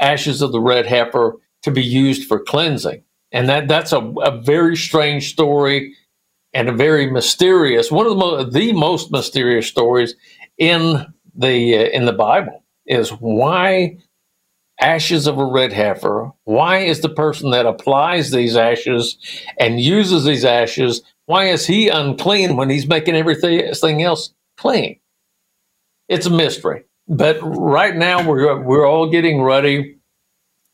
ashes 0.00 0.42
of 0.42 0.52
the 0.52 0.60
red 0.60 0.86
heifer 0.86 1.36
to 1.62 1.70
be 1.70 1.82
used 1.82 2.26
for 2.26 2.40
cleansing. 2.40 3.02
And 3.32 3.48
that 3.48 3.68
that's 3.68 3.92
a, 3.92 3.98
a 3.98 4.40
very 4.40 4.76
strange 4.76 5.30
story 5.30 5.94
and 6.52 6.68
a 6.68 6.72
very 6.72 7.10
mysterious 7.10 7.90
one 7.90 8.06
of 8.06 8.10
the, 8.12 8.18
mo- 8.18 8.44
the 8.44 8.72
most 8.72 9.12
mysterious 9.12 9.68
stories 9.68 10.14
in 10.58 11.06
the 11.34 11.76
uh, 11.76 11.88
in 11.90 12.06
the 12.06 12.12
Bible 12.12 12.64
is 12.86 13.10
why 13.10 13.98
ashes 14.80 15.26
of 15.26 15.38
a 15.38 15.44
red 15.44 15.72
heifer. 15.72 16.32
Why 16.44 16.78
is 16.78 17.00
the 17.00 17.08
person 17.08 17.50
that 17.52 17.66
applies 17.66 18.30
these 18.30 18.56
ashes 18.56 19.18
and 19.58 19.80
uses 19.80 20.24
these 20.24 20.44
ashes 20.44 21.02
why 21.30 21.44
is 21.44 21.64
he 21.64 21.88
unclean 21.88 22.56
when 22.56 22.68
he's 22.68 22.88
making 22.88 23.14
everything 23.14 24.02
else 24.02 24.34
clean? 24.56 24.98
It's 26.08 26.26
a 26.26 26.30
mystery. 26.30 26.82
But 27.06 27.38
right 27.40 27.94
now 27.94 28.28
we're 28.28 28.60
we're 28.60 28.84
all 28.84 29.08
getting 29.08 29.40
ready. 29.40 29.98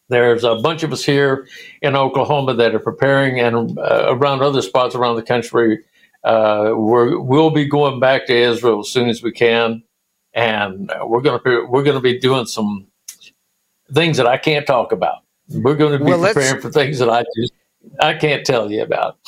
There's 0.08 0.44
a 0.44 0.54
bunch 0.54 0.82
of 0.82 0.94
us 0.94 1.04
here 1.04 1.46
in 1.82 1.94
Oklahoma 1.94 2.54
that 2.54 2.74
are 2.74 2.78
preparing, 2.78 3.38
and 3.38 3.78
uh, 3.78 4.06
around 4.08 4.40
other 4.40 4.62
spots 4.62 4.94
around 4.94 5.16
the 5.16 5.22
country. 5.22 5.80
Uh, 6.24 6.72
we're, 6.74 7.20
we'll 7.20 7.50
be 7.50 7.66
going 7.66 8.00
back 8.00 8.26
to 8.28 8.34
Israel 8.34 8.80
as 8.80 8.88
soon 8.88 9.10
as 9.10 9.22
we 9.22 9.32
can, 9.32 9.82
and 10.32 10.90
we're 11.04 11.20
going 11.20 11.38
to 11.44 11.66
we're 11.68 11.82
going 11.82 11.96
to 11.96 12.00
be 12.00 12.18
doing 12.18 12.46
some 12.46 12.86
things 13.92 14.16
that 14.16 14.26
I 14.26 14.36
can't 14.36 14.66
talk 14.66 14.92
about. 14.92 15.22
We're 15.48 15.76
going 15.76 15.92
to 15.92 15.98
be 15.98 16.04
well, 16.04 16.20
preparing 16.32 16.60
for 16.60 16.70
things 16.70 16.98
that 16.98 17.08
I 17.08 17.24
just 17.36 17.52
I 18.00 18.14
can't 18.14 18.44
tell 18.44 18.70
you 18.70 18.82
about. 18.82 19.18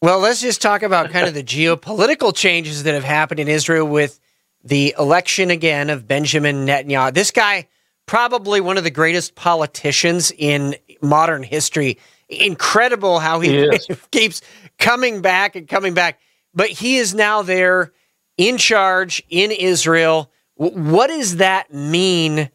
Well, 0.00 0.20
let's 0.20 0.40
just 0.40 0.62
talk 0.62 0.82
about 0.82 1.10
kind 1.10 1.26
of 1.26 1.34
the 1.34 1.42
geopolitical 1.42 2.34
changes 2.34 2.84
that 2.84 2.94
have 2.94 3.04
happened 3.04 3.40
in 3.40 3.48
Israel 3.48 3.86
with 3.86 4.20
the 4.62 4.94
election 4.98 5.50
again 5.50 5.90
of 5.90 6.06
Benjamin 6.06 6.66
Netanyahu. 6.66 7.14
This 7.14 7.30
guy 7.30 7.66
probably 8.06 8.60
one 8.60 8.78
of 8.78 8.84
the 8.84 8.90
greatest 8.90 9.34
politicians 9.34 10.32
in 10.36 10.76
modern 11.02 11.42
history. 11.42 11.98
Incredible 12.28 13.18
how 13.18 13.40
he, 13.40 13.68
he 13.68 13.94
keeps 14.10 14.40
coming 14.78 15.20
back 15.20 15.56
and 15.56 15.68
coming 15.68 15.94
back. 15.94 16.20
But 16.54 16.70
he 16.70 16.96
is 16.96 17.14
now 17.14 17.42
there 17.42 17.92
in 18.36 18.56
charge 18.56 19.22
in 19.28 19.50
Israel. 19.50 20.30
What 20.54 21.08
does 21.08 21.36
that 21.36 21.72
mean 21.72 22.50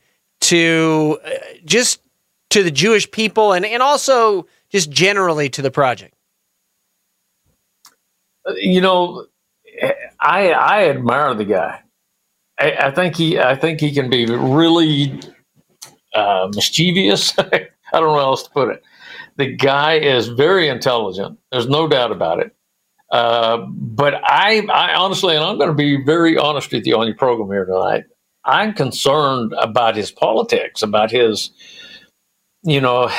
to 0.51 1.17
uh, 1.23 1.29
just 1.65 2.01
to 2.49 2.61
the 2.63 2.71
Jewish 2.71 3.09
people 3.09 3.53
and, 3.53 3.65
and 3.65 3.81
also 3.81 4.47
just 4.69 4.91
generally 4.91 5.49
to 5.49 5.61
the 5.61 5.71
project? 5.71 6.13
You 8.55 8.81
know, 8.81 9.27
I 10.19 10.51
I 10.51 10.89
admire 10.89 11.33
the 11.35 11.45
guy. 11.45 11.81
I, 12.59 12.71
I 12.73 12.91
think 12.91 13.15
he 13.15 13.39
I 13.39 13.55
think 13.55 13.79
he 13.79 13.93
can 13.93 14.09
be 14.09 14.25
really 14.25 15.19
uh, 16.13 16.49
mischievous. 16.53 17.33
I 17.39 17.69
don't 17.93 18.09
know 18.09 18.15
how 18.15 18.19
else 18.19 18.43
to 18.43 18.49
put 18.49 18.69
it. 18.69 18.83
The 19.37 19.55
guy 19.55 19.99
is 19.99 20.27
very 20.27 20.67
intelligent. 20.67 21.39
There's 21.51 21.67
no 21.67 21.87
doubt 21.87 22.11
about 22.11 22.39
it. 22.39 22.55
Uh, 23.09 23.65
but 23.69 24.15
I, 24.15 24.65
I 24.71 24.95
honestly, 24.95 25.35
and 25.35 25.43
I'm 25.43 25.57
going 25.57 25.69
to 25.69 25.75
be 25.75 26.03
very 26.03 26.37
honest 26.37 26.71
with 26.71 26.85
you 26.85 26.97
on 26.97 27.07
your 27.07 27.15
program 27.15 27.49
here 27.49 27.65
tonight. 27.65 28.05
I'm 28.45 28.73
concerned 28.73 29.53
about 29.59 29.95
his 29.95 30.11
politics, 30.11 30.81
about 30.81 31.11
his, 31.11 31.51
you 32.63 32.81
know, 32.81 33.09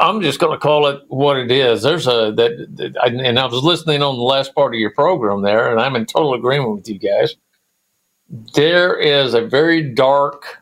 I'm 0.00 0.22
just 0.22 0.40
going 0.40 0.52
to 0.52 0.58
call 0.58 0.86
it 0.88 1.02
what 1.08 1.36
it 1.36 1.50
is. 1.50 1.82
There's 1.82 2.06
a 2.06 2.32
that, 2.36 2.94
and 3.04 3.38
I 3.38 3.46
was 3.46 3.62
listening 3.62 4.02
on 4.02 4.16
the 4.16 4.22
last 4.22 4.54
part 4.54 4.74
of 4.74 4.80
your 4.80 4.92
program 4.92 5.42
there, 5.42 5.70
and 5.70 5.80
I'm 5.80 5.96
in 5.96 6.06
total 6.06 6.34
agreement 6.34 6.76
with 6.76 6.88
you 6.88 6.98
guys. 6.98 7.34
There 8.54 8.96
is 8.96 9.34
a 9.34 9.46
very 9.46 9.82
dark 9.82 10.58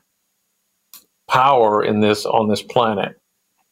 power 1.28 1.82
in 1.84 2.00
this 2.00 2.26
on 2.26 2.48
this 2.48 2.62
planet, 2.62 3.20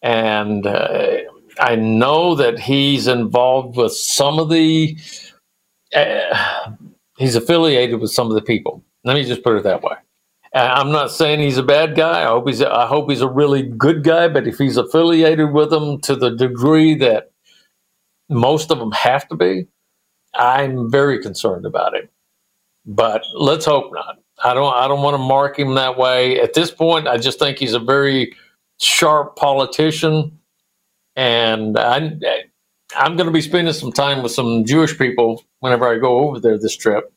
and 0.02 0.66
uh, 0.66 1.18
I 1.60 1.76
know 1.76 2.34
that 2.36 2.58
he's 2.58 3.06
involved 3.06 3.76
with 3.76 3.92
some 3.92 4.38
of 4.38 4.50
the. 4.50 4.98
Uh, 5.94 6.72
he's 7.18 7.36
affiliated 7.36 8.00
with 8.00 8.12
some 8.12 8.28
of 8.28 8.34
the 8.34 8.42
people. 8.42 8.84
Let 9.04 9.14
me 9.14 9.24
just 9.24 9.42
put 9.42 9.56
it 9.56 9.64
that 9.64 9.82
way. 9.82 9.96
Uh, 10.54 10.58
I'm 10.76 10.92
not 10.92 11.10
saying 11.12 11.40
he's 11.40 11.58
a 11.58 11.62
bad 11.62 11.94
guy. 11.96 12.22
I 12.22 12.26
hope 12.26 12.48
he's. 12.48 12.62
I 12.62 12.86
hope 12.86 13.10
he's 13.10 13.20
a 13.20 13.28
really 13.28 13.62
good 13.62 14.04
guy. 14.04 14.28
But 14.28 14.46
if 14.46 14.58
he's 14.58 14.76
affiliated 14.76 15.52
with 15.52 15.70
them 15.70 16.00
to 16.02 16.16
the 16.16 16.30
degree 16.30 16.94
that 16.96 17.30
most 18.28 18.70
of 18.70 18.78
them 18.78 18.92
have 18.92 19.28
to 19.28 19.36
be, 19.36 19.68
I'm 20.34 20.90
very 20.90 21.22
concerned 21.22 21.66
about 21.66 21.94
it. 21.94 22.10
But 22.86 23.24
let's 23.34 23.64
hope 23.64 23.92
not. 23.92 24.18
I 24.42 24.54
don't 24.54 24.74
I 24.74 24.88
don't 24.88 25.02
want 25.02 25.14
to 25.14 25.18
mark 25.18 25.58
him 25.58 25.74
that 25.74 25.98
way. 25.98 26.40
At 26.40 26.54
this 26.54 26.70
point, 26.70 27.08
I 27.08 27.18
just 27.18 27.38
think 27.38 27.58
he's 27.58 27.74
a 27.74 27.80
very 27.80 28.34
sharp 28.80 29.36
politician, 29.36 30.38
and 31.16 31.78
I 31.78 31.98
I'm 32.96 33.16
going 33.16 33.26
to 33.26 33.32
be 33.32 33.42
spending 33.42 33.74
some 33.74 33.92
time 33.92 34.22
with 34.22 34.32
some 34.32 34.64
Jewish 34.64 34.98
people 34.98 35.44
whenever 35.60 35.86
I 35.88 35.98
go 35.98 36.20
over 36.20 36.40
there 36.40 36.58
this 36.58 36.76
trip. 36.76 37.12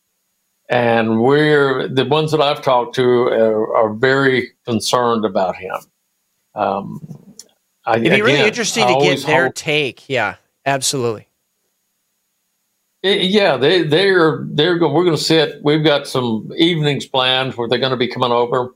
And 0.70 1.22
we're 1.22 1.88
the 1.88 2.06
ones 2.06 2.32
that 2.32 2.42
I've 2.42 2.62
talked 2.62 2.96
to 2.96 3.04
are, 3.04 3.76
are 3.76 3.94
very 3.94 4.52
concerned 4.66 5.26
about 5.26 5.56
him. 5.56 5.76
Um, 6.56 7.36
I, 7.86 7.96
It'd 7.96 8.04
be 8.04 8.08
again, 8.10 8.24
really 8.24 8.48
interesting 8.48 8.88
to 8.88 9.00
get 9.02 9.26
their 9.26 9.46
hope, 9.46 9.56
take. 9.56 10.08
Yeah, 10.08 10.36
absolutely. 10.66 11.28
Yeah, 13.04 13.58
they 13.58 13.84
they're 13.84 14.46
they're 14.48 14.78
going. 14.78 14.94
We're 14.94 15.04
going 15.04 15.18
to 15.18 15.22
sit. 15.22 15.62
We've 15.62 15.84
got 15.84 16.08
some 16.08 16.50
evenings 16.56 17.06
planned 17.06 17.56
where 17.56 17.68
they're 17.68 17.80
going 17.80 17.92
to 17.92 17.98
be 17.98 18.08
coming 18.08 18.32
over, 18.32 18.74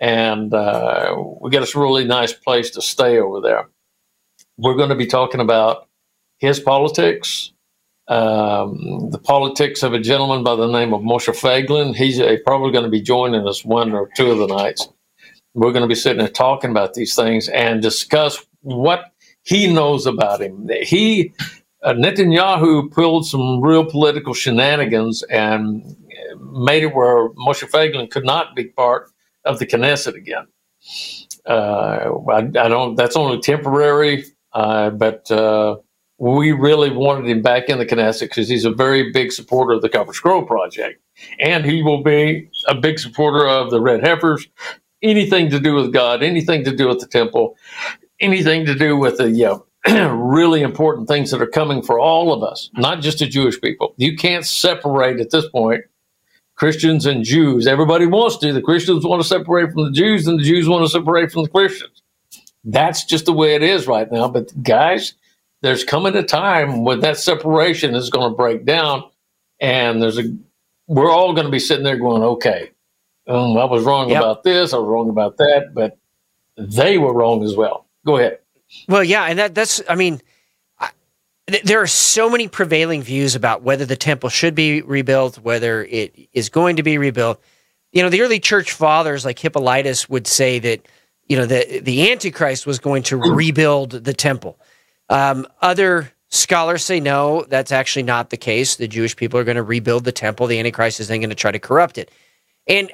and 0.00 0.52
uh, 0.52 1.14
we 1.40 1.50
got 1.50 1.72
a 1.72 1.78
really 1.78 2.04
nice 2.04 2.32
place 2.32 2.70
to 2.70 2.82
stay 2.82 3.18
over 3.18 3.40
there. 3.40 3.68
We're 4.56 4.74
going 4.74 4.88
to 4.88 4.96
be 4.96 5.06
talking 5.06 5.40
about 5.40 5.86
his 6.38 6.58
politics, 6.58 7.52
um, 8.10 9.08
the 9.10 9.20
politics 9.20 9.84
of 9.84 9.94
a 9.94 10.00
gentleman 10.00 10.42
by 10.42 10.56
the 10.56 10.66
name 10.66 10.92
of 10.92 11.00
Moshe 11.02 11.28
Feiglin. 11.28 11.94
He's 11.94 12.18
a, 12.18 12.38
probably 12.38 12.72
going 12.72 12.84
to 12.84 12.90
be 12.90 13.00
joining 13.00 13.46
us 13.46 13.64
one 13.64 13.92
or 13.92 14.10
two 14.16 14.32
of 14.32 14.38
the 14.38 14.48
nights. 14.48 14.88
We're 15.54 15.72
going 15.72 15.82
to 15.82 15.88
be 15.88 15.94
sitting 15.94 16.20
and 16.20 16.34
talking 16.34 16.70
about 16.72 16.94
these 16.94 17.14
things 17.14 17.48
and 17.48 17.80
discuss 17.80 18.44
what 18.62 19.12
he 19.44 19.72
knows 19.72 20.06
about 20.06 20.42
him. 20.42 20.68
He 20.82 21.32
uh, 21.82 21.92
Netanyahu 21.92 22.90
pulled 22.90 23.26
some 23.26 23.62
real 23.62 23.84
political 23.84 24.34
shenanigans 24.34 25.22
and 25.24 25.96
made 26.52 26.82
it 26.82 26.94
where 26.94 27.30
Moshe 27.30 27.68
Feiglin 27.70 28.10
could 28.10 28.24
not 28.24 28.56
be 28.56 28.64
part 28.64 29.10
of 29.44 29.60
the 29.60 29.66
Knesset 29.66 30.14
again. 30.14 30.46
Uh, 31.46 32.10
I, 32.28 32.38
I, 32.38 32.68
don't. 32.68 32.96
That's 32.96 33.16
only 33.16 33.40
temporary, 33.40 34.24
uh, 34.52 34.90
but 34.90 35.30
uh, 35.30 35.76
we 36.20 36.52
really 36.52 36.90
wanted 36.90 37.28
him 37.28 37.40
back 37.40 37.70
in 37.70 37.78
the 37.78 37.86
Knesset 37.86 38.20
because 38.20 38.46
he's 38.46 38.66
a 38.66 38.70
very 38.70 39.10
big 39.10 39.32
supporter 39.32 39.72
of 39.72 39.82
the 39.82 39.88
Copper 39.88 40.12
Scroll 40.12 40.44
Project, 40.44 41.00
and 41.40 41.64
he 41.64 41.82
will 41.82 42.02
be 42.02 42.50
a 42.68 42.74
big 42.74 42.98
supporter 42.98 43.48
of 43.48 43.70
the 43.70 43.80
Red 43.80 44.06
Heifers. 44.06 44.46
Anything 45.02 45.48
to 45.48 45.58
do 45.58 45.74
with 45.74 45.94
God, 45.94 46.22
anything 46.22 46.62
to 46.64 46.76
do 46.76 46.88
with 46.88 47.00
the 47.00 47.06
temple, 47.06 47.56
anything 48.20 48.66
to 48.66 48.74
do 48.74 48.98
with 48.98 49.16
the 49.16 49.30
you 49.30 49.64
know, 49.86 50.14
really 50.14 50.60
important 50.60 51.08
things 51.08 51.30
that 51.30 51.40
are 51.40 51.46
coming 51.46 51.82
for 51.82 51.98
all 51.98 52.34
of 52.34 52.42
us, 52.42 52.68
not 52.74 53.00
just 53.00 53.20
the 53.20 53.26
Jewish 53.26 53.58
people. 53.58 53.94
You 53.96 54.14
can't 54.14 54.44
separate 54.44 55.20
at 55.20 55.30
this 55.30 55.48
point 55.48 55.84
Christians 56.54 57.06
and 57.06 57.24
Jews. 57.24 57.66
Everybody 57.66 58.04
wants 58.04 58.36
to. 58.38 58.52
The 58.52 58.60
Christians 58.60 59.06
want 59.06 59.22
to 59.22 59.26
separate 59.26 59.72
from 59.72 59.84
the 59.84 59.92
Jews, 59.92 60.26
and 60.26 60.38
the 60.38 60.44
Jews 60.44 60.68
want 60.68 60.84
to 60.84 60.90
separate 60.90 61.32
from 61.32 61.44
the 61.44 61.48
Christians. 61.48 62.02
That's 62.62 63.06
just 63.06 63.24
the 63.24 63.32
way 63.32 63.54
it 63.54 63.62
is 63.62 63.86
right 63.86 64.12
now. 64.12 64.28
But 64.28 64.62
guys, 64.62 65.14
there's 65.62 65.84
coming 65.84 66.14
a 66.16 66.22
time 66.22 66.84
when 66.84 67.00
that 67.00 67.18
separation 67.18 67.94
is 67.94 68.10
going 68.10 68.30
to 68.30 68.36
break 68.36 68.64
down, 68.64 69.04
and 69.60 70.02
there's 70.02 70.18
a 70.18 70.34
we're 70.86 71.10
all 71.10 71.32
going 71.32 71.46
to 71.46 71.52
be 71.52 71.60
sitting 71.60 71.84
there 71.84 71.96
going, 71.96 72.22
okay, 72.22 72.70
um, 73.28 73.56
I 73.56 73.64
was 73.64 73.84
wrong 73.84 74.10
yep. 74.10 74.18
about 74.18 74.42
this, 74.42 74.72
I 74.72 74.78
was 74.78 74.88
wrong 74.88 75.08
about 75.08 75.36
that, 75.36 75.72
but 75.72 75.98
they 76.56 76.98
were 76.98 77.14
wrong 77.14 77.44
as 77.44 77.54
well. 77.56 77.86
Go 78.04 78.16
ahead. 78.16 78.38
Well, 78.88 79.04
yeah, 79.04 79.24
and 79.24 79.38
that 79.38 79.54
that's 79.54 79.82
I 79.88 79.94
mean, 79.94 80.20
there 81.64 81.80
are 81.80 81.86
so 81.86 82.30
many 82.30 82.48
prevailing 82.48 83.02
views 83.02 83.34
about 83.34 83.62
whether 83.62 83.84
the 83.84 83.96
temple 83.96 84.30
should 84.30 84.54
be 84.54 84.82
rebuilt, 84.82 85.38
whether 85.38 85.84
it 85.84 86.14
is 86.32 86.48
going 86.48 86.76
to 86.76 86.82
be 86.82 86.98
rebuilt. 86.98 87.40
you 87.92 88.02
know, 88.02 88.08
the 88.08 88.22
early 88.22 88.38
church 88.38 88.72
fathers 88.72 89.24
like 89.24 89.38
Hippolytus 89.38 90.08
would 90.08 90.26
say 90.26 90.58
that, 90.60 90.86
you 91.26 91.36
know, 91.36 91.46
the, 91.46 91.80
the 91.82 92.10
Antichrist 92.10 92.66
was 92.66 92.78
going 92.78 93.02
to 93.04 93.16
rebuild 93.16 93.90
the 93.90 94.12
temple. 94.12 94.58
Um, 95.10 95.46
other 95.60 96.12
scholars 96.28 96.84
say 96.84 97.00
no, 97.00 97.44
that's 97.48 97.72
actually 97.72 98.04
not 98.04 98.30
the 98.30 98.38
case. 98.38 98.76
The 98.76 98.88
Jewish 98.88 99.14
people 99.16 99.38
are 99.38 99.44
going 99.44 99.56
to 99.56 99.62
rebuild 99.62 100.04
the 100.04 100.12
temple. 100.12 100.46
The 100.46 100.58
Antichrist 100.58 101.00
is 101.00 101.08
then 101.08 101.20
going 101.20 101.30
to 101.30 101.36
try 101.36 101.50
to 101.50 101.58
corrupt 101.58 101.98
it. 101.98 102.10
And 102.66 102.90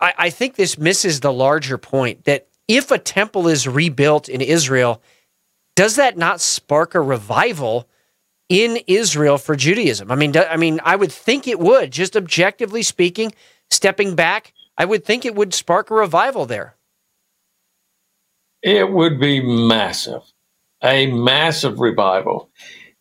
I, 0.00 0.14
I 0.18 0.30
think 0.30 0.56
this 0.56 0.78
misses 0.78 1.20
the 1.20 1.32
larger 1.32 1.78
point 1.78 2.24
that 2.24 2.48
if 2.66 2.90
a 2.90 2.98
temple 2.98 3.46
is 3.48 3.68
rebuilt 3.68 4.28
in 4.28 4.40
Israel, 4.40 5.02
does 5.76 5.96
that 5.96 6.16
not 6.16 6.40
spark 6.40 6.94
a 6.94 7.00
revival 7.00 7.88
in 8.48 8.78
Israel 8.86 9.38
for 9.38 9.54
Judaism? 9.54 10.10
I 10.10 10.16
mean, 10.16 10.36
I 10.36 10.56
mean, 10.56 10.80
I 10.82 10.96
would 10.96 11.12
think 11.12 11.46
it 11.46 11.60
would. 11.60 11.90
Just 11.90 12.16
objectively 12.16 12.82
speaking, 12.82 13.32
stepping 13.70 14.14
back, 14.14 14.54
I 14.76 14.84
would 14.84 15.04
think 15.04 15.24
it 15.24 15.34
would 15.34 15.54
spark 15.54 15.90
a 15.90 15.94
revival 15.94 16.46
there. 16.46 16.76
It 18.62 18.90
would 18.90 19.20
be 19.20 19.40
massive, 19.40 20.22
a 20.82 21.06
massive 21.06 21.80
revival. 21.80 22.50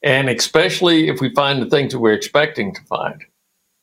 And 0.03 0.29
especially 0.29 1.09
if 1.09 1.21
we 1.21 1.33
find 1.33 1.61
the 1.61 1.69
things 1.69 1.93
that 1.93 1.99
we're 1.99 2.13
expecting 2.13 2.73
to 2.73 2.81
find, 2.83 3.23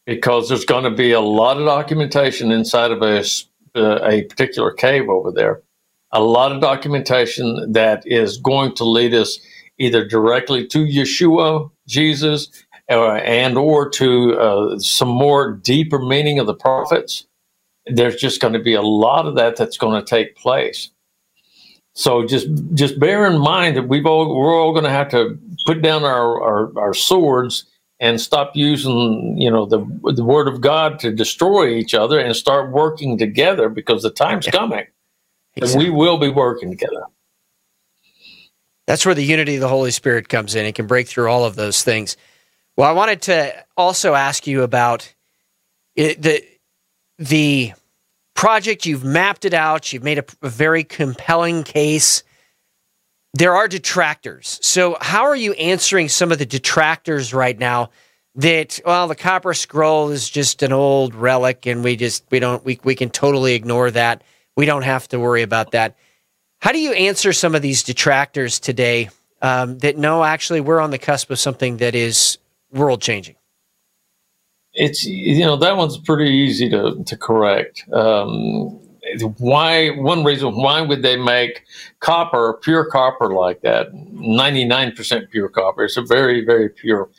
because 0.07 0.49
there's 0.49 0.65
going 0.65 0.85
to 0.85 0.91
be 0.91 1.13
a 1.13 1.21
lot 1.21 1.59
of 1.59 1.67
documentation 1.67 2.53
inside 2.53 2.91
of 2.91 3.03
a, 3.03 3.25
uh, 3.75 4.01
a 4.05 4.23
particular 4.25 4.73
cave 4.73 5.09
over 5.09 5.31
there, 5.33 5.63
a 6.13 6.23
lot 6.23 6.53
of 6.53 6.61
documentation 6.61 7.73
that 7.73 8.03
is 8.07 8.39
going 8.39 8.75
to 8.77 8.85
lead 8.85 9.15
us 9.15 9.39
either 9.79 10.07
directly 10.07 10.67
to 10.69 10.87
Yeshua, 10.87 11.71
Jesus, 11.89 12.49
and 12.89 13.59
or 13.59 13.89
to 13.91 14.39
uh, 14.39 14.79
some 14.79 15.09
more 15.09 15.53
deeper 15.53 15.99
meaning 15.99 16.39
of 16.39 16.47
the 16.47 16.55
prophets, 16.55 17.27
there's 17.87 18.17
just 18.17 18.41
going 18.41 18.53
to 18.53 18.61
be 18.61 18.75
a 18.75 18.83
lot 18.83 19.27
of 19.27 19.35
that 19.37 19.57
that's 19.57 19.77
going 19.77 20.01
to 20.01 20.07
take 20.07 20.37
place. 20.37 20.91
So 21.95 22.27
just 22.27 22.49
just 22.75 22.99
bear 22.99 23.25
in 23.27 23.39
mind 23.39 23.77
that 23.77 23.89
we've 23.89 24.07
all 24.07 24.37
we're 24.37 24.55
all 24.55 24.73
going 24.73 24.85
to 24.85 24.91
have 24.91 25.09
to 25.11 25.39
put 25.65 25.81
down 25.81 26.05
our, 26.05 26.43
our, 26.43 26.79
our 26.79 26.95
swords 26.95 27.67
and 28.01 28.21
stop 28.21 28.57
using 28.57 29.37
you 29.39 29.51
know 29.51 29.65
the 29.65 29.79
the 30.15 30.25
word 30.25 30.49
of 30.49 30.61
God 30.61 30.99
to 31.01 31.13
destroy 31.13 31.69
each 31.69 31.95
other 31.95 32.19
and 32.19 32.35
start 32.35 32.73
working 32.73 33.17
together 33.17 33.69
because 33.69 34.03
the 34.03 34.11
time's 34.11 34.47
yeah. 34.47 34.53
coming 34.53 34.87
exactly. 35.55 35.87
and 35.87 35.95
we 35.95 35.99
will 35.99 36.19
be 36.19 36.29
working 36.29 36.71
together. 36.71 37.05
That's 38.87 39.07
where 39.07 39.15
the 39.15 39.25
unity 39.25 39.55
of 39.55 39.61
the 39.61 39.69
Holy 39.69 39.93
Spirit 39.93 40.29
comes 40.29 40.55
in. 40.55 40.67
It 40.67 40.75
can 40.75 40.87
break 40.87 41.07
through 41.07 41.31
all 41.31 41.45
of 41.45 41.55
those 41.55 41.83
things. 41.83 42.17
Well, 42.77 42.89
I 42.89 42.93
wanted 42.93 43.23
to 43.23 43.65
also 43.77 44.15
ask 44.15 44.47
you 44.47 44.63
about 44.63 45.15
it, 45.95 46.21
the 46.21 46.45
the 47.19 47.73
project. 48.35 48.87
You've 48.87 49.05
mapped 49.05 49.45
it 49.45 49.55
out. 49.55 49.93
You've 49.93 50.05
made 50.05 50.19
a, 50.19 50.25
a 50.43 50.49
very 50.49 50.85
compelling 50.85 51.63
case. 51.63 52.23
There 53.33 53.57
are 53.57 53.67
detractors. 53.67 54.59
So, 54.63 54.97
how 55.01 55.25
are 55.25 55.37
you 55.37 55.53
answering 55.55 56.09
some 56.09 56.31
of 56.31 56.39
the 56.39 56.47
detractors 56.47 57.35
right 57.35 57.59
now? 57.59 57.91
That 58.37 58.81
well, 58.85 59.07
the 59.07 59.15
copper 59.15 59.55
scroll 59.55 60.11
is 60.11 60.29
just 60.29 60.65
an 60.65 60.73
old 60.73 61.15
relic, 61.15 61.67
and 61.67 61.85
we 61.85 61.95
just 61.97 62.25
we 62.31 62.41
don't 62.41 62.65
we 62.65 62.81
we 62.83 62.97
can 62.97 63.11
totally 63.11 63.55
ignore 63.55 63.91
that. 63.93 64.23
We 64.57 64.67
don't 64.67 64.83
have 64.83 65.07
to 65.09 65.21
worry 65.21 65.43
about 65.43 65.71
that. 65.73 65.97
How 66.61 66.73
do 66.73 66.79
you 66.79 66.93
answer 66.93 67.33
some 67.33 67.55
of 67.55 67.63
these 67.63 67.83
detractors 67.83 68.59
today 68.59 69.11
um, 69.43 69.79
that 69.79 69.99
no, 69.99 70.25
actually, 70.25 70.61
we're 70.61 70.81
on 70.81 70.91
the 70.91 70.99
cusp 70.99 71.31
of 71.31 71.39
something 71.39 71.77
that 71.77 71.95
is 71.95 72.39
world 72.73 73.03
changing? 73.03 73.37
It's 74.75 75.05
you 75.05 75.41
know 75.41 75.57
that 75.57 75.77
one's 75.77 75.99
pretty 75.99 76.31
easy 76.31 76.69
to 76.71 77.03
to 77.05 77.17
correct. 77.17 77.85
Um, 77.93 78.81
why 79.39 79.91
one 79.91 80.25
reason 80.25 80.57
why 80.57 80.81
would 80.81 81.03
they 81.03 81.17
make 81.17 81.65
copper 82.01 82.59
pure 82.63 82.87
copper 82.87 83.33
like 83.35 83.61
that? 83.63 83.93
99% 83.93 85.31
pure 85.31 85.49
copper. 85.49 85.85
It's 85.85 85.97
a 85.97 86.03
very 86.03 86.45
very 86.45 86.69
pure. 86.69 87.11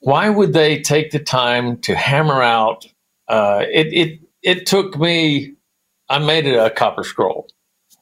Why 0.00 0.28
would 0.28 0.52
they 0.52 0.80
take 0.82 1.10
the 1.10 1.18
time 1.18 1.78
to 1.78 1.96
hammer 1.96 2.42
out 2.42 2.86
uh, 3.28 3.64
it, 3.70 3.88
it 3.92 4.20
it 4.42 4.66
took 4.66 4.98
me 4.98 5.54
i 6.08 6.18
made 6.18 6.46
it 6.46 6.56
a 6.56 6.70
copper 6.70 7.04
scroll. 7.04 7.48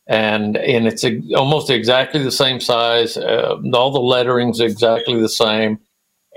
And 0.06 0.56
and 0.58 0.86
it's 0.86 1.04
a, 1.04 1.20
almost 1.34 1.70
exactly 1.70 2.22
the 2.22 2.32
same 2.32 2.60
size 2.60 3.16
uh, 3.16 3.56
all 3.72 3.90
the 3.90 4.00
lettering's 4.00 4.60
exactly 4.60 5.20
the 5.20 5.28
same 5.30 5.78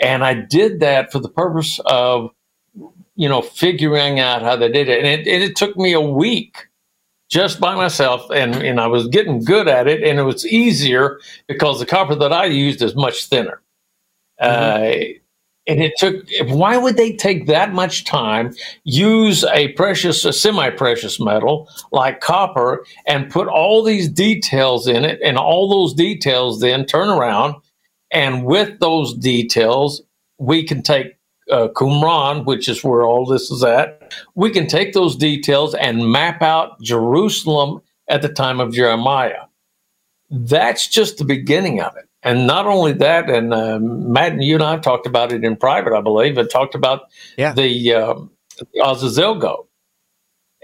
and 0.01 0.23
I 0.23 0.33
did 0.33 0.79
that 0.79 1.11
for 1.11 1.19
the 1.19 1.29
purpose 1.29 1.79
of, 1.85 2.31
you 3.15 3.27
know, 3.27 3.41
figuring 3.41 4.19
out 4.19 4.41
how 4.41 4.55
they 4.55 4.71
did 4.71 4.89
it. 4.89 4.99
And 4.99 5.07
it, 5.07 5.27
and 5.27 5.43
it 5.43 5.55
took 5.55 5.75
me 5.77 5.93
a 5.93 6.01
week 6.01 6.67
just 7.29 7.59
by 7.59 7.75
myself 7.75 8.29
and, 8.31 8.55
and 8.55 8.79
I 8.79 8.87
was 8.87 9.07
getting 9.07 9.43
good 9.43 9.67
at 9.67 9.87
it 9.87 10.01
and 10.03 10.17
it 10.17 10.23
was 10.23 10.45
easier 10.45 11.19
because 11.47 11.79
the 11.79 11.85
copper 11.85 12.15
that 12.15 12.31
I 12.31 12.45
used 12.45 12.81
is 12.81 12.95
much 12.95 13.25
thinner. 13.25 13.61
Mm-hmm. 14.41 15.13
Uh, 15.13 15.19
and 15.67 15.83
it 15.83 15.93
took, 15.97 16.25
why 16.45 16.77
would 16.77 16.95
they 16.95 17.11
take 17.13 17.47
that 17.47 17.73
much 17.73 18.05
time, 18.05 18.55
use 18.85 19.43
a 19.43 19.73
precious, 19.73 20.23
a 20.23 20.31
semi 20.31 20.69
precious 20.69 21.19
metal 21.19 21.69
like 21.91 22.21
copper, 22.21 22.85
and 23.05 23.29
put 23.29 23.49
all 23.49 23.83
these 23.83 24.07
details 24.07 24.87
in 24.87 25.03
it, 25.03 25.19
and 25.21 25.37
all 25.37 25.69
those 25.69 25.93
details 25.93 26.61
then 26.61 26.85
turn 26.85 27.09
around 27.09 27.55
and 28.11 28.45
with 28.45 28.79
those 28.79 29.13
details, 29.13 30.01
we 30.37 30.63
can 30.63 30.81
take 30.81 31.17
uh, 31.51 31.69
Qumran, 31.69 32.45
which 32.45 32.67
is 32.67 32.83
where 32.83 33.03
all 33.03 33.25
this 33.25 33.49
is 33.51 33.63
at. 33.63 34.13
We 34.35 34.49
can 34.49 34.67
take 34.67 34.93
those 34.93 35.15
details 35.15 35.75
and 35.75 36.11
map 36.11 36.41
out 36.41 36.81
Jerusalem 36.81 37.81
at 38.09 38.21
the 38.21 38.29
time 38.29 38.59
of 38.59 38.73
Jeremiah. 38.73 39.45
That's 40.29 40.87
just 40.87 41.17
the 41.17 41.25
beginning 41.25 41.81
of 41.81 41.95
it. 41.95 42.05
And 42.23 42.47
not 42.47 42.65
only 42.65 42.93
that, 42.93 43.29
and 43.29 43.53
uh, 43.53 43.79
Matt 43.79 44.33
and 44.33 44.43
you 44.43 44.55
and 44.55 44.63
I 44.63 44.77
talked 44.77 45.07
about 45.07 45.31
it 45.31 45.43
in 45.43 45.55
private, 45.55 45.93
I 45.93 46.01
believe, 46.01 46.37
and 46.37 46.49
talked 46.49 46.75
about 46.75 47.03
yeah. 47.37 47.53
the, 47.53 47.93
uh, 47.93 48.15
the 48.57 48.83
Azazel 48.83 49.35
goat 49.35 49.66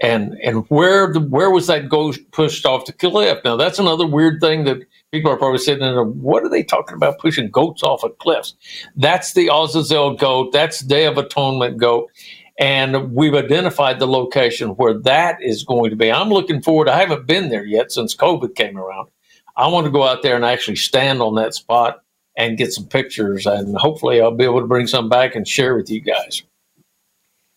and 0.04 0.34
and 0.42 0.66
where 0.68 1.12
the, 1.12 1.20
where 1.20 1.50
was 1.50 1.66
that 1.68 1.88
goat 1.88 2.18
pushed 2.30 2.66
off 2.66 2.86
the 2.86 2.92
cliff? 2.92 3.38
Now 3.44 3.56
that's 3.56 3.78
another 3.78 4.06
weird 4.06 4.40
thing 4.40 4.64
that 4.64 4.78
people 5.12 5.30
are 5.30 5.36
probably 5.36 5.58
sitting 5.58 5.80
there. 5.80 6.04
What 6.04 6.42
are 6.44 6.50
they 6.50 6.62
talking 6.62 6.96
about 6.96 7.18
pushing 7.18 7.50
goats 7.50 7.82
off 7.82 8.04
of 8.04 8.18
cliffs? 8.18 8.54
That's 8.96 9.32
the 9.32 9.50
Azazel 9.52 10.16
goat. 10.16 10.52
That's 10.52 10.80
Day 10.80 11.06
of 11.06 11.16
Atonement 11.16 11.78
goat. 11.78 12.10
And 12.58 13.12
we've 13.12 13.34
identified 13.34 13.98
the 13.98 14.06
location 14.06 14.70
where 14.70 14.94
that 15.00 15.42
is 15.42 15.64
going 15.64 15.90
to 15.90 15.96
be. 15.96 16.12
I'm 16.12 16.28
looking 16.28 16.62
forward. 16.62 16.88
I 16.88 17.00
haven't 17.00 17.26
been 17.26 17.48
there 17.48 17.64
yet 17.64 17.90
since 17.90 18.14
COVID 18.14 18.54
came 18.54 18.78
around. 18.78 19.08
I 19.56 19.66
want 19.68 19.86
to 19.86 19.90
go 19.90 20.04
out 20.04 20.22
there 20.22 20.36
and 20.36 20.44
actually 20.44 20.76
stand 20.76 21.20
on 21.20 21.34
that 21.36 21.54
spot 21.54 22.02
and 22.36 22.58
get 22.58 22.72
some 22.72 22.86
pictures. 22.86 23.46
And 23.46 23.76
hopefully, 23.76 24.20
I'll 24.20 24.36
be 24.36 24.44
able 24.44 24.60
to 24.60 24.66
bring 24.66 24.86
some 24.86 25.08
back 25.08 25.34
and 25.34 25.48
share 25.48 25.74
with 25.74 25.90
you 25.90 26.00
guys 26.00 26.42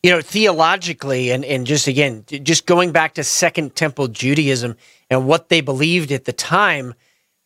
you 0.04 0.12
know, 0.12 0.22
theologically, 0.22 1.32
and, 1.32 1.44
and 1.44 1.66
just 1.66 1.88
again, 1.88 2.24
just 2.28 2.66
going 2.66 2.92
back 2.92 3.16
to 3.16 3.24
Second 3.24 3.76
Temple 3.76 4.08
Judaism 4.08 4.76
and 5.10 5.28
what 5.28 5.50
they 5.50 5.62
believed 5.62 6.12
at 6.12 6.26
the 6.26 6.34
time, 6.34 6.94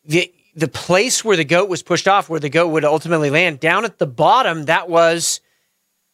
the, 0.04 0.32
the 0.56 0.68
place 0.68 1.24
where 1.24 1.38
the 1.38 1.46
goat 1.46 1.70
was 1.70 1.82
pushed 1.82 2.08
off, 2.08 2.30
where 2.30 2.40
the 2.40 2.50
goat 2.50 2.68
would 2.68 2.84
ultimately 2.86 3.30
land, 3.30 3.60
down 3.60 3.86
at 3.86 4.00
the 4.00 4.08
bottom, 4.08 4.66
that 4.66 4.90
was 4.90 5.40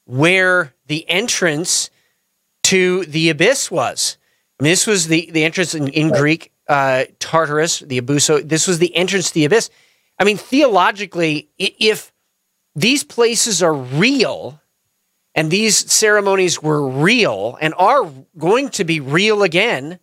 where 0.06 0.74
the 0.86 1.10
entrance 1.10 1.90
to 2.64 3.06
the 3.06 3.30
abyss 3.30 3.72
was. 3.72 4.18
I 4.60 4.64
mean, 4.64 4.72
this 4.72 4.88
was 4.88 5.08
the, 5.08 5.30
the 5.32 5.44
entrance 5.44 5.74
in, 5.74 5.88
in 5.90 6.10
Greek, 6.10 6.52
uh, 6.68 7.06
Tartarus, 7.20 7.80
the 7.80 8.00
Abuso. 8.00 8.48
This 8.48 8.68
was 8.68 8.80
the 8.80 8.96
entrance 8.96 9.30
to 9.30 9.34
the 9.34 9.46
abyss. 9.46 9.70
I 10.20 10.24
mean, 10.24 10.38
theologically, 10.38 11.50
if 11.58 12.12
these 12.76 13.04
places 13.04 13.64
are 13.64 13.74
real, 13.74 14.62
and 15.38 15.52
these 15.52 15.92
ceremonies 15.92 16.64
were 16.64 16.90
real 16.90 17.60
and 17.62 17.76
are 17.78 18.12
going 18.40 18.70
to 18.70 18.84
be 18.84 19.00
real 19.00 19.44
again, 19.44 20.00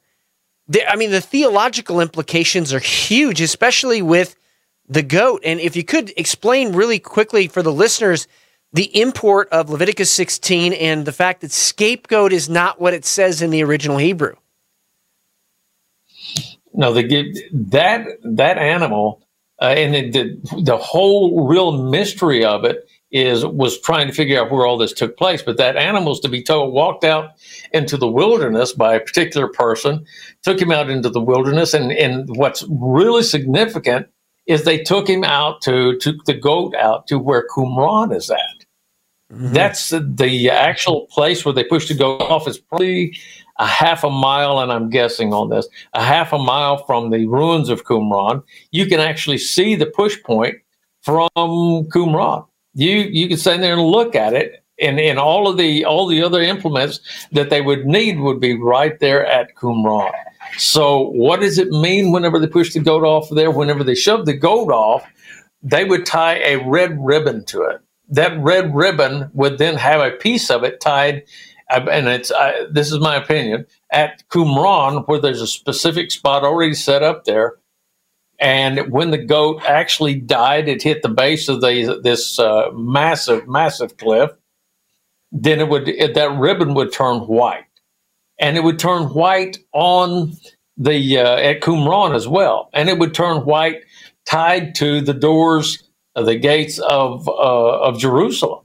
I 0.88 0.94
mean, 0.94 1.10
the 1.10 1.20
theological 1.20 2.00
implications 2.00 2.72
are 2.72 2.78
huge, 2.78 3.40
especially 3.40 4.00
with 4.00 4.36
the 4.88 5.02
goat. 5.02 5.42
And 5.44 5.58
if 5.58 5.74
you 5.74 5.82
could 5.82 6.12
explain 6.16 6.72
really 6.72 7.00
quickly 7.00 7.48
for 7.48 7.62
the 7.62 7.72
listeners 7.72 8.28
the 8.72 8.96
import 9.00 9.48
of 9.50 9.70
Leviticus 9.70 10.12
16 10.12 10.72
and 10.72 11.04
the 11.04 11.12
fact 11.12 11.40
that 11.40 11.50
scapegoat 11.50 12.32
is 12.32 12.48
not 12.48 12.80
what 12.80 12.94
it 12.94 13.04
says 13.04 13.42
in 13.42 13.50
the 13.50 13.64
original 13.64 13.98
Hebrew. 13.98 14.36
No, 16.72 16.92
the 16.92 17.48
that 17.52 18.06
that 18.22 18.58
animal 18.58 19.26
uh, 19.60 19.66
and 19.66 19.94
the, 19.94 20.10
the 20.10 20.62
the 20.62 20.76
whole 20.76 21.48
real 21.48 21.84
mystery 21.84 22.44
of 22.44 22.64
it 22.64 22.88
is 23.14 23.46
was 23.46 23.80
trying 23.80 24.08
to 24.08 24.12
figure 24.12 24.40
out 24.40 24.50
where 24.50 24.66
all 24.66 24.76
this 24.76 24.92
took 24.92 25.16
place. 25.16 25.40
But 25.40 25.56
that 25.56 25.76
animal's 25.76 26.18
to 26.20 26.28
be 26.28 26.42
told 26.42 26.74
walked 26.74 27.04
out 27.04 27.30
into 27.72 27.96
the 27.96 28.10
wilderness 28.10 28.72
by 28.72 28.96
a 28.96 29.00
particular 29.00 29.48
person, 29.48 30.04
took 30.42 30.60
him 30.60 30.72
out 30.72 30.90
into 30.90 31.08
the 31.08 31.20
wilderness, 31.20 31.72
and 31.72 31.92
and 31.92 32.28
what's 32.36 32.64
really 32.68 33.22
significant 33.22 34.08
is 34.46 34.64
they 34.64 34.78
took 34.78 35.08
him 35.08 35.22
out 35.22 35.62
to 35.62 35.96
took 35.98 36.24
the 36.24 36.34
goat 36.34 36.74
out 36.74 37.06
to 37.06 37.18
where 37.18 37.46
Qumran 37.48 38.14
is 38.14 38.30
at. 38.30 38.38
Mm-hmm. 39.32 39.52
That's 39.52 39.88
the, 39.90 40.00
the, 40.00 40.50
actual 40.50 41.06
place 41.06 41.44
where 41.44 41.54
they 41.54 41.64
pushed 41.64 41.88
the 41.88 41.94
goat 41.94 42.20
off. 42.20 42.48
Is 42.48 42.58
probably 42.58 43.16
a 43.58 43.66
half 43.66 44.02
a 44.02 44.10
mile, 44.10 44.58
and 44.58 44.72
I'm 44.72 44.90
guessing 44.90 45.32
on 45.32 45.50
this, 45.50 45.68
a 45.92 46.02
half 46.02 46.32
a 46.32 46.38
mile 46.38 46.84
from 46.84 47.10
the 47.10 47.26
ruins 47.26 47.68
of 47.68 47.84
Qumran. 47.84 48.42
You 48.72 48.86
can 48.86 48.98
actually 48.98 49.38
see 49.38 49.76
the 49.76 49.86
push 49.86 50.20
point 50.24 50.56
from 51.02 51.30
Qumran. 51.36 52.46
You 52.74 52.96
you 52.96 53.28
can 53.28 53.36
stand 53.36 53.62
there 53.62 53.74
and 53.74 53.82
look 53.82 54.14
at 54.16 54.34
it, 54.34 54.64
and, 54.80 54.98
and 54.98 55.18
all 55.18 55.48
of 55.48 55.56
the 55.56 55.84
all 55.84 56.06
the 56.06 56.22
other 56.22 56.42
implements 56.42 57.00
that 57.32 57.50
they 57.50 57.60
would 57.60 57.86
need 57.86 58.18
would 58.20 58.40
be 58.40 58.56
right 58.56 58.98
there 58.98 59.24
at 59.24 59.54
Qumran. 59.54 60.12
So 60.58 61.10
what 61.10 61.40
does 61.40 61.58
it 61.58 61.68
mean 61.68 62.12
whenever 62.12 62.38
they 62.38 62.46
push 62.46 62.72
the 62.72 62.80
goat 62.80 63.04
off 63.04 63.28
there? 63.30 63.50
Whenever 63.50 63.84
they 63.84 63.94
shove 63.94 64.26
the 64.26 64.34
goat 64.34 64.70
off, 64.70 65.04
they 65.62 65.84
would 65.84 66.06
tie 66.06 66.38
a 66.38 66.56
red 66.68 66.96
ribbon 67.00 67.44
to 67.46 67.62
it. 67.62 67.80
That 68.08 68.38
red 68.38 68.74
ribbon 68.74 69.30
would 69.32 69.58
then 69.58 69.76
have 69.76 70.00
a 70.00 70.16
piece 70.16 70.50
of 70.50 70.62
it 70.62 70.80
tied, 70.80 71.24
and 71.70 72.06
it's 72.08 72.30
uh, 72.30 72.66
this 72.70 72.92
is 72.92 72.98
my 72.98 73.16
opinion 73.16 73.66
at 73.90 74.22
Qumran 74.28 75.06
where 75.08 75.20
there's 75.20 75.40
a 75.40 75.46
specific 75.46 76.10
spot 76.10 76.42
already 76.42 76.74
set 76.74 77.02
up 77.02 77.24
there. 77.24 77.54
And 78.40 78.90
when 78.92 79.10
the 79.10 79.18
goat 79.18 79.62
actually 79.64 80.16
died, 80.16 80.68
it 80.68 80.82
hit 80.82 81.02
the 81.02 81.08
base 81.08 81.48
of 81.48 81.60
the 81.60 82.00
this 82.02 82.38
uh, 82.38 82.70
massive, 82.72 83.46
massive 83.48 83.96
cliff. 83.96 84.30
Then 85.32 85.60
it 85.60 85.68
would 85.68 85.88
it, 85.88 86.14
that 86.14 86.38
ribbon 86.38 86.74
would 86.74 86.92
turn 86.92 87.20
white, 87.20 87.66
and 88.38 88.56
it 88.56 88.64
would 88.64 88.78
turn 88.78 89.14
white 89.14 89.58
on 89.72 90.32
the 90.76 91.18
uh, 91.18 91.36
at 91.36 91.60
Qumran 91.60 92.14
as 92.14 92.28
well, 92.28 92.70
and 92.72 92.88
it 92.88 92.98
would 92.98 93.14
turn 93.14 93.44
white 93.44 93.82
tied 94.26 94.74
to 94.76 95.00
the 95.00 95.14
doors, 95.14 95.84
of 96.14 96.26
the 96.26 96.36
gates 96.36 96.78
of 96.78 97.28
uh, 97.28 97.80
of 97.80 97.98
Jerusalem. 97.98 98.64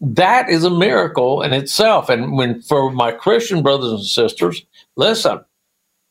That 0.00 0.48
is 0.48 0.64
a 0.64 0.70
miracle 0.70 1.42
in 1.42 1.52
itself. 1.52 2.08
And 2.08 2.36
when 2.36 2.62
for 2.62 2.90
my 2.90 3.12
Christian 3.12 3.62
brothers 3.62 3.92
and 3.92 4.04
sisters, 4.04 4.64
listen, 4.96 5.44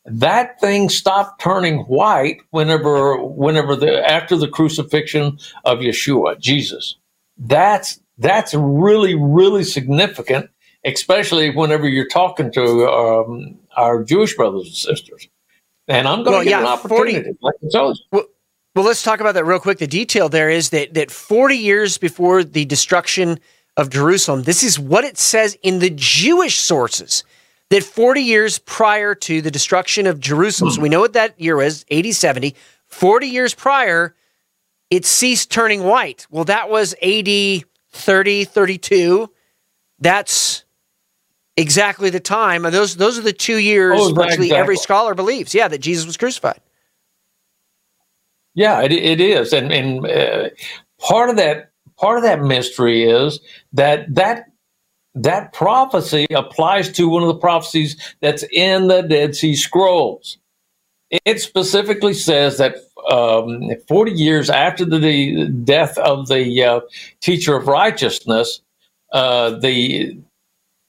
that 0.04 0.60
thing 0.60 0.88
stopped 0.88 1.40
turning 1.40 1.80
white 1.80 2.40
whenever 2.50 3.22
whenever 3.22 3.76
the 3.76 4.08
after 4.08 4.36
the 4.36 4.48
crucifixion 4.48 5.38
of 5.64 5.78
Yeshua, 5.78 6.38
Jesus. 6.38 6.96
That's 7.36 8.00
that's 8.18 8.54
really 8.54 9.14
really 9.14 9.64
significant, 9.64 10.50
especially 10.84 11.50
whenever 11.50 11.88
you're 11.88 12.08
talking 12.08 12.50
to 12.52 12.88
um, 12.88 13.58
our 13.76 14.02
Jewish 14.02 14.34
brothers 14.36 14.66
and 14.66 14.74
sisters. 14.74 15.28
And 15.88 16.06
I'm 16.06 16.22
going 16.22 16.32
well, 16.32 16.38
to 16.40 16.44
get 16.44 16.50
yeah, 16.50 16.60
an 16.60 16.66
opportunity. 16.66 17.32
40, 17.40 17.98
well, 18.12 18.24
well, 18.74 18.84
let's 18.84 19.02
talk 19.02 19.20
about 19.20 19.34
that 19.34 19.44
real 19.44 19.58
quick. 19.58 19.78
The 19.78 19.86
detail 19.86 20.28
there 20.28 20.48
is 20.48 20.70
that 20.70 20.94
that 20.94 21.10
40 21.10 21.56
years 21.56 21.98
before 21.98 22.44
the 22.44 22.64
destruction 22.64 23.40
of 23.76 23.90
Jerusalem, 23.90 24.44
this 24.44 24.62
is 24.62 24.78
what 24.78 25.04
it 25.04 25.18
says 25.18 25.58
in 25.62 25.80
the 25.80 25.90
Jewish 25.90 26.58
sources. 26.58 27.24
That 27.70 27.84
40 27.84 28.20
years 28.20 28.58
prior 28.58 29.14
to 29.14 29.40
the 29.40 29.50
destruction 29.50 30.06
of 30.06 30.18
Jerusalem, 30.20 30.72
so 30.72 30.80
we 30.82 30.88
know 30.88 31.00
what 31.00 31.12
that 31.12 31.40
year 31.40 31.56
was, 31.56 31.84
80, 31.88 32.12
70. 32.12 32.56
40 32.86 33.26
years 33.28 33.54
prior, 33.54 34.16
it 34.90 35.06
ceased 35.06 35.52
turning 35.52 35.84
white. 35.84 36.26
Well, 36.30 36.44
that 36.44 36.68
was 36.68 36.94
AD 37.00 37.62
30, 37.92 38.44
32. 38.44 39.30
That's 40.00 40.64
exactly 41.56 42.10
the 42.10 42.20
time. 42.20 42.62
Those 42.62 42.96
those 42.96 43.18
are 43.18 43.22
the 43.22 43.32
two 43.32 43.58
years 43.58 43.98
oh, 44.00 44.08
virtually 44.12 44.46
exactly. 44.46 44.52
every 44.52 44.76
scholar 44.76 45.14
believes. 45.14 45.54
Yeah, 45.54 45.68
that 45.68 45.78
Jesus 45.78 46.06
was 46.06 46.16
crucified. 46.16 46.60
Yeah, 48.54 48.82
it, 48.82 48.92
it 48.92 49.20
is, 49.20 49.52
and 49.52 49.72
and 49.72 50.06
uh, 50.06 50.48
part 50.98 51.30
of 51.30 51.36
that 51.36 51.70
part 51.96 52.18
of 52.18 52.24
that 52.24 52.40
mystery 52.40 53.04
is 53.04 53.40
that 53.72 54.12
that 54.14 54.49
that 55.24 55.52
prophecy 55.52 56.26
applies 56.30 56.90
to 56.92 57.08
one 57.08 57.22
of 57.22 57.28
the 57.28 57.34
prophecies 57.38 57.96
that's 58.20 58.44
in 58.52 58.88
the 58.88 59.02
Dead 59.02 59.34
Sea 59.34 59.54
Scrolls. 59.54 60.38
It 61.24 61.40
specifically 61.40 62.14
says 62.14 62.58
that 62.58 62.76
um, 63.10 63.70
40 63.88 64.12
years 64.12 64.48
after 64.48 64.84
the 64.84 65.48
death 65.64 65.98
of 65.98 66.28
the 66.28 66.62
uh, 66.62 66.80
teacher 67.20 67.56
of 67.56 67.66
righteousness, 67.66 68.62
uh, 69.12 69.50
the 69.58 70.16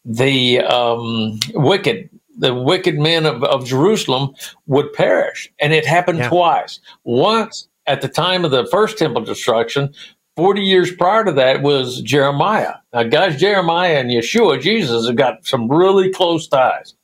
the 0.05 0.59
um, 0.59 1.39
wicked 1.53 2.09
the 2.37 2.53
wicked 2.53 2.97
men 2.97 3.25
of, 3.25 3.43
of 3.43 3.65
Jerusalem 3.65 4.33
would 4.67 4.91
perish. 4.93 5.51
And 5.59 5.73
it 5.73 5.85
happened 5.85 6.19
yeah. 6.19 6.29
twice. 6.29 6.79
Once 7.03 7.67
at 7.87 8.01
the 8.01 8.07
time 8.07 8.45
of 8.45 8.51
the 8.51 8.65
first 8.67 8.97
temple 8.97 9.23
destruction, 9.23 9.93
40 10.37 10.61
years 10.61 10.91
prior 10.91 11.25
to 11.25 11.31
that 11.33 11.61
was 11.61 12.01
Jeremiah. 12.01 12.75
Now, 12.93 13.03
guys, 13.03 13.39
Jeremiah 13.39 13.97
and 13.97 14.09
Yeshua, 14.09 14.61
Jesus, 14.61 15.07
have 15.07 15.15
got 15.15 15.45
some 15.45 15.69
really 15.69 16.09
close 16.09 16.47
ties. 16.47 16.95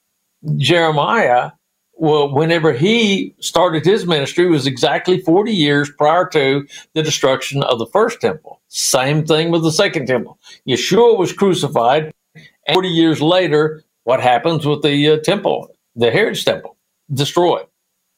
Jeremiah, 0.55 1.51
well, 1.93 2.33
whenever 2.33 2.71
he 2.73 3.35
started 3.39 3.85
his 3.85 4.05
ministry, 4.05 4.47
was 4.49 4.67
exactly 4.67 5.19
40 5.19 5.51
years 5.51 5.89
prior 5.89 6.27
to 6.29 6.65
the 6.93 7.03
destruction 7.03 7.63
of 7.63 7.79
the 7.79 7.87
first 7.87 8.21
temple. 8.21 8.61
Same 8.67 9.25
thing 9.25 9.51
with 9.51 9.63
the 9.63 9.71
second 9.71 10.05
temple. 10.07 10.39
Yeshua 10.67 11.17
was 11.17 11.33
crucified, 11.33 12.13
and 12.35 12.75
40 12.75 12.89
years 12.89 13.21
later, 13.21 13.83
what 14.03 14.21
happens 14.21 14.65
with 14.65 14.83
the 14.83 15.09
uh, 15.09 15.17
temple, 15.17 15.75
the 15.95 16.11
Herod's 16.11 16.43
temple, 16.43 16.77
destroyed. 17.13 17.65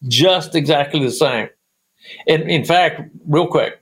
Just 0.08 0.56
exactly 0.56 1.04
the 1.04 1.12
same. 1.12 1.50
And 2.28 2.44
in 2.50 2.64
fact, 2.64 3.02
real 3.28 3.48
quick, 3.48 3.79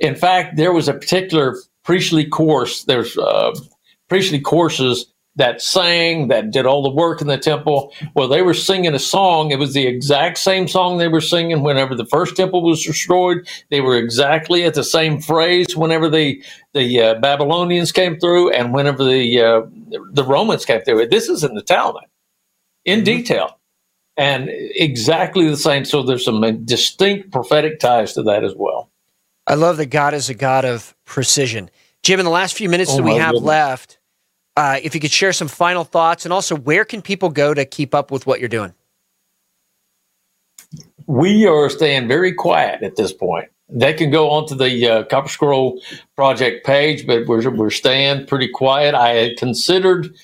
in 0.00 0.14
fact, 0.14 0.56
there 0.56 0.72
was 0.72 0.88
a 0.88 0.94
particular 0.94 1.56
priestly 1.84 2.26
course. 2.26 2.84
There's 2.84 3.16
uh, 3.16 3.54
priestly 4.08 4.40
courses 4.40 5.06
that 5.36 5.60
sang, 5.60 6.28
that 6.28 6.50
did 6.50 6.64
all 6.64 6.82
the 6.82 6.90
work 6.90 7.20
in 7.20 7.26
the 7.26 7.36
temple. 7.36 7.92
Well, 8.14 8.26
they 8.26 8.40
were 8.40 8.54
singing 8.54 8.94
a 8.94 8.98
song. 8.98 9.50
It 9.50 9.58
was 9.58 9.74
the 9.74 9.86
exact 9.86 10.38
same 10.38 10.66
song 10.66 10.96
they 10.96 11.08
were 11.08 11.20
singing 11.20 11.62
whenever 11.62 11.94
the 11.94 12.06
first 12.06 12.36
temple 12.36 12.62
was 12.62 12.82
destroyed. 12.82 13.46
They 13.70 13.82
were 13.82 13.98
exactly 13.98 14.64
at 14.64 14.74
the 14.74 14.84
same 14.84 15.20
phrase 15.20 15.76
whenever 15.76 16.08
the 16.08 16.42
the 16.72 17.00
uh, 17.00 17.14
Babylonians 17.20 17.92
came 17.92 18.18
through 18.18 18.50
and 18.52 18.72
whenever 18.72 19.04
the 19.04 19.40
uh, 19.40 19.62
the 20.12 20.24
Romans 20.24 20.64
came 20.64 20.80
through. 20.80 21.06
This 21.08 21.28
is 21.28 21.44
in 21.44 21.54
the 21.54 21.62
Talmud 21.62 22.04
in 22.86 23.00
mm-hmm. 23.00 23.04
detail 23.04 23.58
and 24.16 24.48
exactly 24.50 25.48
the 25.48 25.56
same. 25.56 25.84
So 25.84 26.02
there's 26.02 26.24
some 26.24 26.64
distinct 26.64 27.30
prophetic 27.30 27.78
ties 27.78 28.14
to 28.14 28.22
that 28.24 28.42
as 28.42 28.54
well. 28.56 28.90
I 29.46 29.54
love 29.54 29.76
that 29.76 29.86
God 29.86 30.14
is 30.14 30.28
a 30.28 30.34
God 30.34 30.64
of 30.64 30.94
precision. 31.04 31.70
Jim, 32.02 32.18
in 32.18 32.24
the 32.24 32.30
last 32.30 32.56
few 32.56 32.68
minutes 32.68 32.92
oh, 32.92 32.96
that 32.96 33.02
we 33.02 33.14
have 33.14 33.32
goodness. 33.32 33.46
left, 33.46 33.98
uh, 34.56 34.78
if 34.82 34.94
you 34.94 35.00
could 35.00 35.12
share 35.12 35.32
some 35.32 35.48
final 35.48 35.84
thoughts 35.84 36.24
and 36.24 36.32
also 36.32 36.56
where 36.56 36.84
can 36.84 37.02
people 37.02 37.28
go 37.28 37.54
to 37.54 37.64
keep 37.64 37.94
up 37.94 38.10
with 38.10 38.26
what 38.26 38.40
you're 38.40 38.48
doing? 38.48 38.74
We 41.06 41.46
are 41.46 41.70
staying 41.70 42.08
very 42.08 42.32
quiet 42.32 42.82
at 42.82 42.96
this 42.96 43.12
point. 43.12 43.48
They 43.68 43.94
can 43.94 44.10
go 44.10 44.30
onto 44.30 44.54
the 44.54 44.88
uh, 44.88 45.04
Copper 45.04 45.28
Scroll 45.28 45.80
Project 46.16 46.64
page, 46.64 47.06
but 47.06 47.26
we're, 47.26 47.48
we're 47.50 47.70
staying 47.70 48.26
pretty 48.26 48.48
quiet. 48.48 48.94
I 48.94 49.10
had 49.10 49.36
considered 49.36 50.14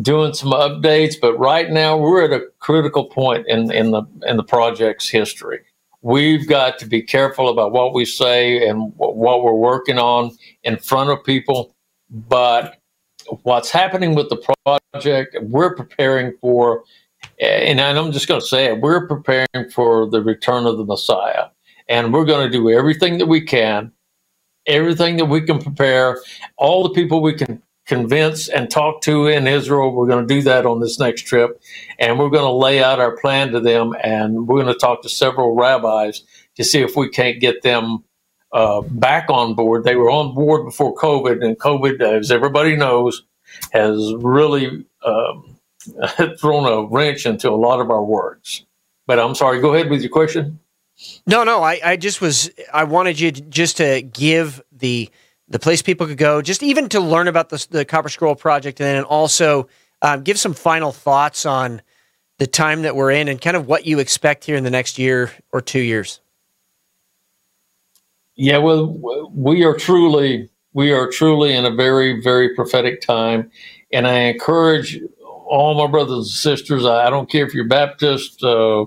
doing 0.00 0.34
some 0.34 0.50
updates, 0.50 1.14
but 1.20 1.36
right 1.38 1.70
now 1.70 1.96
we're 1.96 2.24
at 2.24 2.32
a 2.32 2.46
critical 2.60 3.04
point 3.04 3.46
in, 3.48 3.72
in 3.72 3.90
the 3.90 4.02
in 4.26 4.36
the 4.36 4.44
project's 4.44 5.08
history. 5.08 5.60
We've 6.06 6.46
got 6.46 6.78
to 6.78 6.86
be 6.86 7.02
careful 7.02 7.48
about 7.48 7.72
what 7.72 7.92
we 7.92 8.04
say 8.04 8.68
and 8.68 8.92
what 8.96 9.42
we're 9.42 9.52
working 9.52 9.98
on 9.98 10.30
in 10.62 10.76
front 10.76 11.10
of 11.10 11.24
people. 11.24 11.74
But 12.08 12.76
what's 13.42 13.72
happening 13.72 14.14
with 14.14 14.28
the 14.28 14.54
project, 14.92 15.36
we're 15.42 15.74
preparing 15.74 16.32
for, 16.40 16.84
eh, 17.40 17.72
and 17.72 17.80
I'm 17.80 18.12
just 18.12 18.28
going 18.28 18.40
to 18.40 18.46
say 18.46 18.66
it, 18.66 18.80
we're 18.80 19.08
preparing 19.08 19.68
for 19.74 20.08
the 20.08 20.22
return 20.22 20.64
of 20.64 20.78
the 20.78 20.84
Messiah. 20.84 21.46
And 21.88 22.12
we're 22.12 22.24
going 22.24 22.46
to 22.46 22.56
do 22.56 22.70
everything 22.70 23.18
that 23.18 23.26
we 23.26 23.40
can, 23.40 23.90
everything 24.68 25.16
that 25.16 25.24
we 25.24 25.40
can 25.40 25.60
prepare, 25.60 26.20
all 26.56 26.84
the 26.84 26.90
people 26.90 27.20
we 27.20 27.34
can 27.34 27.60
convince 27.86 28.48
and 28.48 28.70
talk 28.70 29.00
to 29.02 29.26
in 29.26 29.46
Israel. 29.46 29.94
We're 29.94 30.08
going 30.08 30.26
to 30.26 30.34
do 30.34 30.42
that 30.42 30.66
on 30.66 30.80
this 30.80 30.98
next 30.98 31.22
trip. 31.22 31.60
And 31.98 32.18
we're 32.18 32.30
going 32.30 32.44
to 32.44 32.50
lay 32.50 32.82
out 32.82 33.00
our 33.00 33.16
plan 33.16 33.52
to 33.52 33.60
them. 33.60 33.94
And 34.02 34.46
we're 34.46 34.62
going 34.62 34.72
to 34.72 34.78
talk 34.78 35.02
to 35.02 35.08
several 35.08 35.54
rabbis 35.54 36.22
to 36.56 36.64
see 36.64 36.80
if 36.80 36.96
we 36.96 37.08
can't 37.08 37.40
get 37.40 37.62
them 37.62 38.04
uh, 38.52 38.80
back 38.80 39.30
on 39.30 39.54
board. 39.54 39.84
They 39.84 39.96
were 39.96 40.10
on 40.10 40.34
board 40.34 40.64
before 40.64 40.94
COVID, 40.94 41.44
and 41.44 41.58
COVID, 41.58 42.00
as 42.00 42.30
everybody 42.30 42.76
knows, 42.76 43.22
has 43.72 44.14
really 44.18 44.86
um, 45.04 45.58
thrown 46.40 46.66
a 46.66 46.86
wrench 46.86 47.26
into 47.26 47.50
a 47.50 47.56
lot 47.56 47.80
of 47.80 47.90
our 47.90 48.04
works. 48.04 48.64
But 49.06 49.18
I'm 49.18 49.34
sorry, 49.34 49.60
go 49.60 49.74
ahead 49.74 49.90
with 49.90 50.00
your 50.00 50.10
question. 50.10 50.58
No, 51.26 51.44
no, 51.44 51.62
I, 51.62 51.80
I 51.84 51.96
just 51.96 52.20
was, 52.20 52.50
I 52.72 52.84
wanted 52.84 53.20
you 53.20 53.30
to, 53.30 53.40
just 53.42 53.76
to 53.76 54.00
give 54.00 54.62
the, 54.72 55.10
the 55.48 55.58
place 55.58 55.82
people 55.82 56.06
could 56.06 56.18
go, 56.18 56.42
just 56.42 56.62
even 56.62 56.88
to 56.88 57.00
learn 57.00 57.28
about 57.28 57.48
the, 57.48 57.66
the 57.70 57.84
Copper 57.84 58.08
Scroll 58.08 58.34
project, 58.34 58.80
and 58.80 58.86
then 58.86 59.04
also 59.04 59.68
um, 60.02 60.22
give 60.22 60.38
some 60.38 60.54
final 60.54 60.92
thoughts 60.92 61.46
on 61.46 61.82
the 62.38 62.46
time 62.46 62.82
that 62.82 62.96
we're 62.96 63.10
in 63.12 63.28
and 63.28 63.40
kind 63.40 63.56
of 63.56 63.66
what 63.66 63.86
you 63.86 63.98
expect 63.98 64.44
here 64.44 64.56
in 64.56 64.64
the 64.64 64.70
next 64.70 64.98
year 64.98 65.30
or 65.52 65.60
two 65.60 65.80
years. 65.80 66.20
Yeah, 68.34 68.58
well, 68.58 68.86
we 69.32 69.64
are 69.64 69.74
truly 69.74 70.50
We 70.74 70.92
are 70.92 71.10
truly 71.10 71.54
in 71.54 71.64
a 71.64 71.74
very, 71.74 72.20
very 72.20 72.54
prophetic 72.54 73.00
time. 73.00 73.50
And 73.90 74.06
I 74.06 74.24
encourage 74.24 75.00
all 75.24 75.74
my 75.74 75.90
brothers 75.90 76.16
and 76.16 76.26
sisters, 76.26 76.84
I 76.84 77.08
don't 77.08 77.30
care 77.30 77.46
if 77.46 77.54
you're 77.54 77.66
Baptist, 77.66 78.44
uh, 78.44 78.84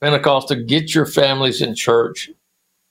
Pentecostal, 0.00 0.64
get 0.64 0.96
your 0.96 1.06
families 1.06 1.62
in 1.62 1.76
church. 1.76 2.28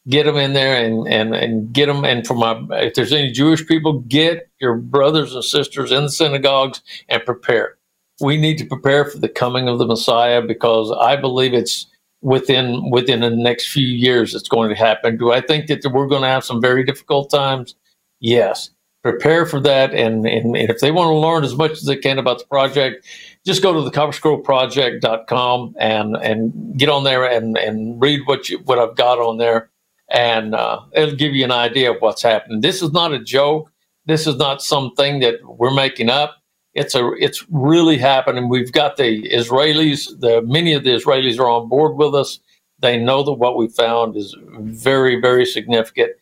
Get 0.09 0.25
them 0.25 0.37
in 0.37 0.53
there 0.53 0.83
and, 0.83 1.07
and, 1.07 1.35
and 1.35 1.73
get 1.73 1.87
them. 1.87 2.05
And 2.05 2.25
for 2.25 2.33
my, 2.33 2.61
if 2.71 2.93
there's 2.93 3.11
any 3.11 3.31
Jewish 3.31 3.65
people, 3.67 3.99
get 4.01 4.49
your 4.61 4.75
brothers 4.75 5.35
and 5.35 5.43
sisters 5.43 5.91
in 5.91 6.03
the 6.03 6.09
synagogues 6.09 6.81
and 7.09 7.23
prepare. 7.25 7.77
We 8.21 8.37
need 8.37 8.57
to 8.59 8.65
prepare 8.65 9.05
for 9.05 9.17
the 9.17 9.29
coming 9.29 9.67
of 9.67 9.79
the 9.79 9.85
Messiah 9.85 10.41
because 10.41 10.91
I 10.91 11.17
believe 11.17 11.53
it's 11.53 11.87
within 12.21 12.89
within 12.89 13.19
the 13.19 13.29
next 13.29 13.69
few 13.69 13.87
years 13.87 14.33
it's 14.33 14.49
going 14.49 14.69
to 14.69 14.75
happen. 14.75 15.17
Do 15.17 15.31
I 15.31 15.41
think 15.41 15.67
that 15.67 15.85
we're 15.91 16.07
going 16.07 16.23
to 16.23 16.27
have 16.27 16.43
some 16.43 16.61
very 16.61 16.83
difficult 16.83 17.29
times? 17.29 17.75
Yes. 18.19 18.71
Prepare 19.03 19.45
for 19.45 19.61
that, 19.61 19.93
and, 19.93 20.25
and, 20.27 20.57
and 20.57 20.69
if 20.69 20.79
they 20.79 20.91
want 20.91 21.07
to 21.07 21.15
learn 21.15 21.43
as 21.45 21.55
much 21.55 21.71
as 21.71 21.83
they 21.83 21.95
can 21.95 22.17
about 22.17 22.39
the 22.39 22.45
project, 22.45 23.05
just 23.45 23.61
go 23.61 23.71
to 23.71 23.81
the 23.81 23.91
copperscrollproject.com 23.91 25.75
and 25.79 26.17
and 26.17 26.77
get 26.77 26.89
on 26.89 27.03
there 27.05 27.23
and, 27.23 27.57
and 27.57 28.01
read 28.01 28.21
what 28.25 28.49
you 28.49 28.57
what 28.65 28.79
I've 28.79 28.97
got 28.97 29.19
on 29.19 29.37
there, 29.37 29.69
and 30.11 30.55
uh, 30.55 30.81
it'll 30.93 31.15
give 31.15 31.35
you 31.35 31.45
an 31.45 31.51
idea 31.51 31.91
of 31.91 31.97
what's 32.01 32.23
happening. 32.23 32.61
This 32.61 32.81
is 32.81 32.91
not 32.93 33.13
a 33.13 33.19
joke. 33.23 33.71
This 34.05 34.27
is 34.27 34.37
not 34.37 34.61
something 34.63 35.19
that 35.21 35.35
we're 35.43 35.73
making 35.73 36.09
up 36.09 36.29
it's 36.75 36.95
a 36.95 37.11
it's 37.19 37.45
really 37.51 37.99
happening. 37.99 38.49
We've 38.49 38.71
got 38.73 38.97
the 38.97 39.29
Israelis. 39.29 40.07
The 40.21 40.41
many 40.43 40.73
of 40.73 40.85
the 40.85 40.91
Israelis 40.91 41.39
are 41.39 41.49
on 41.49 41.69
board 41.69 41.97
with 41.97 42.15
us. 42.15 42.39
They 42.79 42.97
know 42.97 43.23
that 43.23 43.33
what 43.33 43.57
we 43.57 43.69
found 43.69 44.17
is 44.17 44.37
very 44.59 45.21
very 45.21 45.45
significant. 45.45 46.13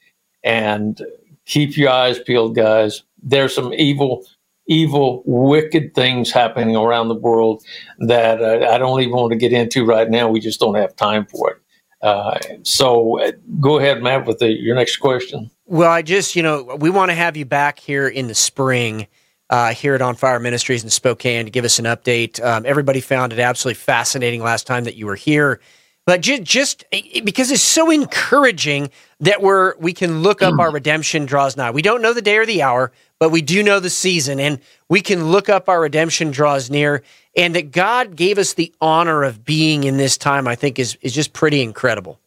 And 0.43 1.01
keep 1.45 1.77
your 1.77 1.91
eyes 1.91 2.19
peeled, 2.19 2.55
guys. 2.55 3.03
There's 3.23 3.55
some 3.55 3.75
evil, 3.75 4.25
evil, 4.67 5.23
wicked 5.27 5.95
things 5.95 6.31
happening 6.31 6.77
around 6.77 7.09
the 7.09 7.15
world 7.15 7.63
that 7.99 8.41
uh, 8.41 8.71
I 8.71 8.79
don't 8.79 9.01
even 9.01 9.13
want 9.13 9.33
to 9.33 9.37
get 9.37 9.53
into 9.53 9.85
right 9.85 10.09
now. 10.09 10.29
We 10.29 10.41
just 10.41 10.59
don't 10.61 10.75
have 10.77 10.97
time 10.97 11.27
for 11.27 11.51
it. 11.51 11.57
Uh, 12.05 12.39
so 12.61 13.19
uh, 13.19 13.31
go 13.59 13.79
ahead, 13.79 14.03
Matt, 14.03 14.27
with 14.27 14.37
the, 14.37 14.49
your 14.49 14.75
next 14.75 14.97
question. 14.97 15.49
Well, 15.65 15.89
I 15.89 16.03
just, 16.03 16.35
you 16.35 16.43
know, 16.43 16.77
we 16.79 16.91
want 16.91 17.09
to 17.09 17.15
have 17.15 17.35
you 17.35 17.45
back 17.45 17.79
here 17.79 18.07
in 18.07 18.27
the 18.27 18.35
spring 18.35 19.07
uh, 19.49 19.73
here 19.73 19.95
at 19.95 20.03
On 20.03 20.13
Fire 20.13 20.39
Ministries 20.39 20.83
in 20.83 20.91
Spokane 20.91 21.45
to 21.45 21.51
give 21.51 21.65
us 21.65 21.79
an 21.79 21.85
update. 21.85 22.43
Um, 22.43 22.63
everybody 22.63 23.01
found 23.01 23.33
it 23.33 23.39
absolutely 23.39 23.79
fascinating 23.79 24.43
last 24.43 24.67
time 24.67 24.83
that 24.83 24.95
you 24.95 25.07
were 25.07 25.15
here, 25.15 25.59
but 26.05 26.21
ju- 26.21 26.39
just 26.39 26.85
because 27.23 27.49
it's 27.49 27.63
so 27.63 27.89
encouraging 27.89 28.91
that 29.19 29.41
we're 29.41 29.75
we 29.77 29.91
can 29.91 30.21
look 30.21 30.43
up 30.43 30.59
our 30.59 30.71
redemption 30.71 31.25
draws 31.25 31.57
nigh. 31.57 31.71
We 31.71 31.81
don't 31.81 32.03
know 32.03 32.13
the 32.13 32.21
day 32.21 32.37
or 32.37 32.45
the 32.45 32.61
hour, 32.61 32.91
but 33.25 33.31
we 33.31 33.41
do 33.41 33.63
know 33.63 33.79
the 33.79 33.89
season, 33.89 34.39
and 34.39 34.59
we 34.87 35.01
can 35.01 35.31
look 35.31 35.49
up 35.49 35.67
our 35.67 35.81
redemption 35.81 36.29
draws 36.29 36.69
near. 36.69 37.01
And 37.35 37.55
that 37.55 37.71
God 37.71 38.15
gave 38.15 38.37
us 38.37 38.53
the 38.53 38.71
honor 38.79 39.23
of 39.23 39.43
being 39.43 39.83
in 39.83 39.97
this 39.97 40.15
time, 40.15 40.47
I 40.47 40.53
think, 40.53 40.77
is 40.77 40.95
is 41.01 41.11
just 41.11 41.33
pretty 41.33 41.63
incredible. 41.63 42.19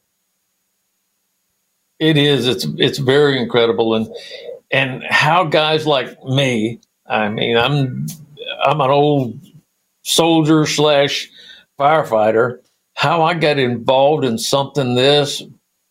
It 2.01 2.17
is. 2.17 2.49
It's 2.49 2.67
it's 2.79 2.99
very 2.99 3.41
incredible, 3.41 3.95
and 3.95 4.13
and 4.73 5.05
how 5.05 5.45
guys 5.45 5.87
like 5.87 6.21
me 6.25 6.81
I 7.09 7.29
mean, 7.29 7.57
I'm 7.57 8.07
I'm 8.65 8.81
an 8.81 8.91
old 8.91 9.41
soldier 10.03 10.67
slash 10.67 11.31
firefighter. 11.79 12.59
How 12.95 13.23
I 13.23 13.35
got 13.35 13.59
involved 13.59 14.25
in 14.25 14.37
something 14.37 14.97
this 14.97 15.45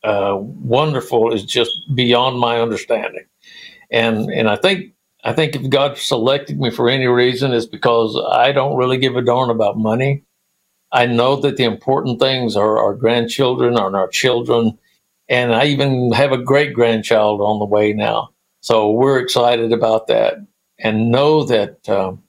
uh, 0.03 0.35
wonderful 0.37 1.33
is 1.33 1.45
just 1.45 1.71
beyond 1.95 2.39
my 2.39 2.59
understanding. 2.59 3.25
And 3.89 4.29
and 4.29 4.49
I 4.49 4.57
think 4.57 4.93
I 5.27 5.33
think 5.33 5.55
if 5.55 5.69
God 5.69 5.97
selected 5.97 6.59
me 6.59 6.71
for 6.71 6.89
any 6.89 7.07
reason, 7.07 7.53
it's 7.53 7.67
because 7.67 8.19
I 8.31 8.53
don't 8.53 8.77
really 8.77 8.97
give 8.97 9.17
a 9.17 9.23
darn 9.23 9.51
about 9.51 9.77
money. 9.77 10.23
I 10.91 11.05
know 11.07 11.37
that 11.37 11.57
the 11.57 11.65
important 11.65 12.19
things 12.19 12.55
are 12.55 12.79
our 12.79 12.95
grandchildren 12.95 13.77
and 13.77 13.95
our 13.95 14.07
children, 14.09 14.79
and 15.29 15.53
I 15.53 15.65
even 15.65 16.13
have 16.13 16.31
a 16.31 16.39
great 16.39 16.73
grandchild 16.73 17.41
on 17.41 17.59
the 17.59 17.65
way 17.65 17.93
now. 17.93 18.29
So 18.61 18.91
we're 18.91 19.19
excited 19.19 19.73
about 19.73 20.07
that 20.07 20.35
and 20.79 21.11
know 21.11 21.43
that 21.45 21.87
um, 21.89 22.23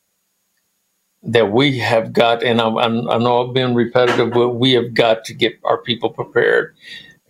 that 1.23 1.53
we 1.53 1.79
have 1.79 2.13
got, 2.13 2.43
and 2.43 2.61
I, 2.61 2.69
I 2.69 3.19
know 3.19 3.47
I've 3.49 3.55
been 3.55 3.75
repetitive, 3.75 4.33
but 4.33 4.51
we 4.51 4.73
have 4.73 4.95
got 4.95 5.25
to 5.27 5.35
get 5.35 5.55
our 5.65 5.79
people 5.79 6.11
prepared. 6.11 6.77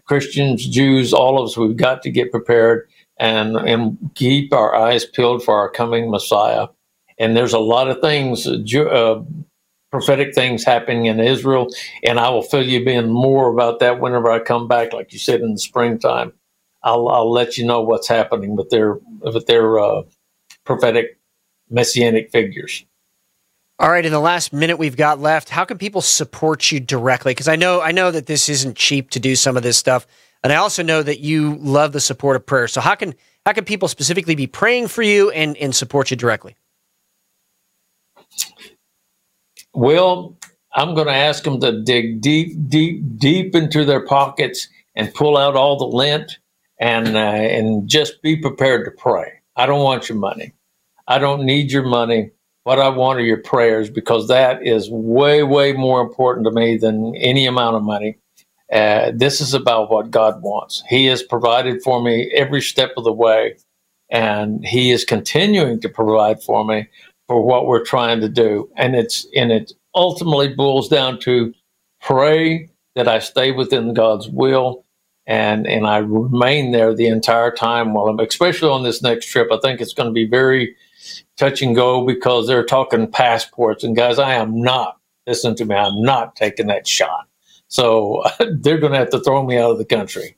Christians, 0.04 0.66
Jews, 0.66 1.12
all 1.12 1.38
of 1.38 1.46
us, 1.48 1.56
we've 1.56 1.76
got 1.76 2.02
to 2.02 2.10
get 2.10 2.30
prepared 2.30 2.88
and 3.18 3.56
and 3.56 4.10
keep 4.14 4.52
our 4.52 4.74
eyes 4.74 5.04
peeled 5.04 5.42
for 5.42 5.58
our 5.58 5.70
coming 5.70 6.10
Messiah. 6.10 6.68
And 7.18 7.36
there's 7.36 7.52
a 7.52 7.58
lot 7.58 7.88
of 7.88 8.00
things, 8.00 8.46
uh, 8.46 9.22
prophetic 9.90 10.34
things 10.34 10.62
happening 10.62 11.06
in 11.06 11.18
Israel, 11.18 11.68
and 12.04 12.20
I 12.20 12.30
will 12.30 12.42
fill 12.42 12.64
you 12.64 12.80
in 12.80 13.10
more 13.10 13.52
about 13.52 13.80
that 13.80 14.00
whenever 14.00 14.30
I 14.30 14.38
come 14.38 14.68
back, 14.68 14.92
like 14.92 15.12
you 15.12 15.18
said 15.18 15.40
in 15.40 15.52
the 15.52 15.58
springtime. 15.58 16.32
I'll 16.82 17.08
I'll 17.08 17.30
let 17.30 17.58
you 17.58 17.66
know 17.66 17.82
what's 17.82 18.08
happening 18.08 18.56
with 18.56 18.70
their 18.70 18.98
with 19.20 19.46
their 19.46 19.78
uh, 19.78 20.02
prophetic 20.64 21.18
messianic 21.70 22.30
figures. 22.30 22.84
All 23.80 23.90
right, 23.90 24.04
in 24.04 24.10
the 24.10 24.20
last 24.20 24.52
minute 24.52 24.76
we've 24.76 24.96
got 24.96 25.20
left, 25.20 25.48
how 25.48 25.64
can 25.64 25.78
people 25.78 26.00
support 26.00 26.72
you 26.72 26.80
directly? 26.80 27.32
Because 27.32 27.48
I 27.48 27.56
know 27.56 27.80
I 27.80 27.92
know 27.92 28.10
that 28.10 28.26
this 28.26 28.48
isn't 28.48 28.76
cheap 28.76 29.10
to 29.10 29.20
do 29.20 29.36
some 29.36 29.56
of 29.56 29.62
this 29.62 29.78
stuff, 29.78 30.06
and 30.42 30.52
I 30.52 30.56
also 30.56 30.82
know 30.82 31.02
that 31.02 31.20
you 31.20 31.56
love 31.56 31.92
the 31.92 32.00
support 32.00 32.36
of 32.36 32.46
prayer. 32.46 32.68
So 32.68 32.80
how 32.80 32.94
can 32.94 33.14
how 33.44 33.52
can 33.52 33.64
people 33.64 33.88
specifically 33.88 34.34
be 34.34 34.46
praying 34.46 34.88
for 34.88 35.02
you 35.02 35.30
and 35.30 35.56
and 35.56 35.74
support 35.74 36.10
you 36.10 36.16
directly? 36.16 36.56
Well, 39.74 40.36
I'm 40.74 40.94
going 40.94 41.06
to 41.06 41.14
ask 41.14 41.44
them 41.44 41.60
to 41.60 41.82
dig 41.82 42.20
deep, 42.20 42.56
deep, 42.68 43.02
deep 43.18 43.54
into 43.54 43.84
their 43.84 44.04
pockets 44.04 44.68
and 44.94 45.12
pull 45.14 45.36
out 45.36 45.56
all 45.56 45.76
the 45.76 45.86
lint 45.86 46.38
and 46.80 47.16
uh, 47.16 47.20
and 47.20 47.88
just 47.88 48.22
be 48.22 48.36
prepared 48.36 48.84
to 48.84 48.90
pray. 48.90 49.32
I 49.56 49.66
don't 49.66 49.82
want 49.82 50.08
your 50.08 50.18
money. 50.18 50.52
I 51.08 51.18
don't 51.18 51.44
need 51.44 51.72
your 51.72 51.84
money. 51.84 52.30
What 52.64 52.78
I 52.78 52.90
want 52.90 53.18
are 53.18 53.24
your 53.24 53.42
prayers 53.42 53.88
because 53.88 54.28
that 54.28 54.66
is 54.66 54.90
way, 54.90 55.42
way 55.42 55.72
more 55.72 56.00
important 56.02 56.44
to 56.46 56.52
me 56.52 56.76
than 56.76 57.16
any 57.16 57.46
amount 57.46 57.76
of 57.76 57.82
money. 57.82 58.18
Uh, 58.72 59.12
this 59.14 59.40
is 59.40 59.54
about 59.54 59.90
what 59.90 60.10
God 60.10 60.42
wants. 60.42 60.82
He 60.88 61.06
has 61.06 61.22
provided 61.22 61.82
for 61.82 62.02
me 62.02 62.30
every 62.34 62.62
step 62.62 62.92
of 62.96 63.04
the 63.04 63.12
way, 63.12 63.56
and 64.10 64.64
He 64.66 64.90
is 64.90 65.04
continuing 65.04 65.80
to 65.80 65.88
provide 65.88 66.42
for 66.42 66.64
me 66.64 66.88
for 67.28 67.42
what 67.42 67.66
we're 67.66 67.84
trying 67.84 68.20
to 68.20 68.28
do. 68.28 68.70
And 68.76 68.96
it's 68.96 69.26
and 69.34 69.52
it 69.52 69.72
ultimately 69.94 70.48
boils 70.54 70.88
down 70.88 71.20
to 71.20 71.54
pray 72.00 72.70
that 72.94 73.08
I 73.08 73.20
stay 73.20 73.52
within 73.52 73.94
God's 73.94 74.28
will 74.28 74.84
and 75.26 75.66
and 75.66 75.86
I 75.86 75.98
remain 75.98 76.72
there 76.72 76.94
the 76.94 77.08
entire 77.08 77.50
time 77.50 77.94
while 77.94 78.08
I'm 78.08 78.20
especially 78.20 78.70
on 78.70 78.82
this 78.82 79.02
next 79.02 79.26
trip. 79.26 79.50
I 79.52 79.58
think 79.62 79.80
it's 79.80 79.94
going 79.94 80.08
to 80.08 80.14
be 80.14 80.26
very 80.26 80.76
touch 81.38 81.62
and 81.62 81.76
go 81.76 82.06
because 82.06 82.48
they're 82.48 82.66
talking 82.66 83.10
passports. 83.10 83.84
And 83.84 83.96
guys, 83.96 84.20
I 84.20 84.34
am 84.34 84.60
not, 84.62 84.98
listen 85.28 85.56
to 85.56 85.66
me, 85.66 85.76
I'm 85.76 86.02
not 86.02 86.36
taking 86.36 86.68
that 86.68 86.88
shot. 86.88 87.27
So 87.68 88.24
they're 88.38 88.78
going 88.78 88.92
to 88.92 88.98
have 88.98 89.10
to 89.10 89.20
throw 89.20 89.44
me 89.44 89.58
out 89.58 89.70
of 89.70 89.78
the 89.78 89.84
country. 89.84 90.36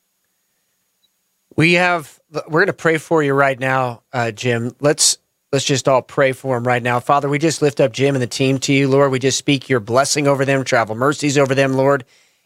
We 1.56 1.74
have, 1.74 2.20
we're 2.30 2.60
going 2.60 2.66
to 2.66 2.72
pray 2.72 2.98
for 2.98 3.22
you 3.22 3.34
right 3.34 3.58
now, 3.58 4.02
uh, 4.12 4.30
Jim. 4.30 4.74
Let's, 4.80 5.18
let's 5.52 5.64
just 5.64 5.88
all 5.88 6.02
pray 6.02 6.32
for 6.32 6.56
him 6.56 6.66
right 6.66 6.82
now. 6.82 7.00
Father, 7.00 7.28
we 7.28 7.38
just 7.38 7.60
lift 7.60 7.80
up 7.80 7.92
Jim 7.92 8.14
and 8.14 8.22
the 8.22 8.26
team 8.28 8.58
to 8.60 8.72
you, 8.72 8.88
Lord. 8.88 9.10
We 9.10 9.18
just 9.18 9.38
speak 9.38 9.68
your 9.68 9.80
blessing 9.80 10.26
over 10.26 10.44
them, 10.44 10.64
travel 10.64 10.94
mercies 10.94 11.36
over 11.36 11.54
them, 11.54 11.74
Lord, 11.74 12.04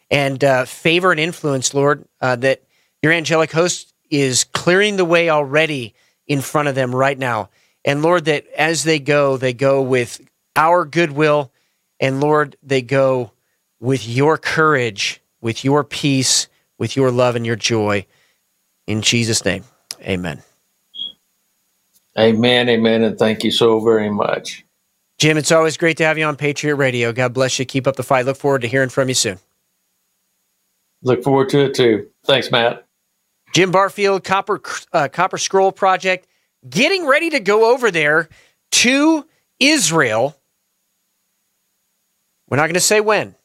and 0.09 0.43
uh, 0.43 0.65
favor 0.65 1.11
and 1.11 1.19
influence, 1.19 1.73
Lord, 1.73 2.05
uh, 2.19 2.35
that 2.37 2.63
your 3.01 3.11
angelic 3.13 3.51
host 3.51 3.93
is 4.09 4.43
clearing 4.45 4.97
the 4.97 5.05
way 5.05 5.29
already 5.29 5.93
in 6.27 6.41
front 6.41 6.67
of 6.67 6.75
them 6.75 6.93
right 6.93 7.17
now. 7.17 7.49
And 7.85 8.01
Lord, 8.01 8.25
that 8.25 8.47
as 8.57 8.83
they 8.83 8.99
go, 8.99 9.37
they 9.37 9.53
go 9.53 9.81
with 9.81 10.19
our 10.55 10.85
goodwill. 10.85 11.51
And 11.99 12.19
Lord, 12.19 12.57
they 12.63 12.81
go 12.81 13.31
with 13.79 14.07
your 14.07 14.37
courage, 14.37 15.21
with 15.41 15.63
your 15.63 15.83
peace, 15.83 16.47
with 16.77 16.95
your 16.95 17.11
love 17.11 17.35
and 17.35 17.45
your 17.45 17.55
joy. 17.55 18.05
In 18.87 19.01
Jesus' 19.01 19.43
name, 19.45 19.63
amen. 20.01 20.41
Amen, 22.17 22.69
amen, 22.69 23.03
and 23.03 23.17
thank 23.19 23.43
you 23.43 23.51
so 23.51 23.79
very 23.79 24.09
much. 24.09 24.65
Jim, 25.17 25.37
it's 25.37 25.51
always 25.51 25.77
great 25.77 25.97
to 25.97 26.05
have 26.05 26.17
you 26.17 26.25
on 26.25 26.35
Patriot 26.35 26.75
Radio. 26.75 27.11
God 27.13 27.33
bless 27.33 27.57
you. 27.59 27.65
Keep 27.65 27.87
up 27.87 27.95
the 27.95 28.03
fight. 28.03 28.25
Look 28.25 28.37
forward 28.37 28.61
to 28.61 28.67
hearing 28.67 28.89
from 28.89 29.07
you 29.07 29.15
soon. 29.15 29.39
Look 31.03 31.23
forward 31.23 31.49
to 31.49 31.65
it 31.65 31.73
too. 31.73 32.09
Thanks, 32.25 32.51
Matt. 32.51 32.85
Jim 33.53 33.71
Barfield, 33.71 34.23
Copper 34.23 34.61
uh, 34.91 35.07
Copper 35.07 35.37
Scroll 35.37 35.71
Project 35.71 36.27
getting 36.67 37.05
ready 37.05 37.29
to 37.29 37.39
go 37.39 37.73
over 37.73 37.91
there 37.91 38.27
to 38.71 39.25
Israel. 39.59 40.35
We're 42.49 42.57
not 42.57 42.63
going 42.63 42.73
to 42.75 42.79
say 42.79 42.99
when, 43.01 43.35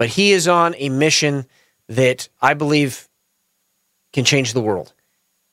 but 0.00 0.08
he 0.08 0.32
is 0.32 0.48
on 0.48 0.74
a 0.78 0.88
mission 0.88 1.44
that 1.86 2.30
I 2.40 2.54
believe 2.54 3.06
can 4.14 4.24
change 4.24 4.54
the 4.54 4.60
world. 4.62 4.94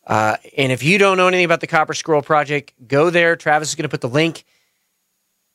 Uh, 0.05 0.37
and 0.55 0.71
if 0.71 0.83
you 0.83 0.97
don't 0.97 1.17
know 1.17 1.27
anything 1.27 1.43
about 1.43 1.59
the 1.59 1.67
Copper 1.67 1.93
Scroll 1.93 2.21
Project, 2.21 2.71
go 2.87 3.09
there. 3.09 3.35
Travis 3.35 3.67
is 3.67 3.75
going 3.75 3.83
to 3.83 3.89
put 3.89 3.99
the 3.99 4.07
link 4.07 4.45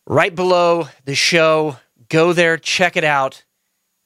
right 0.06 0.34
below 0.34 0.88
the 1.06 1.14
show. 1.14 1.78
Go 2.10 2.34
there, 2.34 2.58
check 2.58 2.98
it 2.98 3.02
out, 3.02 3.44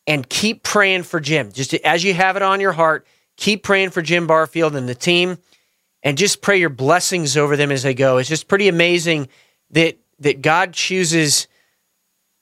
and 0.07 0.29
keep 0.29 0.63
praying 0.63 1.03
for 1.03 1.19
Jim. 1.19 1.51
Just 1.51 1.75
as 1.75 2.05
you 2.05 2.15
have 2.15 2.37
it 2.37 2.43
on 2.43 2.61
your 2.61 2.71
heart, 2.71 3.09
keep 3.37 3.65
praying 3.65 3.91
for 3.91 4.03
Jim 4.03 4.29
Barfield 4.29 4.77
and 4.77 4.89
the 4.89 4.95
team, 4.95 5.37
and 6.05 6.17
just 6.17 6.43
pray 6.43 6.61
your 6.61 6.71
blessings 6.71 7.37
over 7.37 7.57
them 7.57 7.73
as 7.73 7.83
they 7.83 7.93
go. 7.93 8.19
It's 8.19 8.29
just 8.29 8.47
pretty 8.47 8.69
amazing 8.69 9.27
that 9.71 9.99
that 10.21 10.43
God 10.43 10.75
chooses 10.75 11.49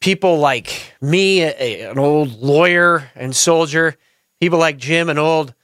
people 0.05 0.36
like 0.36 0.92
me, 1.00 1.40
a, 1.40 1.88
an 1.88 1.98
old 1.98 2.38
lawyer 2.42 3.11
and 3.14 3.34
soldier, 3.34 3.96
people 4.38 4.59
like 4.59 4.76
Jim, 4.76 5.09
an 5.09 5.18
old 5.18 5.55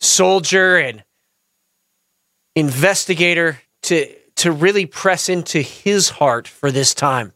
soldier 0.00 0.76
and 0.76 1.02
investigator, 2.54 3.58
to 3.84 4.14
to 4.34 4.52
really 4.52 4.84
press 4.84 5.30
into 5.30 5.62
his 5.62 6.10
heart 6.10 6.46
for 6.46 6.70
this 6.70 6.92
time. 6.92 7.32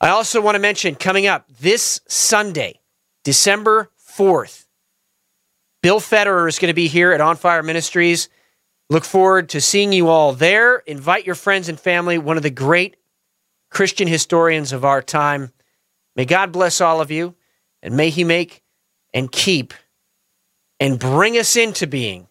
I 0.00 0.08
also 0.08 0.40
want 0.40 0.54
to 0.54 0.58
mention 0.58 0.94
coming 0.94 1.26
up 1.26 1.46
this 1.60 2.00
Sunday, 2.08 2.80
December 3.22 3.90
4th, 4.16 4.64
Bill 5.82 6.00
Federer 6.00 6.48
is 6.48 6.58
going 6.58 6.70
to 6.70 6.74
be 6.74 6.88
here 6.88 7.12
at 7.12 7.20
On 7.20 7.36
Fire 7.36 7.62
Ministries. 7.62 8.30
Look 8.88 9.04
forward 9.04 9.50
to 9.50 9.60
seeing 9.60 9.92
you 9.92 10.08
all 10.08 10.32
there. 10.32 10.78
Invite 10.78 11.26
your 11.26 11.34
friends 11.34 11.68
and 11.68 11.78
family, 11.78 12.16
one 12.16 12.38
of 12.38 12.42
the 12.42 12.48
great 12.48 12.96
Christian 13.72 14.06
historians 14.06 14.72
of 14.72 14.84
our 14.84 15.00
time. 15.02 15.52
May 16.14 16.26
God 16.26 16.52
bless 16.52 16.80
all 16.80 17.00
of 17.00 17.10
you, 17.10 17.34
and 17.82 17.96
may 17.96 18.10
He 18.10 18.22
make 18.22 18.62
and 19.14 19.32
keep 19.32 19.72
and 20.78 20.98
bring 20.98 21.38
us 21.38 21.56
into 21.56 21.86
being 21.86 22.28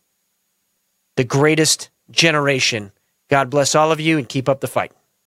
the 1.18 1.24
greatest 1.24 1.89
generation. 2.12 2.92
God 3.30 3.50
bless 3.50 3.76
all 3.76 3.92
of 3.92 4.00
you 4.00 4.18
and 4.18 4.30
keep 4.30 4.48
up 4.48 4.62
the 4.62 4.68
fight. 4.68 4.92